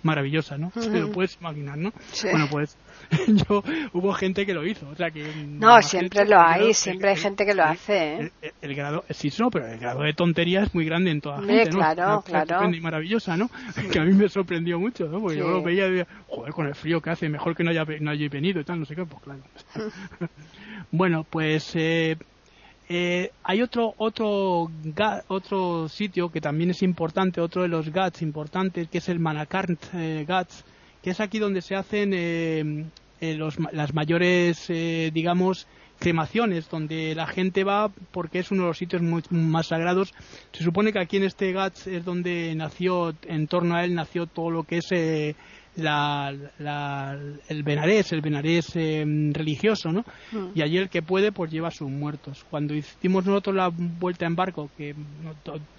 maravillosa, 0.02 0.58
¿no? 0.58 0.70
Te 0.74 1.00
lo 1.00 1.10
puedes 1.10 1.38
imaginar, 1.40 1.78
¿no? 1.78 1.92
Bueno, 2.30 2.46
pues 2.50 2.76
yo 3.48 3.62
hubo 3.92 4.12
gente 4.12 4.44
que 4.44 4.52
lo 4.52 4.66
hizo, 4.66 4.86
o 4.88 4.94
sea 4.94 5.10
que 5.10 5.24
no 5.46 5.80
siempre 5.80 6.26
lo 6.26 6.38
hay, 6.38 6.74
siempre 6.74 7.10
hay 7.10 7.16
gente 7.16 7.46
que 7.46 7.54
lo 7.54 7.64
hace. 7.64 8.32
¿eh? 8.42 8.52
El, 8.60 8.74
grado, 8.74 9.04
sí, 9.10 9.30
no, 9.38 9.50
pero 9.50 9.66
el 9.66 9.78
grado 9.78 10.02
de 10.02 10.12
tontería 10.12 10.62
es 10.62 10.74
muy 10.74 10.84
grande 10.84 11.10
en 11.10 11.22
toda 11.22 11.40
la 11.40 11.46
gente, 11.46 11.70
¿no? 11.70 11.78
Claro, 11.78 12.22
claro. 12.22 12.74
Y 12.74 12.80
maravillosa, 12.80 13.36
¿no? 13.36 13.50
Que 13.92 13.98
a 13.98 14.04
mí 14.04 14.12
me 14.12 14.28
sorprendió 14.28 14.78
mucho, 14.78 15.06
¿no? 15.06 15.20
Porque 15.20 15.38
yo 15.38 15.48
lo 15.48 15.62
veía 15.62 15.86
y 15.86 15.92
decía, 15.92 16.06
joder, 16.28 16.52
con 16.52 16.66
el 16.66 16.74
frío 16.74 17.00
que 17.00 17.10
hace, 17.10 17.28
mejor 17.28 17.54
que 17.56 17.64
no 17.64 17.72
no 18.00 18.10
haya 18.10 18.28
venido 18.28 18.60
y 18.60 18.64
tal, 18.64 18.80
no 18.80 18.86
sé 18.86 18.94
qué, 18.94 19.04
pues 19.04 19.22
claro. 19.22 19.42
bueno, 20.92 21.24
pues 21.28 21.72
eh, 21.74 22.16
eh, 22.88 23.30
hay 23.42 23.62
otro 23.62 23.94
otro 23.96 24.70
otro 25.28 25.88
sitio 25.88 26.30
que 26.30 26.40
también 26.40 26.70
es 26.70 26.82
importante, 26.82 27.40
otro 27.40 27.62
de 27.62 27.68
los 27.68 27.88
GATS 27.90 28.22
importantes, 28.22 28.88
que 28.88 28.98
es 28.98 29.08
el 29.08 29.20
Manakarnt 29.20 29.80
eh, 29.94 30.24
GATS, 30.28 30.64
que 31.02 31.10
es 31.10 31.20
aquí 31.20 31.38
donde 31.38 31.62
se 31.62 31.76
hacen 31.76 32.10
eh, 32.12 32.84
los, 33.20 33.56
las 33.72 33.94
mayores, 33.94 34.68
digamos, 34.68 35.66
cremaciones, 35.98 36.68
donde 36.68 37.14
la 37.14 37.26
gente 37.26 37.64
va 37.64 37.90
porque 38.10 38.40
es 38.40 38.50
uno 38.50 38.62
de 38.62 38.68
los 38.68 38.78
sitios 38.78 39.00
más 39.30 39.68
sagrados. 39.68 40.12
Se 40.52 40.62
supone 40.62 40.92
que 40.92 40.98
aquí 40.98 41.16
en 41.16 41.24
este 41.24 41.52
GATS 41.52 41.86
es 41.86 42.04
donde 42.04 42.54
nació, 42.54 43.14
en 43.22 43.46
torno 43.46 43.76
a 43.76 43.84
él 43.84 43.94
nació 43.94 44.26
todo 44.26 44.50
lo 44.50 44.64
que 44.64 44.78
es 44.78 45.34
la, 45.76 47.18
el 47.48 47.62
benarés, 47.62 48.12
el 48.12 48.20
benarés 48.20 48.76
em, 48.76 49.32
religioso, 49.32 49.92
¿no? 49.92 50.04
Mm. 50.32 50.48
Y 50.54 50.62
allí 50.62 50.78
el 50.78 50.88
que 50.88 51.02
puede, 51.02 51.32
pues 51.32 51.50
lleva 51.50 51.70
sus 51.70 51.90
muertos. 51.90 52.44
Cuando 52.48 52.74
hicimos 52.74 53.24
nosotros 53.24 53.56
la 53.56 53.68
vuelta 53.68 54.26
en 54.26 54.36
barco, 54.36 54.70
que 54.76 54.94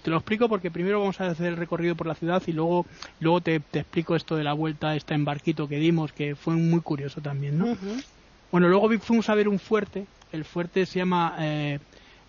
te 0.04 0.10
lo 0.10 0.18
explico 0.18 0.50
porque 0.50 0.72
primero 0.72 1.00
vamos 1.00 1.20
a 1.22 1.28
hacer 1.28 1.48
el 1.48 1.58
recorrido 1.58 1.96
por 1.96 2.08
la 2.08 2.16
ciudad 2.16 2.42
y 2.46 2.52
luego, 2.52 2.86
luego 3.20 3.42
te, 3.42 3.56
explico 3.56 4.16
esto 4.16 4.36
de 4.36 4.44
la 4.44 4.54
vuelta 4.54 4.96
esta 4.96 5.16
en 5.16 5.26
barquito 5.26 5.68
que 5.68 5.78
dimos, 5.78 6.12
que 6.12 6.36
fue 6.36 6.56
muy 6.56 6.82
curioso 6.82 7.22
también, 7.22 7.58
¿no? 7.58 7.78
Bueno, 8.52 8.70
luego 8.70 8.90
fuimos 9.00 9.30
a 9.30 9.36
ver 9.36 9.48
un 9.48 9.60
fuerte, 9.60 10.06
el 10.32 10.46
fuerte 10.46 10.86
se 10.86 11.00
llama, 11.00 11.36
eh, 11.40 11.80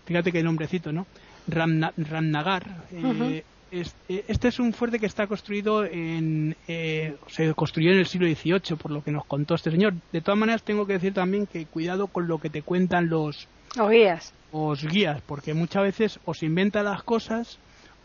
fíjate 0.05 0.31
qué 0.31 0.43
nombrecito, 0.43 0.91
¿no? 0.91 1.05
Ramnagar. 1.47 2.85
Eh, 2.91 3.01
eh, 3.31 3.43
este 3.71 4.47
es 4.47 4.59
un 4.59 4.73
fuerte 4.73 4.99
que 4.99 5.05
está 5.05 5.27
construido 5.27 5.83
en. 5.83 6.55
Eh, 6.67 7.15
se 7.27 7.53
construyó 7.53 7.91
en 7.91 7.99
el 7.99 8.07
siglo 8.07 8.27
XVIII, 8.27 8.77
por 8.77 8.91
lo 8.91 9.03
que 9.03 9.11
nos 9.11 9.25
contó 9.25 9.55
este 9.55 9.71
señor. 9.71 9.93
De 10.11 10.21
todas 10.21 10.39
maneras, 10.39 10.63
tengo 10.63 10.85
que 10.85 10.93
decir 10.93 11.13
también 11.13 11.45
que 11.45 11.65
cuidado 11.65 12.07
con 12.07 12.27
lo 12.27 12.39
que 12.39 12.49
te 12.49 12.61
cuentan 12.61 13.09
los. 13.09 13.47
Los 13.75 13.89
guías. 13.89 14.33
Los 14.53 14.83
guías, 14.83 15.21
porque 15.25 15.53
muchas 15.53 15.83
veces 15.83 16.19
os 16.25 16.41
inventan 16.43 16.85
las 16.85 17.03
cosas 17.03 17.59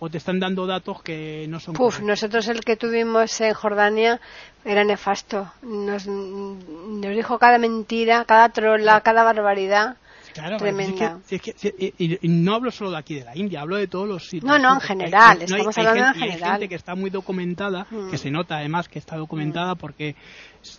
o 0.05 0.11
te 0.11 0.18
están 0.18 0.40
dando 0.40 0.66
datos 0.66 1.01
que 1.01 1.46
no 1.48 1.61
son. 1.61 1.75
Puf, 1.75 2.01
nosotros 2.01 2.48
el 2.48 2.62
que 2.64 2.77
tuvimos 2.77 3.40
en 3.40 3.55
Jordania 3.55 4.20
era 4.64 4.83
nefasto. 4.83 5.53
Nos, 5.62 6.09
nos 6.09 7.14
dijo 7.14 7.38
cada 7.38 7.59
mentira, 7.59 8.25
cada 8.25 8.48
trola, 8.48 9.01
cada 9.03 9.22
barbaridad. 9.22 9.96
Claro, 10.33 10.57
Tremenda. 10.57 11.21
y, 11.99 12.18
no 12.29 12.55
hablo 12.55 12.71
solo 12.71 12.90
de 12.90 12.99
aquí 12.99 13.14
de 13.14 13.25
la 13.25 13.37
India, 13.37 13.61
hablo 13.61 13.77
de 13.77 13.87
todos 13.87 14.09
los 14.09 14.29
sitios. 14.29 14.45
No, 14.45 14.59
no, 14.59 14.75
en 14.75 14.81
general, 14.81 15.42
estamos 15.42 15.77
hablando 15.79 16.07
en 16.07 16.14
general. 16.14 16.42
Hay 16.42 16.51
gente 16.53 16.68
que 16.68 16.75
está 16.75 16.95
muy 16.95 17.11
documentada, 17.11 17.87
mm. 17.90 18.11
que 18.11 18.18
se 18.18 18.31
nota 18.31 18.57
además 18.57 18.88
que 18.88 18.99
está 18.99 19.16
documentada, 19.16 19.75
mm. 19.75 19.79
porque 19.79 20.16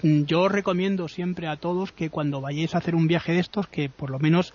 yo 0.02 0.50
recomiendo 0.50 1.08
siempre 1.08 1.48
a 1.48 1.58
todos 1.58 1.92
que 1.92 2.10
cuando 2.10 2.42
vayáis 2.42 2.76
a 2.76 2.80
hacer 2.80 2.96
un 2.96 3.08
viaje 3.08 3.34
de 3.34 3.40
estos, 3.40 3.68
que 3.68 3.90
por 3.90 4.10
lo 4.10 4.20
menos 4.20 4.54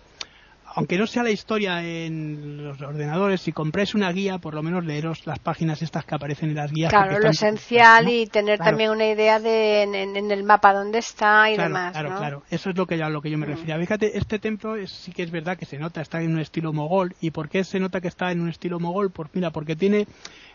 aunque 0.79 0.97
no 0.97 1.09
sea 1.09 1.25
la 1.25 1.31
historia 1.31 1.83
en 1.83 2.62
los 2.62 2.81
ordenadores, 2.81 3.41
si 3.41 3.51
compráis 3.51 3.97
una 3.97 4.12
guía, 4.12 4.38
por 4.38 4.55
lo 4.55 4.62
menos 4.62 4.85
leeros 4.85 5.27
las 5.27 5.41
páginas 5.41 5.83
estas 5.83 6.05
que 6.05 6.14
aparecen 6.14 6.51
en 6.51 6.55
las 6.55 6.71
guías. 6.71 6.91
Claro, 6.91 7.19
lo 7.19 7.31
esencial 7.31 8.09
y 8.09 8.29
tener 8.29 8.61
también 8.61 8.93
una 8.93 9.07
idea 9.09 9.41
de 9.41 9.83
en, 9.83 10.31
el 10.31 10.45
mapa 10.45 10.73
dónde 10.73 11.01
está 11.01 11.51
y 11.51 11.57
demás. 11.57 11.91
Claro, 11.91 12.17
claro, 12.17 12.43
eso 12.49 12.71
es 12.71 12.77
lo 12.77 12.87
que, 12.87 13.03
a 13.03 13.09
lo 13.09 13.21
que 13.21 13.29
yo 13.29 13.38
me 13.38 13.47
mm. 13.47 13.51
refería. 13.51 13.77
Fíjate, 13.77 14.17
este 14.17 14.38
templo 14.38 14.77
sí 14.87 15.11
que 15.11 15.25
es 15.25 15.33
verdad 15.33 15.59
que 15.59 15.67
se 15.67 15.79
nota, 15.79 16.01
está 16.01 16.23
en 16.23 16.35
un 16.35 16.38
estilo 16.38 16.73
mogol. 16.73 17.17
¿Y 17.21 17.33
por 17.33 17.49
qué 17.49 17.64
se 17.64 17.81
nota 17.81 18.01
que 18.01 18.07
está 18.07 18.31
en 18.31 18.41
un 18.41 18.49
estilo 18.49 18.79
mogol? 18.79 19.11
Pues 19.11 19.31
mira, 19.33 19.51
porque 19.51 19.75
tiene 19.75 20.07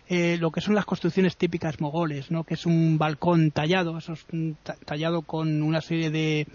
eh, 0.07 0.37
lo 0.39 0.51
que 0.51 0.61
son 0.61 0.73
las 0.73 0.85
construcciones 0.85 1.35
típicas 1.35 1.81
mogoles, 1.81 2.31
¿no? 2.31 2.45
que 2.45 2.53
es 2.53 2.65
un 2.65 2.97
balcón 2.97 3.51
tallado, 3.51 3.97
eso 3.97 4.13
es 4.13 4.25
tallado 4.85 5.21
con 5.23 5.61
una 5.61 5.81
serie 5.81 6.09
de, 6.09 6.47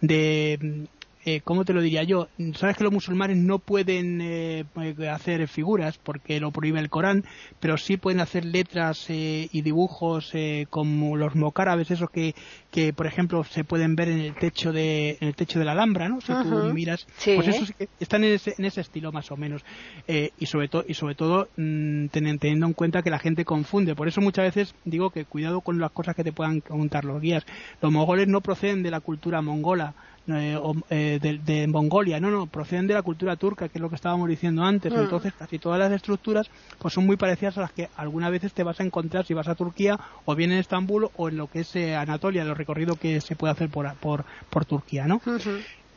de 0.00 0.86
eh, 1.26 1.40
¿cómo 1.42 1.64
te 1.64 1.72
lo 1.72 1.82
diría 1.82 2.04
yo? 2.04 2.28
Sabes 2.54 2.76
que 2.76 2.84
los 2.84 2.92
musulmanes 2.92 3.36
no 3.36 3.58
pueden 3.58 4.20
eh, 4.22 4.64
hacer 5.10 5.48
figuras 5.48 5.98
porque 5.98 6.38
lo 6.38 6.52
prohíbe 6.52 6.78
el 6.78 6.88
Corán, 6.88 7.24
pero 7.58 7.76
sí 7.76 7.96
pueden 7.96 8.20
hacer 8.20 8.44
letras 8.44 9.06
eh, 9.10 9.48
y 9.50 9.62
dibujos 9.62 10.30
eh, 10.34 10.68
como 10.70 11.16
los 11.16 11.34
mocárabes, 11.34 11.90
esos 11.90 12.10
que, 12.10 12.36
que, 12.70 12.92
por 12.92 13.08
ejemplo, 13.08 13.42
se 13.42 13.64
pueden 13.64 13.96
ver 13.96 14.08
en 14.08 14.20
el 14.20 14.34
techo 14.36 14.72
de, 14.72 15.18
en 15.20 15.26
el 15.26 15.34
techo 15.34 15.58
de 15.58 15.64
la 15.64 15.72
Alhambra, 15.72 16.08
¿no? 16.08 16.20
Si 16.20 16.32
tú 16.32 16.72
miras, 16.72 17.08
pues 17.24 17.48
esos 17.48 17.72
están 17.98 18.22
en 18.22 18.34
ese, 18.34 18.54
en 18.56 18.64
ese 18.64 18.82
estilo 18.82 19.10
más 19.10 19.32
o 19.32 19.36
menos. 19.36 19.64
y 20.06 20.46
sobre 20.46 20.68
todo, 20.68 20.84
y 20.86 20.94
sobre 20.94 21.16
todo 21.16 21.48
mm, 21.56 22.06
teniendo 22.06 22.66
en 22.66 22.72
cuenta 22.72 23.02
que 23.02 23.10
la 23.10 23.18
gente 23.18 23.44
confunde. 23.44 23.96
Por 23.96 24.06
eso 24.06 24.20
muchas 24.20 24.44
veces 24.54 24.76
digo 24.84 25.10
que 25.10 25.24
cuidado 25.24 25.60
con 25.60 25.80
las 25.80 25.90
cosas 25.90 26.14
que 26.14 26.22
te 26.22 26.32
puedan 26.32 26.60
contar 26.60 27.04
los 27.04 27.20
guías. 27.20 27.44
Los 27.82 27.90
mongoles 27.90 28.28
no 28.28 28.42
proceden 28.42 28.84
de 28.84 28.92
la 28.92 29.00
cultura 29.00 29.42
mongola 29.42 29.94
eh, 30.28 30.58
eh, 30.90 31.38
de, 31.44 31.66
Mongolia, 31.68 32.18
no, 32.18 32.30
no, 32.30 32.46
proceden 32.46 32.86
de 32.86 32.94
la 32.94 33.02
cultura 33.02 33.36
turca, 33.36 33.68
que 33.68 33.78
es 33.78 33.82
lo 33.82 33.88
que 33.88 33.94
estábamos 33.94 34.28
diciendo 34.28 34.64
antes. 34.64 34.92
Mm. 34.92 34.98
Entonces, 34.98 35.32
casi 35.38 35.58
todas 35.58 35.78
las 35.78 35.92
estructuras 35.92 36.50
pues 36.78 36.94
son 36.94 37.06
muy 37.06 37.16
parecidas 37.16 37.58
a 37.58 37.62
las 37.62 37.72
que 37.72 37.88
algunas 37.96 38.30
veces 38.30 38.52
te 38.52 38.64
vas 38.64 38.80
a 38.80 38.84
encontrar 38.84 39.24
si 39.24 39.34
vas 39.34 39.48
a 39.48 39.54
Turquía 39.54 39.98
o 40.24 40.34
bien 40.34 40.52
en 40.52 40.58
Estambul 40.58 41.08
o 41.16 41.28
en 41.28 41.36
lo 41.36 41.46
que 41.48 41.60
es 41.60 41.76
eh, 41.76 41.94
Anatolia, 41.94 42.42
el 42.42 42.56
recorrido 42.56 42.96
que 42.96 43.20
se 43.20 43.36
puede 43.36 43.52
hacer 43.52 43.68
por, 43.68 43.92
por, 43.94 44.24
por 44.50 44.64
Turquía, 44.64 45.06
¿no? 45.06 45.20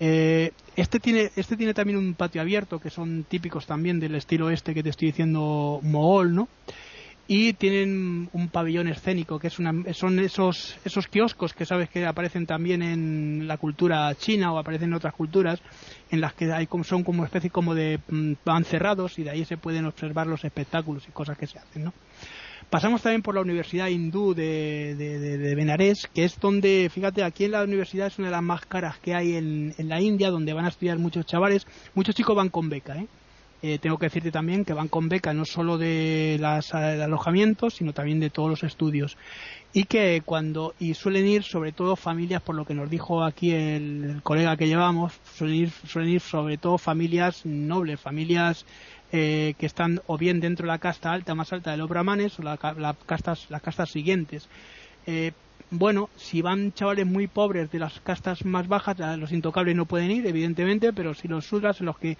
este 0.01 0.99
tiene 1.01 1.29
este 1.35 1.57
tiene 1.57 1.73
también 1.73 1.97
un 1.97 2.13
patio 2.13 2.39
abierto 2.39 2.79
que 2.79 2.89
son 2.89 3.25
típicos 3.27 3.65
también 3.65 3.99
del 3.99 4.15
estilo 4.15 4.49
este 4.49 4.73
que 4.73 4.81
te 4.81 4.91
estoy 4.91 5.09
diciendo 5.09 5.81
mogol 5.83 6.33
no 6.33 6.47
y 7.31 7.53
tienen 7.53 8.27
un 8.33 8.49
pabellón 8.49 8.87
escénico 8.87 9.37
que 9.37 9.47
es 9.47 9.59
una, 9.59 9.71
son 9.93 10.17
esos 10.17 10.75
esos 10.83 11.07
kioscos 11.07 11.53
que 11.53 11.63
sabes 11.63 11.87
que 11.87 12.03
aparecen 12.03 12.47
también 12.47 12.81
en 12.81 13.47
la 13.47 13.57
cultura 13.57 14.13
china 14.15 14.51
o 14.51 14.57
aparecen 14.57 14.89
en 14.89 14.95
otras 14.95 15.13
culturas 15.13 15.61
en 16.09 16.21
las 16.21 16.33
que 16.33 16.51
hay 16.51 16.67
son 16.83 17.03
como 17.03 17.23
especie 17.23 17.51
como 17.51 17.75
de 17.75 17.99
mm, 18.09 18.33
van 18.43 18.65
cerrados 18.65 19.19
y 19.19 19.23
de 19.23 19.29
ahí 19.29 19.45
se 19.45 19.57
pueden 19.57 19.85
observar 19.85 20.25
los 20.25 20.43
espectáculos 20.43 21.07
y 21.07 21.11
cosas 21.11 21.37
que 21.37 21.45
se 21.45 21.59
hacen 21.59 21.83
no 21.83 21.93
Pasamos 22.71 23.01
también 23.01 23.23
por 23.23 23.33
la 23.33 23.41
Universidad 23.41 23.87
Hindú 23.87 24.35
de, 24.35 24.93
de, 24.95 25.55
Benares, 25.55 26.07
que 26.13 26.23
es 26.23 26.39
donde, 26.39 26.91
fíjate, 26.93 27.23
aquí 27.23 27.45
en 27.45 27.51
la 27.53 27.63
universidad 27.63 28.05
es 28.05 28.19
una 28.19 28.27
de 28.27 28.33
las 28.33 28.43
más 28.43 28.63
caras 28.67 28.99
que 28.99 29.15
hay 29.15 29.37
en, 29.37 29.73
en 29.75 29.89
la 29.89 29.99
India, 29.99 30.29
donde 30.29 30.53
van 30.53 30.65
a 30.65 30.67
estudiar 30.67 30.99
muchos 30.99 31.25
chavales. 31.25 31.65
Muchos 31.95 32.13
chicos 32.13 32.35
van 32.35 32.49
con 32.49 32.69
beca, 32.69 32.95
¿eh? 32.95 33.07
Eh, 33.61 33.77
tengo 33.77 33.97
que 33.97 34.05
decirte 34.05 34.31
también 34.31 34.63
que 34.63 34.73
van 34.73 34.87
con 34.87 35.09
beca 35.09 35.33
no 35.33 35.43
solo 35.43 35.77
de 35.77 36.37
los 36.39 36.73
alojamientos, 36.73 37.75
sino 37.75 37.91
también 37.93 38.19
de 38.19 38.29
todos 38.29 38.49
los 38.49 38.63
estudios. 38.63 39.17
Y 39.73 39.83
que 39.83 40.21
cuando, 40.23 40.73
y 40.79 40.93
suelen 40.93 41.27
ir 41.27 41.43
sobre 41.43 41.73
todo 41.73 41.95
familias, 41.97 42.41
por 42.41 42.55
lo 42.55 42.65
que 42.65 42.73
nos 42.73 42.89
dijo 42.89 43.23
aquí 43.23 43.51
el, 43.51 44.21
colega 44.23 44.55
que 44.55 44.67
llevamos, 44.67 45.13
suelen 45.35 45.55
ir, 45.57 45.71
suelen 45.71 46.11
ir 46.11 46.21
sobre 46.21 46.57
todo 46.57 46.77
familias 46.77 47.45
nobles, 47.45 47.99
familias 47.99 48.65
eh, 49.11 49.55
que 49.57 49.65
están 49.65 50.01
o 50.07 50.17
bien 50.17 50.39
dentro 50.39 50.65
de 50.65 50.71
la 50.71 50.79
casta 50.79 51.11
alta, 51.11 51.35
más 51.35 51.51
alta 51.51 51.71
de 51.71 51.77
los 51.77 51.89
brahmanes, 51.89 52.39
o 52.39 52.43
la, 52.43 52.57
castas, 53.05 53.47
las 53.49 53.61
castas 53.61 53.89
siguientes. 53.89 54.47
Eh, 55.05 55.33
bueno, 55.71 56.09
si 56.15 56.41
van 56.41 56.73
chavales 56.73 57.05
muy 57.05 57.27
pobres 57.27 57.69
de 57.69 57.77
las 57.77 57.99
castas 57.99 58.43
más 58.43 58.67
bajas, 58.67 58.97
los 59.19 59.31
intocables 59.31 59.75
no 59.75 59.85
pueden 59.85 60.09
ir, 60.09 60.25
evidentemente, 60.25 60.93
pero 60.93 61.13
si 61.13 61.27
los 61.27 61.45
sudras, 61.45 61.79
los 61.81 61.97
que 61.99 62.17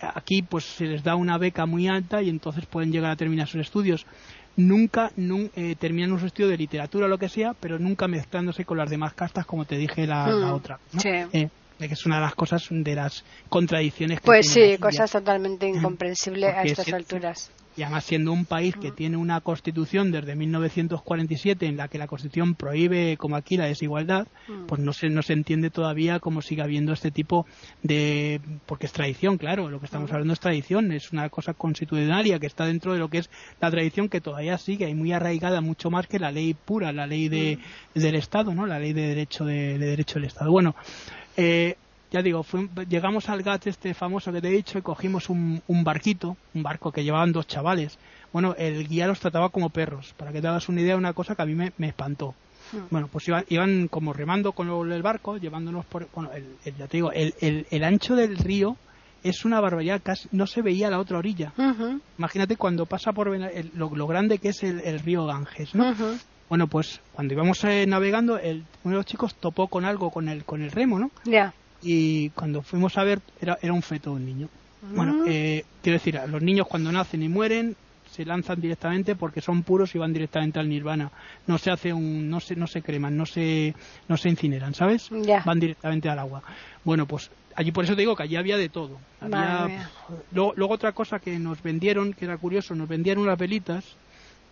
aquí 0.00 0.42
pues 0.42 0.64
se 0.64 0.84
les 0.84 1.02
da 1.02 1.14
una 1.14 1.38
beca 1.38 1.66
muy 1.66 1.88
alta 1.88 2.22
y 2.22 2.28
entonces 2.28 2.66
pueden 2.66 2.92
llegar 2.92 3.10
a 3.10 3.16
terminar 3.16 3.48
sus 3.48 3.60
estudios. 3.60 4.06
Nunca 4.56 5.12
eh, 5.16 5.76
terminan 5.78 6.12
un 6.12 6.24
estudio 6.24 6.48
de 6.48 6.56
literatura 6.56 7.06
o 7.06 7.08
lo 7.08 7.18
que 7.18 7.28
sea, 7.28 7.54
pero 7.54 7.78
nunca 7.78 8.08
mezclándose 8.08 8.64
con 8.64 8.76
las 8.76 8.90
demás 8.90 9.14
castas, 9.14 9.46
como 9.46 9.64
te 9.64 9.76
dije 9.76 10.06
la, 10.06 10.26
hmm, 10.26 10.52
otra. 10.52 10.80
Eh, 11.04 11.48
que 11.78 11.94
es 11.94 12.06
una 12.06 12.16
de 12.16 12.22
las 12.22 12.34
cosas 12.34 12.66
de 12.70 12.94
las 12.94 13.24
contradicciones 13.48 14.18
que 14.20 14.26
pues 14.26 14.48
sí 14.48 14.76
cosas 14.78 15.12
totalmente 15.12 15.68
incomprensibles 15.68 16.52
a 16.52 16.62
estas 16.62 16.92
alturas 16.92 17.52
y 17.78 17.84
además 17.84 18.04
siendo 18.04 18.32
un 18.32 18.44
país 18.44 18.74
que 18.74 18.90
tiene 18.90 19.16
una 19.16 19.40
constitución 19.40 20.10
desde 20.10 20.34
1947 20.34 21.64
en 21.66 21.76
la 21.76 21.86
que 21.86 21.98
la 21.98 22.08
constitución 22.08 22.56
prohíbe 22.56 23.16
como 23.16 23.36
aquí 23.36 23.56
la 23.56 23.66
desigualdad, 23.66 24.26
mm. 24.48 24.66
pues 24.66 24.80
no 24.80 24.92
se, 24.92 25.08
no 25.10 25.22
se 25.22 25.34
entiende 25.34 25.70
todavía 25.70 26.18
cómo 26.18 26.42
sigue 26.42 26.62
habiendo 26.62 26.92
este 26.92 27.12
tipo 27.12 27.46
de... 27.84 28.40
porque 28.66 28.86
es 28.86 28.92
tradición, 28.92 29.38
claro, 29.38 29.70
lo 29.70 29.78
que 29.78 29.86
estamos 29.86 30.10
hablando 30.10 30.32
es 30.32 30.40
tradición, 30.40 30.90
es 30.90 31.12
una 31.12 31.28
cosa 31.28 31.54
constitucionaria 31.54 32.40
que 32.40 32.48
está 32.48 32.66
dentro 32.66 32.92
de 32.92 32.98
lo 32.98 33.08
que 33.08 33.18
es 33.18 33.30
la 33.60 33.70
tradición 33.70 34.08
que 34.08 34.20
todavía 34.20 34.58
sigue 34.58 34.88
y 34.88 34.94
muy 34.94 35.12
arraigada 35.12 35.60
mucho 35.60 35.88
más 35.88 36.08
que 36.08 36.18
la 36.18 36.32
ley 36.32 36.54
pura, 36.54 36.92
la 36.92 37.06
ley 37.06 37.28
de, 37.28 37.60
del 37.94 38.16
Estado, 38.16 38.54
¿no? 38.54 38.66
La 38.66 38.80
ley 38.80 38.92
de 38.92 39.02
derecho, 39.02 39.44
de, 39.44 39.78
de 39.78 39.86
derecho 39.86 40.14
del 40.14 40.24
Estado. 40.24 40.50
Bueno, 40.50 40.74
eh, 41.36 41.76
ya 42.10 42.22
digo, 42.22 42.44
llegamos 42.88 43.28
al 43.28 43.42
GAT 43.42 43.66
este 43.66 43.92
famoso 43.92 44.32
que 44.32 44.40
te 44.40 44.48
he 44.48 44.52
dicho 44.52 44.78
y 44.78 44.82
cogimos 44.82 45.28
un, 45.28 45.62
barquito, 45.68 46.36
un 46.54 46.62
barco 46.62 46.90
que 46.90 47.04
llevaban 47.04 47.32
dos 47.32 47.46
chavales. 47.46 47.98
Bueno, 48.32 48.54
el 48.56 48.88
guía 48.88 49.06
los 49.06 49.20
trataba 49.20 49.50
como 49.50 49.70
perros. 49.70 50.14
Para 50.16 50.32
que 50.32 50.40
te 50.40 50.48
hagas 50.48 50.68
una 50.68 50.80
idea, 50.80 50.96
una 50.96 51.12
cosa 51.12 51.34
que 51.34 51.42
a 51.42 51.46
mí 51.46 51.54
me, 51.54 51.72
espantó. 51.86 52.34
Hmm. 52.72 52.84
Bueno, 52.90 53.08
pues 53.08 53.28
iban, 53.48 53.88
como 53.88 54.12
remando 54.12 54.52
con 54.52 54.90
el 54.90 55.02
barco, 55.02 55.36
llevándonos 55.36 55.84
por... 55.84 56.08
Bueno, 56.14 56.30
el, 56.32 56.46
ya 56.78 56.86
te 56.86 56.96
digo, 56.96 57.12
el, 57.12 57.84
ancho 57.84 58.16
del 58.16 58.38
río 58.38 58.76
es 59.22 59.44
una 59.44 59.60
barbaridad, 59.60 60.00
casi 60.02 60.28
no 60.32 60.46
se 60.46 60.62
veía 60.62 60.90
la 60.90 61.00
otra 61.00 61.18
orilla. 61.18 61.52
Imagínate 62.16 62.56
cuando 62.56 62.86
pasa 62.86 63.12
por 63.12 63.28
lo, 63.28 64.06
grande 64.06 64.38
que 64.38 64.48
es 64.48 64.62
el, 64.62 65.00
río 65.00 65.26
Ganges, 65.26 65.74
¿no? 65.74 65.94
Bueno, 66.48 66.66
pues 66.68 67.02
cuando 67.12 67.34
íbamos 67.34 67.62
eh, 67.64 67.84
navegando, 67.86 68.38
el, 68.38 68.64
uno 68.82 68.94
de 68.94 68.96
los 68.96 69.04
chicos 69.04 69.34
topó 69.34 69.68
con 69.68 69.84
algo 69.84 70.10
con 70.10 70.30
el, 70.30 70.44
con 70.44 70.62
el 70.62 70.70
remo, 70.70 70.98
¿no? 70.98 71.10
Ya 71.26 71.52
y 71.82 72.30
cuando 72.30 72.62
fuimos 72.62 72.96
a 72.98 73.04
ver 73.04 73.20
era, 73.40 73.58
era 73.62 73.72
un 73.72 73.82
feto 73.82 74.12
un 74.12 74.24
niño. 74.24 74.48
Bueno, 74.94 75.22
ah. 75.22 75.24
eh, 75.28 75.64
quiero 75.82 75.98
decir, 75.98 76.20
los 76.28 76.42
niños 76.42 76.66
cuando 76.68 76.92
nacen 76.92 77.22
y 77.22 77.28
mueren 77.28 77.76
se 78.10 78.24
lanzan 78.24 78.60
directamente 78.60 79.14
porque 79.14 79.40
son 79.40 79.62
puros 79.62 79.94
y 79.94 79.98
van 79.98 80.12
directamente 80.12 80.58
al 80.58 80.68
nirvana. 80.68 81.10
No 81.46 81.58
se 81.58 81.70
hace 81.70 81.92
un, 81.92 82.28
no 82.28 82.40
se, 82.40 82.56
no 82.56 82.66
se 82.66 82.82
creman, 82.82 83.16
no 83.16 83.26
se, 83.26 83.74
no 84.08 84.16
se 84.16 84.28
incineran, 84.28 84.74
¿sabes? 84.74 85.10
Van 85.44 85.60
directamente 85.60 86.08
al 86.08 86.18
agua. 86.18 86.42
Bueno, 86.84 87.06
pues 87.06 87.30
allí 87.54 87.70
por 87.70 87.84
eso 87.84 87.94
te 87.94 88.00
digo 88.00 88.16
que 88.16 88.22
allí 88.22 88.36
había 88.36 88.56
de 88.56 88.68
todo. 88.68 88.98
luego, 90.32 90.52
luego, 90.56 90.74
otra 90.74 90.92
cosa 90.92 91.18
que 91.18 91.38
nos 91.38 91.62
vendieron, 91.62 92.12
que 92.12 92.24
era 92.24 92.38
curioso, 92.38 92.74
nos 92.74 92.88
vendieron 92.88 93.24
unas 93.24 93.38
velitas 93.38 93.84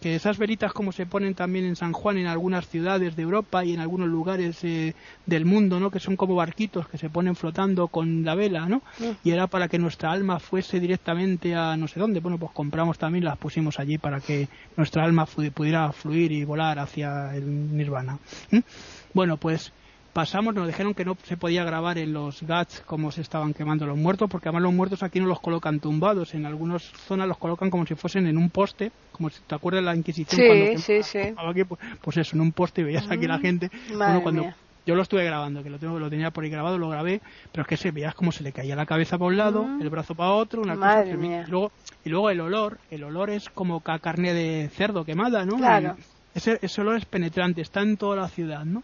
que 0.01 0.15
esas 0.15 0.39
velitas 0.39 0.73
como 0.73 0.93
se 0.93 1.07
ponen 1.07 1.35
también 1.35 1.65
en 1.65 1.77
San 1.77 1.93
Juan 1.93 2.19
en 2.19 2.27
algunas 2.27 2.69
ciudades 2.69 3.17
de 3.17 3.23
Europa 3.23 3.65
y 3.65 3.75
en 3.75 3.81
algunos 3.81 4.09
lugares 4.09 4.63
eh, 4.65 4.95
del 5.25 5.45
mundo, 5.45 5.81
¿no? 5.81 5.91
Que 5.91 6.01
son 6.01 6.17
como 6.17 6.35
barquitos 6.35 6.89
que 6.89 6.99
se 6.99 7.11
ponen 7.11 7.37
flotando 7.37 7.89
con 7.89 8.25
la 8.25 8.35
vela, 8.35 8.69
¿no? 8.69 8.83
Y 9.25 9.31
era 9.31 9.47
para 9.47 9.69
que 9.69 9.79
nuestra 9.79 10.13
alma 10.13 10.39
fuese 10.39 10.81
directamente 10.81 11.55
a 11.55 11.77
no 11.77 11.89
sé 11.89 11.99
dónde. 12.01 12.21
Bueno, 12.21 12.39
pues 12.39 12.53
compramos 12.53 12.99
también, 12.99 13.25
las 13.25 13.39
pusimos 13.39 13.79
allí 13.79 13.99
para 13.99 14.21
que 14.21 14.49
nuestra 14.77 15.05
alma 15.05 15.27
pudiera 15.27 15.93
fluir 15.93 16.33
y 16.33 16.45
volar 16.45 16.79
hacia 16.79 17.35
el 17.35 17.77
nirvana. 17.77 18.19
Bueno, 19.15 19.37
pues 19.39 19.73
pasamos, 20.17 20.55
nos 20.55 20.67
dijeron 20.67 20.95
que 20.95 21.05
no 21.05 21.15
se 21.25 21.37
podía 21.37 21.63
grabar 21.63 21.99
en 21.99 22.15
los 22.15 22.43
GATS 22.43 22.83
cómo 22.87 23.13
se 23.13 23.21
estaban 23.21 23.53
quemando 23.53 23.85
los 23.85 23.99
muertos, 23.99 24.31
porque 24.31 24.49
además 24.49 24.63
los 24.63 24.73
muertos 24.73 25.03
aquí 25.03 25.21
no 25.21 25.27
los 25.27 25.41
colocan 25.41 25.79
tumbados, 25.79 26.33
en 26.33 26.47
algunas 26.47 26.85
zonas 26.85 27.29
los 27.29 27.37
colocan 27.37 27.69
como 27.69 27.85
si 27.85 27.95
fuesen 27.97 28.27
en 28.27 28.39
un 28.39 28.49
poste, 28.49 28.93
como 29.13 29.29
si 29.29 29.43
te 29.47 29.55
acuerdas 29.55 29.83
de 29.83 29.85
la 29.85 29.95
Inquisición 29.95 30.41
cuando 30.41 30.79
sí, 30.79 31.03
sí. 31.03 31.19
Aquí, 31.37 31.65
pues, 31.65 31.79
pues, 32.01 32.17
eso, 32.17 32.35
en 32.35 32.41
un 32.41 32.53
poste 32.53 32.81
y 32.81 32.85
veías 32.85 33.11
aquí 33.11 33.27
la 33.27 33.37
mm, 33.37 33.43
gente. 33.43 33.71
Bueno, 33.95 34.23
cuando 34.23 34.55
yo 34.87 34.95
lo 34.95 35.03
estuve 35.03 35.23
grabando, 35.23 35.63
que 35.63 35.69
lo 35.69 35.79
tengo, 35.79 35.99
lo 35.99 36.09
tenía 36.09 36.31
por 36.31 36.45
ahí 36.45 36.49
grabado, 36.49 36.79
lo 36.79 36.89
grabé, 36.89 37.21
pero 37.53 37.65
es 37.65 37.69
que 37.69 37.77
se 37.77 37.91
veías 37.91 38.15
como 38.15 38.33
se 38.33 38.43
le 38.43 38.53
caía 38.53 38.75
la 38.75 38.87
cabeza 38.87 39.19
para 39.19 39.29
un 39.29 39.37
lado, 39.37 39.65
mm. 39.65 39.83
el 39.83 39.91
brazo 39.91 40.15
para 40.15 40.31
otro, 40.31 40.63
una 40.63 40.77
cosa 40.77 41.05
y 41.05 41.51
luego 41.51 41.73
y 42.07 42.09
luego 42.09 42.31
el 42.31 42.41
olor, 42.41 42.79
el 42.91 43.05
olor 43.05 43.29
es 43.29 43.51
como 43.51 43.81
carne 43.81 44.33
de 44.33 44.71
cerdo 44.71 45.05
quemada, 45.05 45.45
¿no? 45.45 45.59
Claro. 45.59 45.95
ese, 46.35 46.59
ese 46.63 46.81
olor 46.81 46.97
es 46.97 47.05
penetrante, 47.05 47.61
está 47.61 47.83
en 47.83 47.99
toda 47.99 48.17
la 48.17 48.29
ciudad, 48.29 48.65
¿no? 48.65 48.83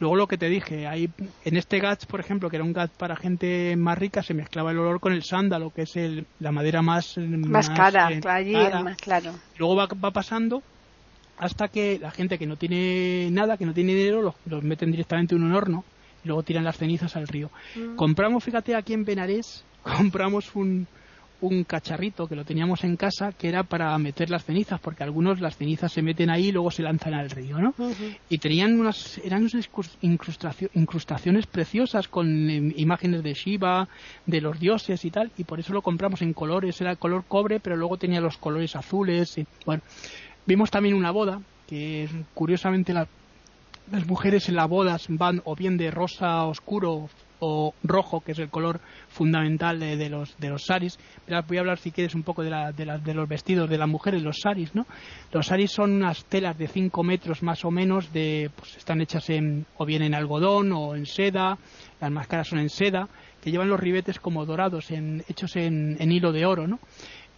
Luego 0.00 0.16
lo 0.16 0.26
que 0.26 0.38
te 0.38 0.48
dije, 0.48 0.86
ahí 0.86 1.10
en 1.44 1.56
este 1.58 1.78
GATS, 1.78 2.06
por 2.06 2.20
ejemplo, 2.20 2.48
que 2.48 2.56
era 2.56 2.64
un 2.64 2.72
GATS 2.72 2.96
para 2.96 3.16
gente 3.16 3.76
más 3.76 3.98
rica, 3.98 4.22
se 4.22 4.32
mezclaba 4.32 4.70
el 4.70 4.78
olor 4.78 4.98
con 4.98 5.12
el 5.12 5.22
sándalo, 5.22 5.70
que 5.70 5.82
es 5.82 5.94
el, 5.94 6.26
la 6.38 6.52
madera 6.52 6.80
más... 6.80 7.18
Más, 7.18 7.68
cara, 7.68 8.10
eh, 8.10 8.20
allí 8.24 8.54
más 8.54 8.96
claro. 8.96 9.34
Luego 9.58 9.76
va, 9.76 9.86
va, 10.02 10.10
pasando 10.10 10.62
hasta 11.36 11.68
que 11.68 11.98
la 11.98 12.10
gente 12.10 12.38
que 12.38 12.46
no 12.46 12.56
tiene 12.56 13.28
nada, 13.30 13.58
que 13.58 13.66
no 13.66 13.74
tiene 13.74 13.94
dinero, 13.94 14.34
los, 14.46 14.62
meten 14.62 14.90
directamente 14.90 15.34
en 15.34 15.42
un 15.42 15.54
horno 15.54 15.84
y 16.24 16.28
luego 16.28 16.42
tiran 16.44 16.64
las 16.64 16.78
cenizas 16.78 17.14
al 17.16 17.28
río. 17.28 17.50
Mm. 17.76 17.96
Compramos, 17.96 18.42
fíjate, 18.42 18.74
aquí 18.74 18.94
en 18.94 19.04
Benarés, 19.04 19.64
compramos 19.98 20.54
un, 20.54 20.86
un 21.40 21.64
cacharrito 21.64 22.26
que 22.26 22.36
lo 22.36 22.44
teníamos 22.44 22.84
en 22.84 22.96
casa 22.96 23.32
que 23.32 23.48
era 23.48 23.62
para 23.62 23.96
meter 23.98 24.30
las 24.30 24.44
cenizas, 24.44 24.80
porque 24.80 25.02
algunos 25.02 25.40
las 25.40 25.56
cenizas 25.56 25.92
se 25.92 26.02
meten 26.02 26.30
ahí 26.30 26.48
y 26.48 26.52
luego 26.52 26.70
se 26.70 26.82
lanzan 26.82 27.14
al 27.14 27.30
río, 27.30 27.58
¿no? 27.58 27.74
Y 28.28 28.38
tenían 28.38 28.78
unas, 28.78 29.18
eran 29.18 29.42
unas 29.42 29.68
incrustaciones 30.74 31.46
preciosas 31.46 32.08
con 32.08 32.50
em, 32.50 32.72
imágenes 32.76 33.22
de 33.22 33.34
Shiva, 33.34 33.88
de 34.26 34.40
los 34.40 34.58
dioses 34.60 35.04
y 35.04 35.10
tal, 35.10 35.30
y 35.36 35.44
por 35.44 35.60
eso 35.60 35.72
lo 35.72 35.82
compramos 35.82 36.22
en 36.22 36.32
colores, 36.32 36.80
era 36.80 36.96
color 36.96 37.24
cobre, 37.26 37.60
pero 37.60 37.76
luego 37.76 37.96
tenía 37.96 38.20
los 38.20 38.36
colores 38.36 38.76
azules, 38.76 39.38
y, 39.38 39.46
bueno. 39.64 39.82
Vimos 40.46 40.70
también 40.70 40.94
una 40.94 41.10
boda, 41.10 41.40
que 41.68 42.08
curiosamente 42.34 42.92
las 42.92 43.08
mujeres 44.06 44.48
en 44.48 44.56
las 44.56 44.68
bodas 44.68 45.06
van 45.08 45.42
o 45.44 45.54
bien 45.54 45.76
de 45.76 45.90
rosa 45.90 46.44
oscuro 46.44 47.08
o 47.40 47.74
rojo, 47.82 48.20
que 48.20 48.32
es 48.32 48.38
el 48.38 48.48
color 48.48 48.80
fundamental 49.08 49.80
de, 49.80 50.08
los 50.08 50.36
de 50.38 50.48
los 50.48 50.64
saris. 50.64 50.98
Voy 51.48 51.56
a 51.56 51.60
hablar, 51.60 51.78
si 51.78 51.90
quieres, 51.90 52.14
un 52.14 52.22
poco 52.22 52.42
de, 52.42 52.50
la, 52.50 52.72
de, 52.72 52.86
de, 53.04 53.14
los 53.14 53.28
vestidos 53.28 53.68
de 53.68 53.78
las 53.78 53.88
mujeres, 53.88 54.22
los 54.22 54.38
saris, 54.40 54.74
¿no? 54.74 54.86
Los 55.32 55.46
saris 55.46 55.72
son 55.72 55.92
unas 55.92 56.24
telas 56.26 56.56
de 56.56 56.68
5 56.68 57.02
metros 57.02 57.42
más 57.42 57.64
o 57.64 57.70
menos, 57.70 58.12
de, 58.12 58.50
pues 58.56 58.76
están 58.76 59.00
hechas 59.00 59.28
en, 59.30 59.66
o 59.76 59.84
bien 59.84 60.02
en 60.02 60.14
algodón 60.14 60.72
o 60.72 60.94
en 60.94 61.06
seda, 61.06 61.58
las 62.00 62.10
máscaras 62.10 62.48
son 62.48 62.60
en 62.60 62.70
seda, 62.70 63.08
que 63.42 63.50
llevan 63.50 63.68
los 63.68 63.80
ribetes 63.80 64.20
como 64.20 64.44
dorados, 64.44 64.90
en, 64.90 65.24
hechos 65.28 65.56
en, 65.56 65.96
en 65.98 66.12
hilo 66.12 66.32
de 66.32 66.46
oro, 66.46 66.66
¿no? 66.66 66.78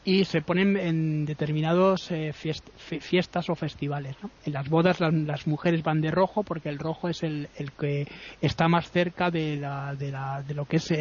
Y 0.04 0.24
se 0.24 0.42
ponen 0.42 0.76
en 0.76 1.24
determinados 1.24 2.10
eh, 2.10 2.32
fiestas 2.32 3.48
o 3.48 3.54
festivales. 3.54 4.16
En 4.44 4.52
las 4.52 4.68
bodas 4.68 5.00
las, 5.00 5.46
mujeres 5.46 5.82
van 5.82 6.00
de 6.00 6.10
rojo 6.10 6.42
porque 6.42 6.68
el 6.68 6.78
rojo 6.78 7.08
es 7.08 7.22
el, 7.22 7.48
que 7.78 8.06
está 8.40 8.68
más 8.68 8.90
cerca 8.90 9.30
de, 9.30 9.56
la, 9.56 9.94
de, 9.94 10.10
la, 10.10 10.42
de 10.42 10.54
lo 10.54 10.64
que 10.64 10.76
es 10.76 10.92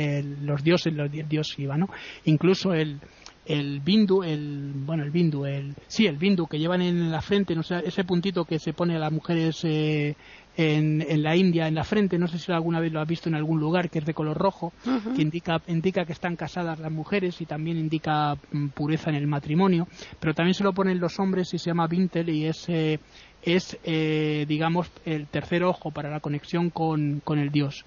los 0.41 0.63
dioses, 0.63 0.93
los 0.93 1.09
dios 1.11 1.47
Shiva. 1.47 1.77
¿no? 1.77 1.87
Incluso 2.25 2.73
el, 2.73 2.99
el 3.45 3.79
bindu, 3.79 4.23
el 4.23 4.71
bueno 4.75 5.03
el 5.03 5.11
bindu, 5.11 5.45
el 5.45 5.73
sí 5.87 6.05
el 6.05 6.17
bindu 6.17 6.45
que 6.45 6.59
llevan 6.59 6.81
en 6.81 7.11
la 7.11 7.21
frente, 7.21 7.55
no 7.55 7.63
sé, 7.63 7.81
ese 7.85 8.03
puntito 8.03 8.45
que 8.45 8.59
se 8.59 8.73
pone 8.73 8.95
a 8.95 8.99
las 8.99 9.11
mujeres 9.11 9.61
eh, 9.63 10.15
en, 10.61 11.01
en, 11.07 11.23
la 11.23 11.35
India 11.35 11.67
en 11.67 11.75
la 11.75 11.83
frente, 11.83 12.17
no 12.17 12.27
sé 12.27 12.37
si 12.39 12.51
alguna 12.51 12.79
vez 12.79 12.91
lo 12.91 12.99
has 12.99 13.07
visto 13.07 13.29
en 13.29 13.35
algún 13.35 13.59
lugar, 13.59 13.89
que 13.89 13.99
es 13.99 14.05
de 14.05 14.13
color 14.13 14.37
rojo, 14.37 14.73
que 15.15 15.21
indica, 15.21 15.61
indica 15.67 16.05
que 16.05 16.13
están 16.13 16.35
casadas 16.35 16.79
las 16.79 16.91
mujeres 16.91 17.39
y 17.41 17.45
también 17.45 17.77
indica 17.77 18.35
mm, 18.51 18.67
pureza 18.69 19.09
en 19.09 19.15
el 19.15 19.27
matrimonio, 19.27 19.87
pero 20.19 20.33
también 20.33 20.53
se 20.53 20.63
lo 20.63 20.73
ponen 20.73 20.99
los 20.99 21.19
hombres 21.19 21.53
y 21.53 21.59
se 21.59 21.69
llama 21.69 21.87
Bintel 21.87 22.29
y 22.29 22.45
es, 22.45 22.67
eh, 22.69 22.99
es 23.43 23.77
eh, 23.83 24.45
digamos, 24.47 24.91
el 25.05 25.27
tercer 25.27 25.63
ojo 25.63 25.91
para 25.91 26.09
la 26.09 26.19
conexión 26.19 26.69
con, 26.69 27.21
con 27.23 27.39
el 27.39 27.51
dios. 27.51 27.85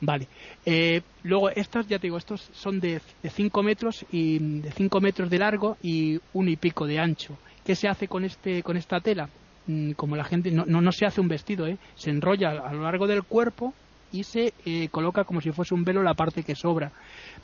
Vale. 0.00 0.28
Eh, 0.64 1.02
luego, 1.24 1.50
estos, 1.50 1.88
ya 1.88 1.98
te 1.98 2.06
digo, 2.06 2.18
estos 2.18 2.48
son 2.52 2.78
de 2.78 3.00
5 3.28 3.62
metros 3.62 4.06
y 4.12 4.38
de 4.38 4.70
5 4.70 5.00
metros 5.00 5.28
de 5.28 5.38
largo 5.38 5.76
y 5.82 6.20
un 6.34 6.48
y 6.48 6.56
pico 6.56 6.86
de 6.86 7.00
ancho 7.00 7.36
¿qué 7.68 7.74
se 7.74 7.86
hace 7.86 8.08
con, 8.08 8.24
este, 8.24 8.62
con 8.62 8.78
esta 8.78 8.98
tela? 8.98 9.28
Mm, 9.68 9.92
como 9.92 10.16
la 10.16 10.24
gente, 10.24 10.50
no, 10.50 10.64
no, 10.64 10.92
se 10.92 11.04
hace 11.04 11.20
un 11.20 11.28
vestido, 11.28 11.66
¿eh? 11.66 11.76
se 11.94 12.08
enrolla 12.08 12.50
a 12.50 12.72
lo 12.72 12.82
largo 12.84 13.06
del 13.06 13.22
cuerpo 13.22 13.74
y 14.10 14.24
se 14.24 14.54
eh, 14.64 14.88
coloca 14.90 15.24
como 15.24 15.42
si 15.42 15.52
fuese 15.52 15.74
un 15.74 15.84
velo 15.84 16.02
la 16.02 16.14
parte 16.14 16.42
que 16.42 16.54
sobra. 16.54 16.90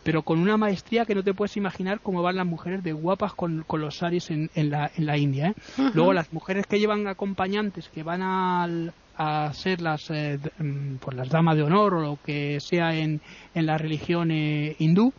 Pero 0.03 0.23
con 0.23 0.39
una 0.39 0.57
maestría 0.57 1.05
que 1.05 1.15
no 1.15 1.23
te 1.23 1.35
puedes 1.35 1.59
imaginar 1.59 2.01
cómo 2.01 2.23
van 2.23 2.37
las 2.37 2.47
mujeres 2.47 2.83
de 2.83 2.95
guapas 2.95 3.35
con, 3.35 3.67
los 3.69 3.97
saris 3.97 4.31
en, 4.31 4.49
la, 4.55 4.91
en 4.97 5.05
la 5.05 5.19
India. 5.19 5.49
¿eh? 5.49 5.55
Luego 5.93 6.15
las 6.15 6.33
mujeres 6.33 6.67
que 6.67 6.79
llevan 6.79 7.07
acompañantes, 7.07 7.91
que 7.91 8.03
van 8.03 8.23
a 8.23 9.53
ser 9.53 9.83
las, 9.83 10.11
eh, 10.11 10.39
mm, 10.59 10.97
pues 10.97 11.15
las 11.15 11.29
damas 11.29 11.57
de 11.57 11.63
honor 11.63 11.95
o 11.95 12.01
lo 12.01 12.19
que 12.25 12.59
sea 12.59 12.95
en, 12.95 13.21
en 13.55 13.67
la 13.67 13.77
religión 13.77 14.31
hindú, 14.31 15.13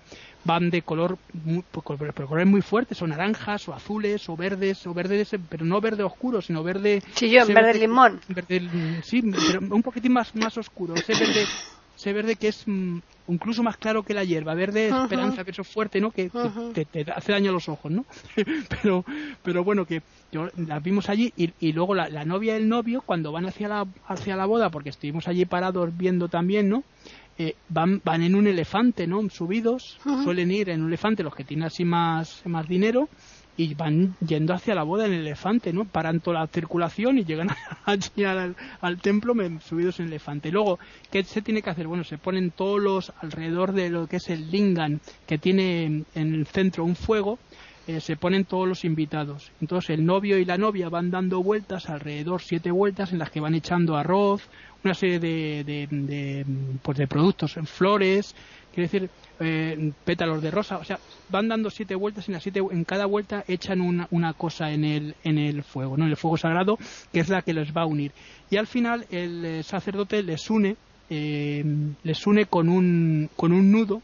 van 0.46 0.70
de 0.70 0.84
color 0.84 1.18
muy, 1.34 1.64
pues, 1.70 1.84
colores 1.86 2.48
muy 2.48 2.62
fuertes, 2.62 2.98
son 2.98 3.10
naranjas 3.10 3.68
o 3.68 3.74
azules 3.74 4.30
o 4.30 4.38
verdes 4.38 4.86
o 4.88 4.94
verdes, 4.94 5.36
pero 5.50 5.66
no 5.66 5.82
verde 5.82 6.04
oscuro, 6.04 6.42
sino 6.42 6.64
verde. 6.64 7.02
Chillón, 7.16 7.48
verde, 7.48 7.62
verde 7.62 7.80
limón. 7.80 8.22
sí, 9.04 9.22
pero 9.48 9.60
un 9.76 9.84
poquitín 9.84 10.14
más, 10.14 10.34
más 10.36 10.58
oscuro. 10.58 10.94
Ese 10.96 11.14
verde, 11.14 11.46
ese 11.98 12.14
verde 12.14 12.36
que 12.36 12.50
es 12.50 12.64
mm, 12.68 13.00
incluso 13.28 13.64
más 13.64 13.78
claro 13.78 14.04
que 14.04 14.14
la 14.14 14.24
hierba, 14.24 14.54
verde 14.54 14.90
esperanza, 14.90 15.44
que 15.44 15.52
eso 15.52 15.64
fuerte, 15.64 16.00
¿no? 16.00 16.12
Que, 16.12 16.30
te, 16.30 17.12
hace 17.12 17.32
daño 17.32 17.50
a 17.50 17.54
los 17.54 17.68
ojos, 17.68 17.92
¿no? 17.92 18.06
pero, 18.70 19.04
pero 19.42 19.64
bueno, 19.64 19.86
que 19.86 20.04
yo, 20.32 20.50
las 20.56 20.84
vimos 20.84 21.10
allí 21.10 21.34
y, 21.36 21.52
y 21.60 21.74
luego 21.74 21.96
la, 21.96 22.08
la, 22.10 22.24
novia 22.24 22.54
y 22.54 22.62
el 22.62 22.70
novio, 22.70 23.02
cuando 23.02 23.32
van 23.32 23.48
hacia 23.48 23.68
la, 23.68 23.88
hacia 24.08 24.36
la 24.36 24.46
boda, 24.46 24.70
porque 24.70 24.90
estuvimos 24.90 25.28
allí 25.28 25.46
parados 25.46 25.90
viendo 25.98 26.28
también, 26.28 26.70
¿no? 26.70 26.84
Eh, 27.38 27.56
van, 27.68 28.02
van 28.04 28.22
en 28.24 28.34
un 28.34 28.48
elefante, 28.48 29.08
¿no? 29.08 29.30
Subidos, 29.30 29.98
suelen 30.24 30.52
ir 30.52 30.70
en 30.70 30.82
un 30.82 30.88
elefante 30.88 31.22
los 31.22 31.36
que 31.36 31.44
tienen 31.44 31.66
así 31.66 31.84
más, 31.84 32.42
más 32.46 32.66
dinero 32.68 33.10
y 33.58 33.74
van 33.74 34.16
yendo 34.26 34.54
hacia 34.54 34.76
la 34.76 34.84
boda 34.84 35.06
en 35.06 35.14
el 35.14 35.22
elefante, 35.22 35.72
¿no? 35.72 35.86
Paran 35.86 36.20
toda 36.20 36.42
la 36.42 36.48
circulación 36.48 37.18
y 37.18 37.26
llegan 37.26 37.50
allí 37.86 38.24
al, 38.24 38.56
al 38.82 39.02
templo 39.02 39.34
subidos 39.62 40.00
en 40.00 40.06
el 40.06 40.14
elefante. 40.14 40.52
Luego, 40.52 40.80
¿qué 41.12 41.24
se 41.24 41.42
tiene 41.42 41.62
que 41.62 41.70
hacer? 41.70 41.88
Bueno, 41.88 42.04
se 42.04 42.18
ponen 42.18 42.52
todos 42.52 42.82
los 42.82 43.14
alrededor 43.22 43.74
de 43.74 43.90
lo 43.90 44.08
que 44.08 44.18
es 44.18 44.30
el 44.30 44.52
lingam, 44.52 45.00
que 45.26 45.38
tiene 45.38 46.06
en 46.16 46.34
el 46.34 46.46
centro 46.48 46.84
un 46.84 46.96
fuego, 46.96 47.40
eh, 47.88 48.02
se 48.02 48.16
ponen 48.16 48.46
todos 48.46 48.68
los 48.68 48.84
invitados. 48.84 49.52
Entonces 49.62 49.92
el 49.92 50.06
novio 50.06 50.40
y 50.40 50.46
la 50.46 50.58
novia 50.58 50.90
van 50.90 51.12
dando 51.12 51.44
vueltas, 51.44 51.88
alrededor 51.88 52.42
siete 52.42 52.72
vueltas, 52.72 53.12
en 53.12 53.20
las 53.20 53.30
que 53.30 53.40
van 53.40 53.54
echando 53.54 53.96
arroz, 53.96 54.42
una 54.84 54.96
serie 54.96 55.20
de, 55.20 55.64
de, 55.64 56.46
pues 56.82 56.98
de 56.98 57.08
productos, 57.08 57.58
en 57.58 57.68
flores, 57.68 58.36
quiere 58.74 58.90
decir 58.90 59.10
eh, 59.40 59.92
pétalos 60.04 60.42
de 60.42 60.50
rosa, 60.50 60.78
o 60.78 60.84
sea, 60.84 61.00
van 61.30 61.48
dando 61.48 61.70
siete 61.70 61.94
vueltas 61.94 62.28
y 62.28 62.32
en, 62.32 62.34
las 62.34 62.44
siete, 62.44 62.60
en 62.60 62.84
cada 62.86 63.06
vuelta 63.06 63.44
echan 63.48 63.82
una, 63.82 64.08
una, 64.10 64.34
cosa 64.34 64.72
en 64.72 64.84
el, 64.84 65.16
en 65.24 65.38
el 65.38 65.62
fuego, 65.64 65.96
¿no? 65.96 66.06
en 66.06 66.10
el 66.10 66.18
fuego 66.18 66.38
sagrado, 66.38 66.80
que 67.14 67.20
es 67.20 67.30
la 67.30 67.44
que 67.44 67.54
les 67.54 67.72
va 67.72 67.84
a 67.84 67.86
unir. 67.86 68.12
Y 68.50 68.58
al 68.58 68.66
final 68.66 69.06
el 69.12 69.46
eh, 69.46 69.64
sacerdote 69.64 70.24
les 70.24 70.50
une, 70.50 70.76
les 71.08 72.26
une 72.26 72.46
con 72.46 72.68
un, 72.68 73.30
con 73.36 73.52
un 73.52 73.72
nudo 73.72 74.02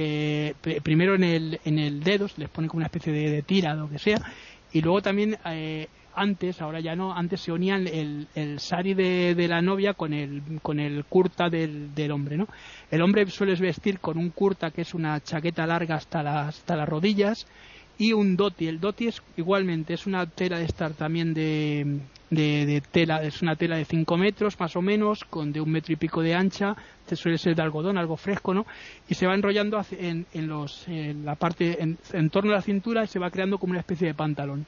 eh, 0.00 0.54
primero 0.82 1.16
en 1.16 1.24
el, 1.24 1.60
en 1.64 1.80
el 1.80 2.04
dedo, 2.04 2.28
se 2.28 2.40
les 2.40 2.48
pone 2.48 2.68
como 2.68 2.78
una 2.78 2.86
especie 2.86 3.12
de, 3.12 3.42
tira 3.42 3.72
o 3.72 3.76
lo 3.76 3.90
que 3.90 3.98
sea, 3.98 4.20
y 4.72 4.80
luego 4.80 5.02
también 5.02 5.36
eh, 5.44 5.88
antes, 6.14 6.62
ahora 6.62 6.78
ya 6.78 6.94
no, 6.94 7.12
antes 7.12 7.40
se 7.40 7.50
unían 7.50 7.88
el, 7.88 8.28
el 8.36 8.60
sari 8.60 8.94
de, 8.94 9.34
de, 9.34 9.48
la 9.48 9.60
novia 9.60 9.94
con 9.94 10.12
el, 10.12 10.60
con 10.62 10.78
el 10.78 11.04
kurta 11.04 11.48
del, 11.48 11.94
del, 11.96 12.12
hombre, 12.12 12.36
¿no? 12.36 12.46
El 12.92 13.02
hombre 13.02 13.26
suele 13.26 13.56
vestir 13.56 13.98
con 13.98 14.18
un 14.18 14.30
kurta 14.30 14.70
que 14.70 14.82
es 14.82 14.94
una 14.94 15.20
chaqueta 15.20 15.66
larga 15.66 15.96
hasta 15.96 16.22
las, 16.22 16.58
hasta 16.58 16.76
las 16.76 16.88
rodillas 16.88 17.48
y 17.98 18.12
un 18.12 18.36
doti. 18.36 18.68
El 18.68 18.80
doti 18.80 19.08
es 19.08 19.22
igualmente, 19.36 19.94
es 19.94 20.06
una 20.06 20.26
tela 20.26 20.58
de 20.58 20.64
estar 20.64 20.92
también 20.92 21.34
de, 21.34 22.00
de, 22.30 22.82
tela, 22.90 23.22
es 23.22 23.42
una 23.42 23.56
tela 23.56 23.76
de 23.76 23.84
5 23.84 24.16
metros 24.16 24.58
más 24.60 24.76
o 24.76 24.82
menos, 24.82 25.24
con 25.24 25.52
de 25.52 25.60
un 25.60 25.70
metro 25.70 25.92
y 25.92 25.96
pico 25.96 26.22
de 26.22 26.34
ancha, 26.34 26.76
suele 27.16 27.38
ser 27.38 27.56
de 27.56 27.62
algodón, 27.62 27.98
algo 27.98 28.16
fresco, 28.16 28.54
¿no? 28.54 28.66
Y 29.08 29.14
se 29.14 29.26
va 29.26 29.34
enrollando 29.34 29.80
en, 29.92 30.26
en, 30.32 30.46
los, 30.46 30.86
en 30.88 31.24
la 31.24 31.34
parte, 31.34 31.78
en, 31.82 32.30
torno 32.30 32.52
a 32.52 32.56
la 32.56 32.62
cintura 32.62 33.04
y 33.04 33.08
se 33.08 33.18
va 33.18 33.30
creando 33.30 33.58
como 33.58 33.72
una 33.72 33.80
especie 33.80 34.06
de 34.06 34.14
pantalón. 34.14 34.66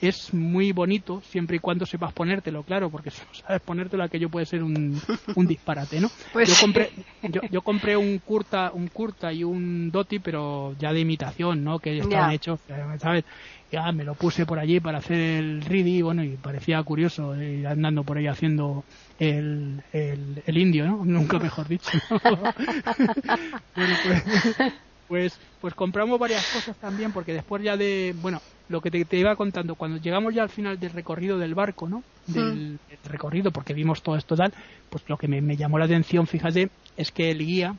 Es 0.00 0.32
muy 0.32 0.72
bonito 0.72 1.20
siempre 1.28 1.56
y 1.56 1.60
cuando 1.60 1.84
sepas 1.84 2.12
ponértelo, 2.12 2.62
claro, 2.62 2.90
porque 2.90 3.10
si 3.12 3.20
no 3.22 3.34
sabes 3.34 3.60
ponértelo 3.62 4.04
aquello 4.04 4.28
puede 4.28 4.46
ser 4.46 4.62
un, 4.62 5.00
un 5.34 5.46
disparate, 5.46 6.00
¿no? 6.00 6.10
Pues 6.32 6.48
yo, 6.48 6.54
compré, 6.60 6.90
yo, 7.22 7.40
yo, 7.50 7.62
compré 7.62 7.96
un 7.96 8.18
curta, 8.18 8.70
un 8.72 8.88
curta 8.88 9.32
y 9.32 9.44
un 9.44 9.90
doti, 9.90 10.18
pero 10.18 10.74
ya 10.78 10.92
de 10.92 11.00
imitación, 11.00 11.64
¿no? 11.64 11.78
Que 11.78 11.98
estaban 11.98 12.32
hechos, 12.32 12.60
¿sabes? 12.98 13.24
ya 13.70 13.92
me 13.92 14.04
lo 14.04 14.14
puse 14.14 14.46
por 14.46 14.58
allí 14.58 14.80
para 14.80 14.98
hacer 14.98 15.18
el 15.18 15.62
ready 15.62 16.00
bueno 16.00 16.24
y 16.24 16.36
parecía 16.36 16.82
curioso 16.82 17.36
ir 17.36 17.66
andando 17.66 18.02
por 18.02 18.16
ahí 18.16 18.26
haciendo 18.26 18.84
el, 19.18 19.82
el, 19.92 20.56
indio 20.56 20.86
no 20.86 21.04
nunca 21.04 21.38
mejor 21.38 21.68
dicho 21.68 21.90
bueno 22.22 22.52
pues, 23.74 24.24
pues, 25.06 25.40
pues 25.60 25.74
compramos 25.74 26.18
varias 26.18 26.46
cosas 26.46 26.76
también 26.76 27.12
porque 27.12 27.34
después 27.34 27.62
ya 27.62 27.76
de 27.76 28.14
bueno 28.22 28.40
lo 28.68 28.80
que 28.80 28.90
te, 28.90 29.16
iba 29.16 29.34
contando 29.36 29.74
cuando 29.74 29.98
llegamos 29.98 30.34
ya 30.34 30.42
al 30.42 30.50
final 30.50 30.78
del 30.78 30.90
recorrido 30.90 31.38
del 31.38 31.54
barco 31.54 31.88
no 31.88 32.02
del, 32.26 32.78
recorrido 33.04 33.50
porque 33.50 33.74
vimos 33.74 34.02
todo 34.02 34.16
esto 34.16 34.36
tal 34.36 34.52
pues 34.90 35.04
lo 35.08 35.16
que 35.16 35.28
me, 35.28 35.40
me 35.40 35.56
llamó 35.56 35.78
la 35.78 35.86
atención 35.86 36.26
fíjate 36.26 36.70
es 36.96 37.10
que 37.10 37.30
el 37.30 37.38
guía 37.38 37.74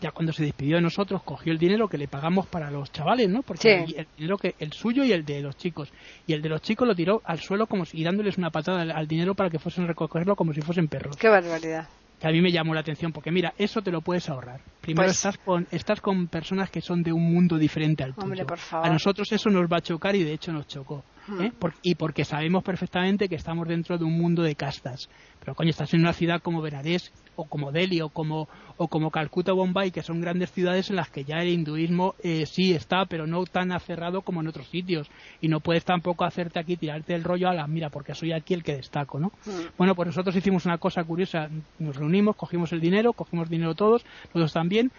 ya 0.00 0.10
cuando 0.10 0.32
se 0.32 0.44
despidió 0.44 0.76
de 0.76 0.82
nosotros 0.82 1.22
cogió 1.22 1.52
el 1.52 1.58
dinero 1.58 1.88
que 1.88 1.98
le 1.98 2.08
pagamos 2.08 2.46
para 2.46 2.70
los 2.70 2.90
chavales, 2.92 3.28
¿no? 3.28 3.42
Porque 3.42 3.84
el, 3.96 4.06
dinero 4.16 4.38
que 4.38 4.54
el 4.58 4.72
suyo 4.72 5.04
y 5.04 5.12
el 5.12 5.24
de 5.24 5.40
los 5.40 5.56
chicos 5.56 5.92
y 6.26 6.32
el 6.32 6.42
de 6.42 6.48
los 6.48 6.62
chicos 6.62 6.88
lo 6.88 6.94
tiró 6.94 7.22
al 7.24 7.40
suelo 7.40 7.66
como 7.66 7.84
si 7.84 8.00
y 8.00 8.04
dándoles 8.04 8.38
una 8.38 8.50
patada 8.50 8.82
al, 8.82 9.06
dinero 9.06 9.34
para 9.34 9.50
que 9.50 9.58
fuesen 9.58 9.84
a 9.84 9.88
recogerlo 9.88 10.34
como 10.34 10.52
si 10.52 10.60
fuesen 10.60 10.88
perros. 10.88 11.16
Qué 11.16 11.28
barbaridad. 11.28 11.86
Que 12.22 12.28
a 12.28 12.30
mí 12.30 12.40
me 12.40 12.52
llamó 12.52 12.72
la 12.72 12.82
atención 12.82 13.10
porque 13.10 13.32
mira, 13.32 13.52
eso 13.58 13.82
te 13.82 13.90
lo 13.90 14.00
puedes 14.00 14.28
ahorrar. 14.28 14.60
Primero 14.80 15.06
pues 15.08 15.16
estás 15.16 15.38
con 15.38 15.66
estás 15.72 16.00
con 16.00 16.28
personas 16.28 16.70
que 16.70 16.80
son 16.80 17.02
de 17.02 17.12
un 17.12 17.20
mundo 17.20 17.58
diferente 17.58 18.04
al 18.04 18.14
tuyo. 18.14 18.46
A 18.70 18.88
nosotros 18.90 19.32
eso 19.32 19.50
nos 19.50 19.64
va 19.64 19.78
a 19.78 19.80
chocar 19.80 20.14
y 20.14 20.22
de 20.22 20.32
hecho 20.32 20.52
nos 20.52 20.68
chocó. 20.68 21.02
¿Eh? 21.40 21.52
Y 21.82 21.94
porque 21.94 22.24
sabemos 22.24 22.62
perfectamente 22.62 23.28
que 23.28 23.34
estamos 23.34 23.68
dentro 23.68 23.98
de 23.98 24.04
un 24.04 24.18
mundo 24.18 24.42
de 24.42 24.54
castas. 24.54 25.08
Pero 25.40 25.54
coño, 25.54 25.70
estás 25.70 25.92
en 25.94 26.00
una 26.00 26.12
ciudad 26.12 26.40
como 26.40 26.62
Benares 26.62 27.12
o 27.36 27.46
como 27.46 27.72
Delhi 27.72 28.00
o 28.00 28.10
como, 28.10 28.48
o 28.76 28.88
como 28.88 29.10
Calcuta 29.10 29.52
o 29.52 29.56
Bombay, 29.56 29.90
que 29.90 30.02
son 30.02 30.20
grandes 30.20 30.52
ciudades 30.52 30.90
en 30.90 30.96
las 30.96 31.10
que 31.10 31.24
ya 31.24 31.38
el 31.42 31.48
hinduismo 31.48 32.14
eh, 32.22 32.46
sí 32.46 32.72
está, 32.74 33.06
pero 33.06 33.26
no 33.26 33.44
tan 33.44 33.72
aferrado 33.72 34.22
como 34.22 34.40
en 34.40 34.48
otros 34.48 34.68
sitios. 34.68 35.10
Y 35.40 35.48
no 35.48 35.60
puedes 35.60 35.84
tampoco 35.84 36.24
hacerte 36.24 36.58
aquí, 36.58 36.76
tirarte 36.76 37.14
el 37.14 37.24
rollo 37.24 37.48
a 37.48 37.54
la 37.54 37.66
mira, 37.66 37.90
porque 37.90 38.14
soy 38.14 38.32
aquí 38.32 38.54
el 38.54 38.62
que 38.62 38.76
destaco, 38.76 39.18
¿no? 39.18 39.32
Bueno, 39.78 39.94
pues 39.94 40.06
nosotros 40.06 40.36
hicimos 40.36 40.66
una 40.66 40.78
cosa 40.78 41.04
curiosa. 41.04 41.48
Nos 41.78 41.96
reunimos, 41.96 42.36
cogimos 42.36 42.72
el 42.72 42.80
dinero, 42.80 43.12
cogimos 43.12 43.48
dinero 43.48 43.74
todos, 43.74 44.04
nosotros 44.26 44.52
también, 44.52 44.92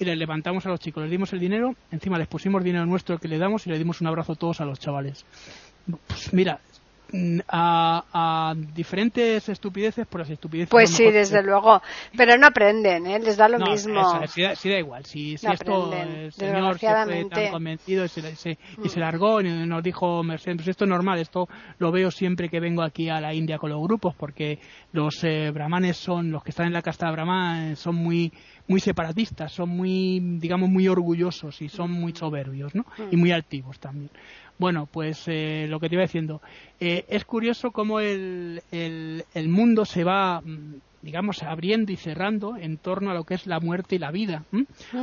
y 0.00 0.04
les 0.06 0.16
levantamos 0.16 0.64
a 0.64 0.70
los 0.70 0.80
chicos, 0.80 1.02
les 1.02 1.10
dimos 1.10 1.32
el 1.34 1.40
dinero, 1.40 1.74
encima 1.90 2.18
les 2.18 2.26
pusimos 2.26 2.64
dinero 2.64 2.86
nuestro 2.86 3.18
que 3.18 3.28
le 3.28 3.36
damos 3.36 3.66
y 3.66 3.70
le 3.70 3.78
dimos 3.78 4.00
un 4.00 4.06
abrazo 4.06 4.34
todos 4.34 4.60
a 4.62 4.64
los 4.64 4.80
chavales. 4.80 5.26
Pues 5.86 6.32
mira, 6.32 6.60
a, 7.48 8.04
a, 8.12 8.54
diferentes 8.54 9.48
estupideces 9.48 10.06
por 10.06 10.20
las 10.20 10.30
estupideces. 10.30 10.70
Pues 10.70 10.90
sí, 10.90 11.10
desde 11.10 11.42
luego. 11.42 11.82
Pero 12.16 12.36
no 12.38 12.46
aprenden, 12.46 13.06
¿eh? 13.06 13.18
les 13.18 13.36
da 13.36 13.48
lo 13.48 13.58
mismo. 13.58 14.02
sí, 14.26 14.42
da 14.42 14.78
igual. 14.78 15.04
Si, 15.04 15.36
si 15.36 15.46
esto 15.46 15.92
el 15.92 16.32
señor 16.32 16.78
se 16.78 17.04
fue 17.04 17.24
tan 17.26 17.50
convencido 17.50 18.04
y 18.04 18.08
se, 18.08 18.58
y 18.82 18.88
se 18.88 19.00
largó 19.00 19.40
y 19.40 19.44
nos 19.44 19.82
dijo 19.82 20.22
Mercedes, 20.22 20.56
pues 20.58 20.68
esto 20.68 20.84
es 20.84 20.90
normal, 20.90 21.18
esto 21.18 21.48
lo 21.78 21.90
veo 21.90 22.10
siempre 22.10 22.48
que 22.48 22.60
vengo 22.60 22.82
aquí 22.82 23.08
a 23.08 23.20
la 23.20 23.34
India 23.34 23.58
con 23.58 23.70
los 23.70 23.82
grupos, 23.82 24.14
porque 24.16 24.58
los 24.92 25.22
eh, 25.24 25.50
brahmanes 25.52 25.96
son, 25.96 26.30
los 26.30 26.42
que 26.42 26.50
están 26.50 26.66
en 26.66 26.72
la 26.72 26.82
casta 26.82 27.06
de 27.06 27.12
brahman, 27.12 27.76
son 27.76 27.96
muy 27.96 28.32
muy 28.68 28.78
separatistas, 28.78 29.50
son 29.50 29.70
muy, 29.70 30.20
digamos, 30.38 30.68
muy 30.68 30.86
orgullosos 30.86 31.60
y 31.60 31.68
son 31.68 31.90
muy 31.90 32.14
soberbios, 32.14 32.72
¿no? 32.72 32.86
Y 33.10 33.16
muy 33.16 33.32
altivos 33.32 33.80
también. 33.80 34.10
Bueno, 34.60 34.84
pues 34.84 35.24
eh, 35.26 35.64
lo 35.70 35.80
que 35.80 35.88
te 35.88 35.94
iba 35.94 36.02
diciendo, 36.02 36.42
eh, 36.80 37.06
es 37.08 37.24
curioso 37.24 37.70
cómo 37.70 37.98
el, 37.98 38.62
el, 38.70 39.24
el, 39.32 39.48
mundo 39.48 39.86
se 39.86 40.04
va, 40.04 40.42
mm, 40.42 40.74
digamos, 41.00 41.42
abriendo 41.42 41.92
y 41.92 41.96
cerrando 41.96 42.58
en 42.58 42.76
torno 42.76 43.10
a 43.10 43.14
lo 43.14 43.24
que 43.24 43.32
es 43.32 43.46
la 43.46 43.58
muerte 43.58 43.94
y 43.94 43.98
la 43.98 44.10
vida. 44.10 44.44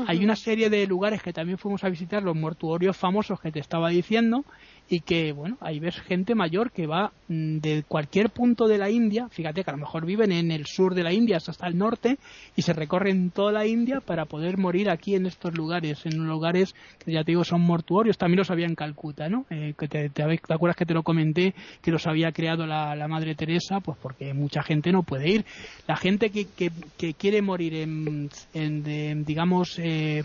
Hay 0.05 0.23
una 0.23 0.35
serie 0.35 0.69
de 0.69 0.85
lugares 0.85 1.23
que 1.23 1.33
también 1.33 1.57
fuimos 1.57 1.83
a 1.83 1.89
visitar, 1.89 2.21
los 2.21 2.35
mortuorios 2.35 2.95
famosos 2.95 3.41
que 3.41 3.51
te 3.51 3.59
estaba 3.59 3.89
diciendo, 3.89 4.45
y 4.89 5.01
que, 5.01 5.33
bueno, 5.33 5.57
ahí 5.59 5.79
ves 5.79 5.99
gente 6.01 6.33
mayor 6.35 6.71
que 6.71 6.87
va 6.87 7.11
mm, 7.27 7.57
de 7.57 7.83
cualquier 7.87 8.29
punto 8.29 8.67
de 8.67 8.77
la 8.77 8.89
India, 8.89 9.27
fíjate 9.29 9.63
que 9.63 9.69
a 9.69 9.73
lo 9.73 9.79
mejor 9.79 10.05
viven 10.05 10.31
en 10.31 10.51
el 10.51 10.65
sur 10.65 10.95
de 10.95 11.03
la 11.03 11.13
India 11.13 11.37
hasta 11.37 11.67
el 11.67 11.77
norte 11.77 12.17
y 12.55 12.61
se 12.61 12.73
recorren 12.73 13.31
toda 13.31 13.51
la 13.51 13.65
India 13.65 13.99
para 13.99 14.25
poder 14.25 14.57
morir 14.57 14.89
aquí 14.89 15.15
en 15.15 15.25
estos 15.25 15.53
lugares, 15.57 16.05
en 16.05 16.25
lugares 16.25 16.73
que 17.03 17.11
ya 17.11 17.23
te 17.23 17.31
digo 17.31 17.43
son 17.43 17.61
mortuorios, 17.61 18.17
también 18.17 18.39
los 18.39 18.51
había 18.51 18.65
en 18.65 18.75
Calcuta, 18.75 19.29
¿no? 19.29 19.45
Eh, 19.49 19.73
que 19.77 19.87
te, 19.87 20.09
te, 20.09 20.23
acuerdas 20.23 20.77
que 20.77 20.85
te 20.85 20.93
lo 20.93 21.03
comenté, 21.03 21.53
que 21.81 21.91
los 21.91 22.07
había 22.07 22.31
creado 22.31 22.65
la, 22.65 22.95
la, 22.95 23.07
Madre 23.07 23.35
Teresa, 23.35 23.79
pues 23.79 23.97
porque 24.01 24.33
mucha 24.33 24.63
gente 24.63 24.91
no 24.91 25.03
puede 25.03 25.29
ir. 25.29 25.45
La 25.87 25.95
gente 25.95 26.29
que, 26.29 26.45
que, 26.45 26.71
que 26.97 27.13
quiere 27.13 27.41
morir 27.41 27.75
en, 27.75 28.29
en 28.53 29.25
digamos, 29.25 29.79
eh, 29.79 30.23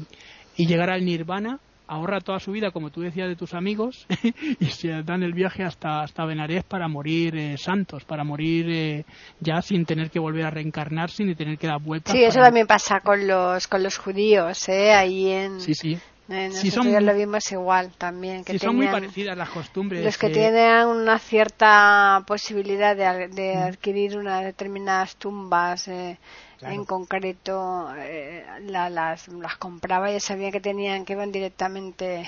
y 0.56 0.66
llegar 0.66 0.90
al 0.90 1.04
nirvana, 1.04 1.58
ahorra 1.86 2.20
toda 2.20 2.38
su 2.40 2.52
vida, 2.52 2.70
como 2.70 2.90
tú 2.90 3.00
decías, 3.00 3.28
de 3.28 3.36
tus 3.36 3.54
amigos 3.54 4.06
y 4.60 4.66
se 4.66 5.02
dan 5.02 5.22
el 5.22 5.32
viaje 5.32 5.64
hasta, 5.64 6.02
hasta 6.02 6.24
Benarés 6.24 6.64
para 6.64 6.88
morir 6.88 7.36
eh, 7.36 7.56
santos, 7.58 8.04
para 8.04 8.24
morir 8.24 8.66
eh, 8.70 9.04
ya 9.40 9.60
sin 9.62 9.84
tener 9.84 10.10
que 10.10 10.18
volver 10.18 10.46
a 10.46 10.50
reencarnarse 10.50 11.24
ni 11.24 11.34
tener 11.34 11.58
que 11.58 11.66
dar 11.66 11.80
vueltas. 11.80 12.12
Sí, 12.12 12.22
eso 12.22 12.40
también 12.40 12.66
pasa 12.66 13.00
con 13.00 13.26
los, 13.26 13.66
con 13.66 13.82
los 13.82 13.98
judíos, 13.98 14.68
¿eh? 14.68 14.92
Ahí 14.92 15.30
en... 15.30 15.60
Sí, 15.60 15.74
sí. 15.74 15.98
Sí, 16.28 16.70
son, 16.70 17.04
lo 17.04 17.14
vimos 17.14 17.50
igual 17.52 17.90
también. 17.98 18.44
Que 18.44 18.58
son 18.58 18.76
muy 18.76 18.88
parecidas 18.88 19.36
las 19.36 19.50
costumbres. 19.50 20.04
Los 20.04 20.18
que 20.18 20.30
tienen 20.30 20.86
una 20.86 21.18
cierta 21.18 22.22
posibilidad 22.26 22.96
de, 22.96 23.28
de 23.28 23.56
adquirir 23.56 24.16
una 24.16 24.40
determinadas 24.40 25.16
tumbas 25.16 25.88
eh, 25.88 26.18
en 26.60 26.84
concreto 26.84 27.88
eh, 27.98 28.44
las, 28.62 29.28
las 29.28 29.56
compraba 29.58 30.12
y 30.12 30.20
sabía 30.20 30.50
que 30.50 30.60
tenían 30.60 31.04
que 31.04 31.14
iban 31.14 31.32
directamente 31.32 32.26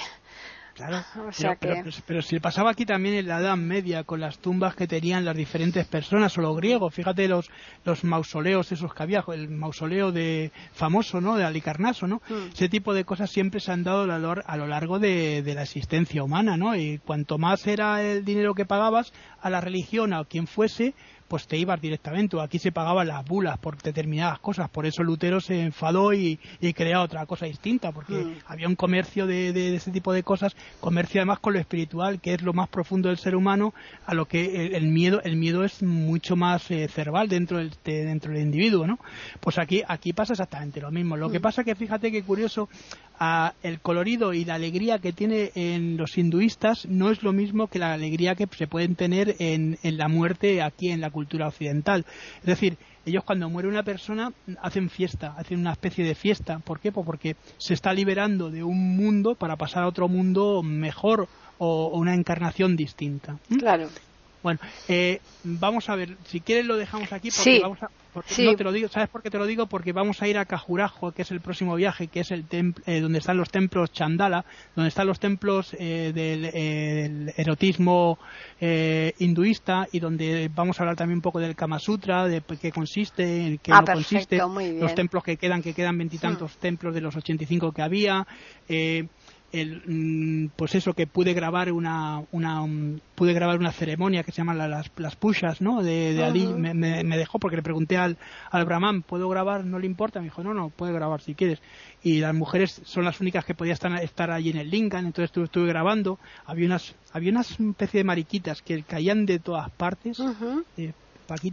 Claro, 0.75 1.05
pero, 2.07 2.23
si 2.23 2.41
pasaba 2.41 2.71
aquí 2.71 2.85
también 2.85 3.15
en 3.15 3.29
la 3.29 3.39
Edad 3.39 3.57
Media 3.57 4.03
con 4.03 4.21
las 4.21 4.39
tumbas 4.39 4.75
que 4.75 4.89
tenían 4.89 5.25
las 5.25 5.37
diferentes 5.37 5.87
personas 5.87 6.37
o 6.37 6.41
los 6.41 6.57
griegos, 6.57 6.93
fíjate 6.93 7.29
los, 7.29 7.49
los 7.85 8.03
mausoleos 8.03 8.73
esos 8.73 8.93
que 8.93 9.03
había, 9.03 9.25
el 9.33 9.49
mausoleo 9.49 10.11
de 10.11 10.51
famoso, 10.73 11.21
¿no? 11.21 11.37
De 11.37 11.45
Alicarnaso, 11.45 12.09
¿no? 12.09 12.21
Mm. 12.29 12.53
Ese 12.53 12.69
tipo 12.69 12.93
de 12.93 13.05
cosas 13.05 13.31
siempre 13.31 13.61
se 13.61 13.71
han 13.71 13.85
dado 13.85 14.03
a 14.13 14.57
lo 14.57 14.67
largo 14.67 14.99
de, 14.99 15.43
de, 15.43 15.55
la 15.55 15.63
existencia 15.63 16.25
humana, 16.25 16.57
¿no? 16.57 16.75
Y 16.75 16.99
cuanto 16.99 17.39
más 17.39 17.67
era 17.69 18.03
el 18.03 18.25
dinero 18.25 18.55
que 18.55 18.67
pagabas 18.67 19.13
a 19.41 19.51
la 19.51 19.61
religión, 19.61 20.13
a 20.13 20.25
quien 20.25 20.49
fuese, 20.49 20.95
pues 21.35 21.49
te 21.49 21.57
ibas 21.57 21.81
directamente. 21.81 22.41
Aquí 22.41 22.61
se 22.61 22.71
pagaban 22.71 23.09
las 23.09 23.25
bulas 23.25 23.59
por 23.59 23.77
determinadas 23.83 24.39
cosas. 24.39 24.71
Por 24.71 24.87
eso 24.87 25.03
Lutero 25.03 25.41
se 25.41 25.63
enfadó 25.63 26.13
y, 26.13 26.39
y 26.61 26.73
creó 26.75 27.03
otra 27.03 27.27
cosa 27.27 27.47
distinta, 27.47 27.91
porque 27.91 28.13
mm. 28.13 28.37
había 28.47 28.69
un 28.69 28.77
comercio 28.77 29.27
de, 29.27 29.75
ese 29.75 29.91
tipo 29.91 30.13
de 30.13 30.23
cosas, 30.23 30.55
comercio 30.79 31.21
además 31.21 31.41
con 31.41 31.55
lo 31.55 31.59
espiritual, 31.59 32.21
que 32.21 32.35
es 32.35 32.43
lo 32.43 32.53
más 32.53 32.69
profundo 32.69 33.09
del 33.09 33.19
ser 33.19 33.35
humano, 33.35 33.75
a 34.07 34.15
lo 34.15 34.27
que 34.27 34.77
el, 34.77 34.87
miedo 34.87 35.21
el 35.25 35.35
miedo 35.35 35.65
es 35.65 35.83
mucho 35.83 36.37
más 36.37 36.71
eh, 36.71 36.87
cerval 36.87 37.29
dentro 37.29 37.59
del, 37.59 37.73
dentro 37.83 38.33
del 38.33 38.43
individuo, 38.43 38.87
¿no? 38.87 39.01
Pues 39.41 39.59
aquí, 39.59 39.83
aquí 39.89 40.13
pasa 40.13 40.35
exactamente 40.35 40.81
lo 40.81 40.93
mismo. 40.93 41.17
Lo 41.17 41.31
que 41.31 41.41
mm. 41.41 41.43
pasa 41.43 41.65
que 41.65 41.75
fíjate 41.75 42.13
que 42.13 42.23
curioso, 42.23 42.69
el 43.63 43.81
colorido 43.81 44.35
y 44.35 44.45
la 44.45 44.55
alegría 44.55 44.99
que 44.99 45.13
tiene 45.13 45.51
en 45.55 45.97
los 45.97 46.19
hinduistas 46.19 46.87
no 46.87 47.11
es 47.11 47.23
lo 47.23 47.33
mismo 47.33 47.69
que 47.69 47.79
la 47.79 47.93
alegría 47.93 48.35
que 48.35 48.49
se 48.57 48.67
pueden 48.67 48.97
tener 48.97 49.37
en, 49.39 49.79
en 49.83 49.99
la 49.99 50.09
muerte 50.09 50.63
aquí 50.63 50.91
en 50.91 51.01
la 51.01 51.11
cultura 51.11 51.24
Es 51.27 52.45
decir, 52.45 52.77
ellos 53.07 53.25
cuando 53.25 53.51
muere 53.51 53.69
una 53.69 53.83
persona 53.83 54.33
hacen 54.63 54.89
fiesta, 54.89 55.35
hacen 55.37 55.61
una 55.61 55.73
especie 55.73 56.05
de 56.05 56.15
fiesta. 56.15 56.59
¿Por 56.61 56.81
qué? 56.81 56.93
Pues 56.93 57.05
porque 57.05 57.37
se 57.59 57.75
está 57.75 57.93
liberando 57.93 58.51
de 58.51 58.63
un 58.63 58.97
mundo 58.97 59.35
para 59.35 59.57
pasar 59.57 59.83
a 59.83 59.89
otro 59.89 60.09
mundo 60.09 60.63
mejor 60.63 61.29
o, 61.59 61.89
una 61.89 62.15
encarnación 62.15 62.77
distinta. 62.77 63.39
¿Mm? 63.49 63.57
Claro. 63.59 63.89
Bueno, 64.45 64.61
eh, 64.89 65.23
vamos 65.43 65.89
a 65.89 65.97
ver, 65.97 66.19
si 66.27 66.39
quieres 66.43 66.67
lo 66.67 66.77
dejamos 66.77 67.15
aquí 67.15 67.31
porque 67.35 67.61
vamos 67.61 67.83
a, 67.83 67.89
no 68.15 68.57
te 68.57 68.63
lo 68.63 68.73
digo, 68.73 68.89
¿sabes 68.89 69.09
por 69.09 69.23
qué 69.23 69.31
te 69.31 69.39
lo 69.39 69.47
digo? 69.47 69.69
Porque 69.69 69.93
vamos 69.93 70.21
a 70.21 70.29
ir 70.29 70.37
a 70.37 70.45
Cajurajo, 70.45 71.13
que 71.13 71.23
es 71.23 71.31
el 71.31 71.41
próximo 71.41 71.75
viaje, 71.77 72.09
que 72.09 72.21
es 72.21 72.31
el 72.31 72.45
eh, 72.51 73.01
donde 73.01 73.21
están 73.21 73.39
los 73.39 73.49
templos 73.49 73.91
Chandala, 73.91 74.45
donde 74.77 74.91
están 74.91 75.07
los 75.07 75.19
templos 75.19 75.75
eh, 75.79 76.13
del, 76.15 77.33
erotismo 77.39 78.19
hinduista 78.61 79.89
y 79.91 80.01
donde 80.01 80.51
vamos 80.55 80.79
a 80.79 80.83
hablar 80.83 80.97
también 80.97 81.19
un 81.19 81.23
poco 81.23 81.41
del 81.41 81.57
Kama 81.57 81.79
Sutra, 81.79 82.29
de 82.29 82.43
qué 82.61 82.71
consiste, 82.71 83.47
en 83.47 83.59
qué 83.59 83.73
ah, 83.73 83.81
no 83.81 83.95
consiste, 83.95 84.37
los 84.37 84.95
templos 84.95 85.25
que 85.25 85.39
quedan, 85.39 85.63
que 85.63 85.73
quedan 85.73 85.97
veintitantos 85.97 86.55
hmm. 86.57 86.61
templos 86.61 86.95
de 86.95 87.01
los 87.01 87.17
85 87.17 87.73
que 87.73 87.81
había. 87.81 88.27
Eh, 88.69 89.07
el, 89.61 89.83
mm, 89.87 90.51
pues 90.57 90.75
eso 90.75 90.93
que 90.93 91.07
pude 91.07 91.33
grabar 91.33 91.73
una, 91.73 92.23
una 92.33 92.65
pude 93.15 93.33
grabar 93.33 93.59
una 93.59 93.73
ceremonia 93.73 94.23
que 94.23 94.33
se 94.33 94.39
llama 94.39 94.55
las, 94.55 94.91
las 94.97 95.17
pushas 95.17 95.61
no 95.61 95.83
de, 95.83 96.15
de 96.15 96.47
me, 96.57 96.75
me, 96.75 97.17
dejó 97.17 97.39
porque 97.39 97.57
le 97.57 97.63
pregunté 97.63 97.97
al, 97.97 98.17
al 98.51 98.65
brahman 98.65 99.03
puedo 99.03 99.29
grabar 99.29 99.65
no 99.65 99.79
le 99.79 99.87
importa 99.87 100.19
me 100.19 100.27
dijo 100.27 100.43
no 100.43 100.53
no 100.55 100.71
puede 100.71 100.93
grabar 100.93 101.21
si 101.21 101.35
quieres 101.35 101.61
y 102.03 102.21
las 102.21 102.35
mujeres 102.35 102.83
son 102.85 103.05
las 103.05 103.21
únicas 103.21 103.45
que 103.45 103.55
podían 103.55 103.75
estar, 103.75 104.03
estar 104.03 104.31
allí 104.31 104.51
en 104.51 104.59
el 104.59 104.71
Lincoln 104.71 105.07
entonces 105.07 105.31
estuve, 105.31 105.45
estuve 105.45 105.69
grabando. 105.69 106.19
Había 106.45 106.67
unas 106.67 106.95
había 107.13 107.31
una 107.31 107.41
especie 107.41 107.99
de 107.99 108.05
mariquitas 108.05 108.61
que 108.63 108.83
caían 108.83 109.25
de 109.27 109.39
todas 109.39 109.71
partes. 109.71 110.19
Eh, 110.77 110.93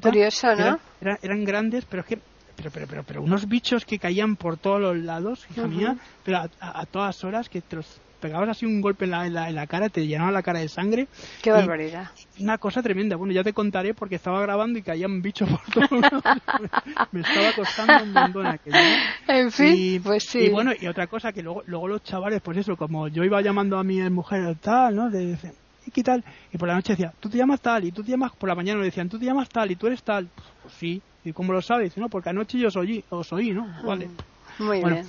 Curioso, 0.02 0.54
¿no? 0.54 0.80
eran, 1.00 1.18
eran, 1.22 1.46
grandes 1.46 1.86
pero 1.86 2.02
es 2.02 2.08
que 2.08 2.20
pero, 2.62 2.72
pero, 2.72 2.88
pero, 2.88 3.04
pero 3.04 3.22
unos 3.22 3.48
bichos 3.48 3.86
que 3.86 3.98
caían 3.98 4.36
por 4.36 4.58
todos 4.58 4.80
los 4.80 4.98
lados, 4.98 5.48
hija 5.50 5.68
mía, 5.68 5.98
pero 6.24 6.50
a, 6.60 6.86
todas 6.86 7.24
horas 7.24 7.50
que 7.50 7.62
te 7.62 7.78
los 7.78 8.02
pegabas 8.20 8.50
así 8.50 8.68
un 8.68 8.82
golpe 8.82 9.06
en 9.06 9.12
la, 9.12 9.26
en 9.26 9.56
la, 9.56 9.66
cara, 9.66 9.90
te 9.90 10.06
llenaba 10.06 10.32
la 10.32 10.44
cara 10.44 10.60
de 10.60 10.70
sangre. 10.70 11.08
Qué 11.42 11.52
barbaridad. 11.52 12.12
Una 12.40 12.60
cosa 12.60 12.84
tremenda. 12.84 13.16
Bueno, 13.16 13.34
ya 13.34 13.44
te 13.44 13.52
contaré 13.52 13.96
porque 13.96 14.16
estaba 14.16 14.40
grabando 14.42 14.78
y 14.78 14.84
caían 14.84 15.24
bichos 15.24 15.50
por 15.50 15.90
todos 15.90 16.02
lados. 16.02 16.24
Me 17.12 17.22
estaba 17.22 17.52
costando 17.56 18.04
un 18.04 18.14
montón 18.14 18.46
aquello. 18.46 18.78
En 19.28 19.52
fin, 19.52 20.04
pues 20.04 20.26
sí. 20.26 20.42
Y 20.42 20.50
bueno, 20.50 20.72
y 20.80 20.86
otra 20.86 21.08
cosa 21.08 21.34
que 21.34 21.42
luego, 21.42 21.64
luego 21.66 21.88
los 21.88 22.04
chavales, 22.04 22.42
pues 22.42 22.60
eso, 22.60 22.78
como 22.78 23.08
yo 23.08 23.24
iba 23.24 23.42
llamando 23.42 23.80
a 23.80 23.84
mi 23.84 24.08
mujer 24.12 24.56
tal, 24.62 24.96
¿no? 24.96 25.10
De, 25.10 25.36
¿y 25.86 25.92
qué 25.92 26.04
tal? 26.04 26.24
Y 26.54 26.58
por 26.58 26.68
la 26.68 26.76
noche 26.76 26.94
decía, 26.94 27.14
tú 27.20 27.28
te 27.28 27.38
llamas 27.38 27.60
tal, 27.60 27.84
y 27.86 27.92
tú 27.92 28.04
te 28.04 28.12
llamas, 28.12 28.32
por 28.34 28.48
la 28.48 28.56
mañana 28.56 28.80
me 28.80 28.86
decían, 28.86 29.10
tú 29.10 29.18
te 29.18 29.26
llamas 29.26 29.50
tal, 29.50 29.72
y 29.72 29.76
tú 29.76 29.88
eres 29.88 30.04
tal. 30.04 30.30
Pues 30.62 30.74
sí, 30.76 31.02
¿Y 31.24 31.34
cómo 31.34 31.54
lo 31.54 31.62
sabes? 31.62 31.98
No, 31.98 32.10
porque 32.10 32.30
anoche 32.30 32.58
yo 32.58 32.72
soy, 32.72 33.04
os 33.10 33.32
oí, 33.34 33.52
¿no? 33.52 33.68
Vale. 33.84 34.10
Muy 34.60 34.84
bien. 34.84 35.06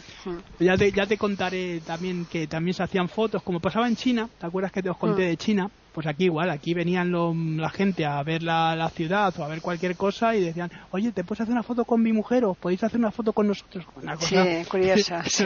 Ya 0.59 0.77
te, 0.77 0.91
ya 0.93 1.07
te 1.07 1.17
contaré 1.19 1.81
también 1.81 2.27
que 2.27 2.47
también 2.47 2.75
se 2.75 2.83
hacían 2.83 3.09
fotos, 3.09 3.43
como 3.43 3.61
pasaba 3.61 3.89
en 3.89 3.97
China, 3.97 4.29
¿te 4.39 4.47
acuerdas 4.47 4.73
que 4.73 4.83
te 4.83 4.91
os 4.91 4.97
conté 4.97 5.23
mm. 5.23 5.27
de 5.27 5.37
China? 5.37 5.71
Pues 5.93 6.07
aquí 6.07 6.25
igual, 6.25 6.49
aquí 6.49 6.73
venían 6.73 7.13
la 7.61 7.69
gente 7.69 8.07
a 8.07 8.23
ver 8.23 8.43
la, 8.43 8.91
ciudad 8.95 9.35
o 9.39 9.45
a 9.45 9.49
ver 9.49 9.61
cualquier 9.61 9.95
cosa 9.95 10.35
y 10.35 10.41
decían, 10.41 10.71
oye, 10.91 11.13
¿te 11.13 11.23
puedes 11.23 11.43
hacer 11.43 11.53
una 11.53 11.63
foto 11.63 11.85
con 11.85 12.03
mi 12.03 12.15
mujer 12.15 12.47
o 12.47 12.55
podéis 12.55 12.83
hacer 12.83 12.99
una 12.99 13.11
foto 13.11 13.35
con 13.35 13.49
nosotros? 13.49 13.85
Una 13.97 14.17
cosa, 14.17 14.43
sí, 14.43 14.65
curiosa. 14.71 15.23
sí. 15.27 15.45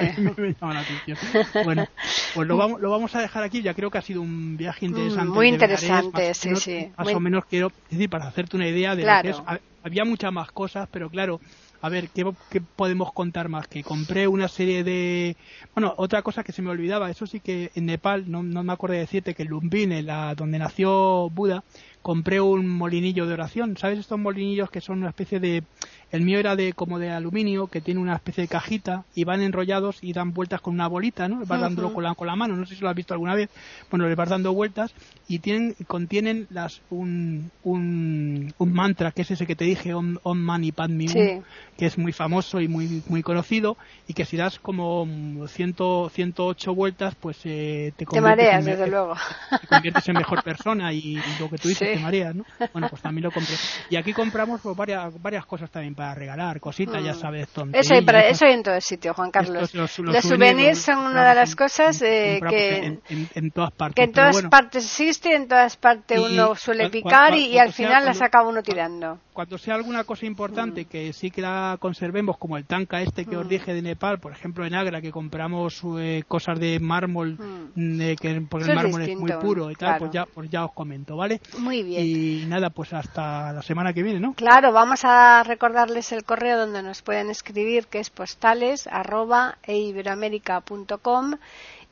Bueno, 1.64 1.84
pues 2.34 2.46
lo 2.46 2.56
vamos, 2.58 2.80
lo 2.80 2.90
vamos 2.90 3.12
a 3.16 3.22
dejar 3.22 3.42
aquí, 3.42 3.60
ya 3.60 3.74
creo 3.74 3.90
que 3.90 3.98
ha 3.98 4.02
sido 4.02 4.22
un 4.22 4.56
viaje 4.56 4.86
mm, 4.86 4.90
interesante. 4.90 5.32
Muy 5.32 5.48
interesante, 5.48 6.34
sí, 6.34 6.54
sí. 6.54 6.92
Más 6.96 7.12
o 7.12 7.18
menos 7.18 7.44
quiero 7.46 7.72
decir, 7.90 8.08
para 8.08 8.28
hacerte 8.28 8.56
una 8.56 8.68
idea 8.68 8.94
de 8.94 9.02
lo 9.02 9.22
que 9.22 9.30
es. 9.30 9.42
Había 9.86 10.04
muchas 10.04 10.32
más 10.32 10.50
cosas, 10.50 10.88
pero 10.90 11.08
claro, 11.08 11.40
a 11.80 11.88
ver, 11.88 12.08
¿qué, 12.08 12.24
podemos 12.74 13.12
contar 13.12 13.48
más? 13.48 13.68
Que 13.68 13.84
compré 13.84 14.26
una 14.26 14.48
serie 14.48 14.82
de... 14.82 15.36
Bueno, 15.76 15.94
otra 15.96 16.22
cosa 16.22 16.42
que 16.42 16.50
se 16.50 16.60
me 16.60 16.70
olvidaba, 16.70 17.08
eso 17.08 17.24
sí 17.24 17.38
que 17.38 17.70
en 17.76 17.86
Nepal, 17.86 18.28
no, 18.28 18.42
no 18.42 18.64
me 18.64 18.72
acuerdo 18.72 18.94
de 18.94 19.02
decirte 19.02 19.34
que 19.34 19.44
en 19.44 19.50
Lumbini, 19.50 20.02
la, 20.02 20.34
donde 20.34 20.58
nació 20.58 21.30
Buda, 21.30 21.62
compré 22.02 22.40
un 22.40 22.68
molinillo 22.68 23.28
de 23.28 23.34
oración. 23.34 23.76
¿Sabes 23.76 24.00
estos 24.00 24.18
molinillos 24.18 24.72
que 24.72 24.80
son 24.80 24.98
una 24.98 25.10
especie 25.10 25.38
de 25.38 25.62
el 26.12 26.22
mío 26.22 26.38
era 26.38 26.56
de 26.56 26.72
como 26.72 26.98
de 26.98 27.10
aluminio, 27.10 27.66
que 27.66 27.80
tiene 27.80 28.00
una 28.00 28.14
especie 28.14 28.42
de 28.42 28.48
cajita 28.48 29.04
y 29.14 29.24
van 29.24 29.42
enrollados 29.42 29.98
y 30.02 30.12
dan 30.12 30.32
vueltas 30.32 30.60
con 30.60 30.74
una 30.74 30.86
bolita, 30.86 31.28
¿no? 31.28 31.44
Vas 31.44 31.60
dándolo 31.60 31.92
con 31.92 32.04
la, 32.04 32.14
con 32.14 32.26
la 32.26 32.36
mano, 32.36 32.56
no 32.56 32.66
sé 32.66 32.74
si 32.74 32.80
lo 32.80 32.88
has 32.88 32.94
visto 32.94 33.14
alguna 33.14 33.34
vez. 33.34 33.50
Bueno, 33.90 34.08
le 34.08 34.14
vas 34.14 34.28
dando 34.28 34.52
vueltas 34.52 34.94
y 35.28 35.40
tienen 35.40 35.74
contienen 35.86 36.46
las 36.50 36.80
un, 36.90 37.50
un, 37.64 38.54
un 38.56 38.72
mantra 38.72 39.12
que 39.12 39.22
es 39.22 39.30
ese 39.32 39.46
que 39.46 39.56
te 39.56 39.64
dije, 39.64 39.94
Om, 39.94 40.18
Om 40.22 40.38
Mani 40.38 40.72
Padme 40.72 41.42
que 41.76 41.86
es 41.86 41.98
muy 41.98 42.12
famoso 42.12 42.60
y 42.60 42.68
muy 42.68 43.02
muy 43.08 43.22
conocido 43.22 43.76
y 44.08 44.14
que 44.14 44.24
si 44.24 44.36
das 44.36 44.58
como 44.58 45.06
100, 45.46 45.76
108 46.10 46.74
vueltas, 46.74 47.14
pues 47.16 47.38
eh, 47.44 47.92
te, 47.96 48.06
te 48.06 48.20
mareas, 48.20 48.64
desde 48.64 48.86
luego. 48.86 49.14
Te 49.60 49.66
conviertes 49.66 50.08
en 50.08 50.14
mejor 50.14 50.42
persona 50.42 50.92
y, 50.92 51.20
lo 51.38 51.50
que 51.50 51.58
tú 51.58 51.68
dices 51.68 51.92
te 51.92 51.98
mareas, 51.98 52.34
¿no? 52.34 52.44
Bueno, 52.72 52.88
pues 52.88 53.02
también 53.02 53.24
lo 53.24 53.30
compré. 53.30 53.54
Y 53.90 53.96
aquí 53.96 54.12
compramos 54.12 54.60
pues, 54.60 54.76
varias 54.76 55.20
varias 55.20 55.44
cosas 55.44 55.70
también 55.70 55.94
para 55.96 56.14
regalar 56.14 56.60
cositas, 56.60 57.02
ya 57.02 57.12
mm. 57.12 57.18
sabes, 57.18 57.48
Eso 57.72 57.94
hay, 57.94 58.02
para, 58.02 58.28
eso 58.28 58.46
hay 58.46 58.52
en 58.52 58.62
todo 58.62 58.74
el 58.74 58.82
sitio, 58.82 59.14
Juan 59.14 59.30
Carlos. 59.30 59.74
los, 59.74 59.90
souvenirs 59.90 60.78
son 60.78 60.98
una 60.98 61.28
de 61.28 61.34
las 61.34 61.56
cosas 61.56 62.00
eh, 62.02 62.40
que, 62.48 62.98
en, 63.34 63.50
todas 63.50 63.72
partes. 63.72 63.96
Que 63.96 64.02
en 64.02 64.12
todas 64.12 64.42
partes 64.42 64.84
existe, 64.84 65.34
en 65.34 65.48
todas 65.48 65.76
partes 65.76 66.20
uno 66.20 66.54
suele 66.54 66.90
picar 66.90 67.34
y, 67.34 67.58
al 67.58 67.72
final 67.72 68.04
las 68.04 68.20
acaba 68.22 68.48
uno 68.48 68.62
tirando. 68.62 69.18
Cuando 69.36 69.58
sea 69.58 69.74
alguna 69.74 70.04
cosa 70.04 70.24
importante 70.24 70.84
mm. 70.84 70.84
que 70.86 71.12
sí 71.12 71.30
que 71.30 71.42
la 71.42 71.76
conservemos, 71.78 72.38
como 72.38 72.56
el 72.56 72.64
tanca 72.64 73.02
este 73.02 73.26
que 73.26 73.36
os 73.36 73.44
mm. 73.44 73.48
dije 73.50 73.74
de 73.74 73.82
Nepal, 73.82 74.18
por 74.18 74.32
ejemplo 74.32 74.64
en 74.64 74.74
Agra, 74.74 75.02
que 75.02 75.10
compramos 75.10 75.82
eh, 75.98 76.24
cosas 76.26 76.58
de 76.58 76.80
mármol, 76.80 77.36
que, 77.76 78.46
porque 78.48 78.70
el 78.70 78.74
mármol 78.74 79.02
es 79.02 79.14
muy 79.14 79.30
puro 79.32 79.70
y 79.70 79.74
tal, 79.74 79.98
pues, 79.98 80.10
ya, 80.10 80.24
pues 80.24 80.48
ya 80.48 80.64
os 80.64 80.72
comento, 80.72 81.18
¿vale? 81.18 81.42
Muy 81.58 81.82
bien. 81.82 82.02
Y 82.02 82.46
nada, 82.46 82.70
pues 82.70 82.94
hasta 82.94 83.52
la 83.52 83.60
semana 83.60 83.92
que 83.92 84.02
viene, 84.02 84.20
¿no? 84.20 84.32
Claro, 84.32 84.72
vamos 84.72 85.00
a 85.04 85.42
recordar 85.42 85.90
el 85.90 86.24
correo 86.24 86.56
donde 86.56 86.82
nos 86.82 87.02
pueden 87.02 87.28
escribir, 87.28 87.88
que 87.88 87.98
es 87.98 88.08
postales 88.08 88.86
arroba 88.86 89.58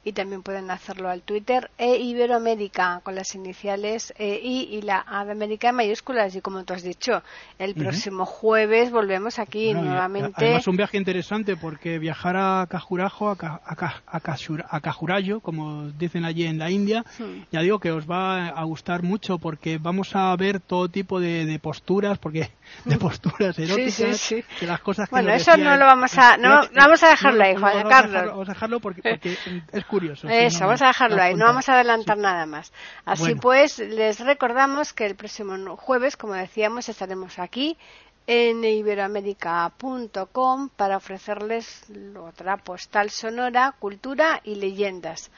y 0.05 0.13
también 0.13 0.43
pueden 0.43 0.71
hacerlo 0.71 1.09
al 1.09 1.23
Twitter 1.23 1.71
e 1.79 1.97
Iberoamérica 1.97 3.01
con 3.03 3.15
las 3.15 3.35
iniciales 3.35 4.13
e, 4.19 4.41
I 4.43 4.69
y 4.71 4.83
la 4.83 5.05
A 5.07 5.25
de 5.25 5.33
América 5.33 5.71
en 5.71 5.77
mayúsculas 5.77 6.37
y 6.37 6.41
como 6.41 6.65
tú 6.65 6.75
has 6.75 6.83
dicho, 6.83 7.23
el 7.59 7.75
próximo 7.75 8.27
jueves 8.27 8.91
volvemos 8.91 9.39
aquí 9.39 9.73
nuevamente. 9.73 10.33
Además 10.37 10.67
un 10.67 10.77
viaje 10.77 10.99
interesante 10.99 11.57
porque 11.57 11.99
viajar 11.99 12.37
a 12.37 12.67
Cajurajo, 12.69 13.31
a, 13.31 13.61
a, 13.67 14.81
Cajurayo, 14.81 15.41
como 15.41 15.89
dicen 15.91 16.25
allí 16.25 16.45
en 16.45 16.59
la 16.59 16.71
India, 16.71 17.05
ya 17.51 17.61
digo 17.61 17.79
que 17.79 17.91
os 17.91 18.09
va 18.09 18.49
a 18.49 18.65
gustar 18.65 19.03
mucho 19.03 19.39
porque 19.39 19.79
vamos 19.79 20.15
a 20.15 20.35
ver 20.37 20.61
todo 20.61 20.89
tipo 20.89 21.21
de, 21.21 21.59
posturas, 21.63 22.19
porque 22.19 22.51
de 22.85 22.97
posturas 22.99 23.59
eróticas, 23.59 24.35
que 24.59 24.67
las 24.67 24.81
cosas 24.81 25.09
que 25.09 25.15
Bueno, 25.15 25.33
eso 25.33 25.57
no 25.57 25.77
lo 25.77 25.87
vamos 25.87 26.17
a, 26.19 26.37
no, 26.37 26.61
vamos 26.75 27.03
a 27.03 27.09
dejarlo 27.09 27.45
ahí, 27.45 27.55
Juan 27.55 27.89
Carlos. 27.89 28.27
Vamos 28.27 28.49
a 28.49 28.53
dejarlo 28.53 28.81
porque, 28.81 29.03
porque 29.03 29.37
es 29.73 29.85
curioso. 29.95 30.29
Eso, 30.29 30.67
vamos 30.67 30.83
a 30.83 30.89
dejarlo 30.89 31.23
ahí, 31.23 31.35
no 31.35 31.45
vamos 31.45 31.69
a 31.69 31.75
adelantar 31.75 32.19
nada 32.19 32.47
más. 32.47 32.73
Así 33.05 33.37
pues, 33.37 33.79
les 33.79 34.19
recordamos 34.19 34.93
que 34.93 35.07
el 35.07 35.15
próximo 35.15 35.77
jueves, 35.77 36.17
como 36.17 36.35
decíamos, 36.35 36.89
estaremos 36.89 37.39
aquí 37.39 37.79
en 38.27 38.65
iberoamérica.com 38.65 40.69
para 40.71 40.97
ofrecerles 40.97 41.85
otra 42.19 42.57
postal 42.57 43.11
sonora, 43.11 43.77
cultura 43.79 44.41
y 44.43 44.57
leyendas. 44.57 45.31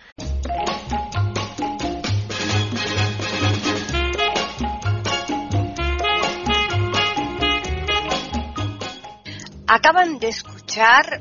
Acaban 9.68 10.18
de 10.18 10.28
escuchar 10.28 11.20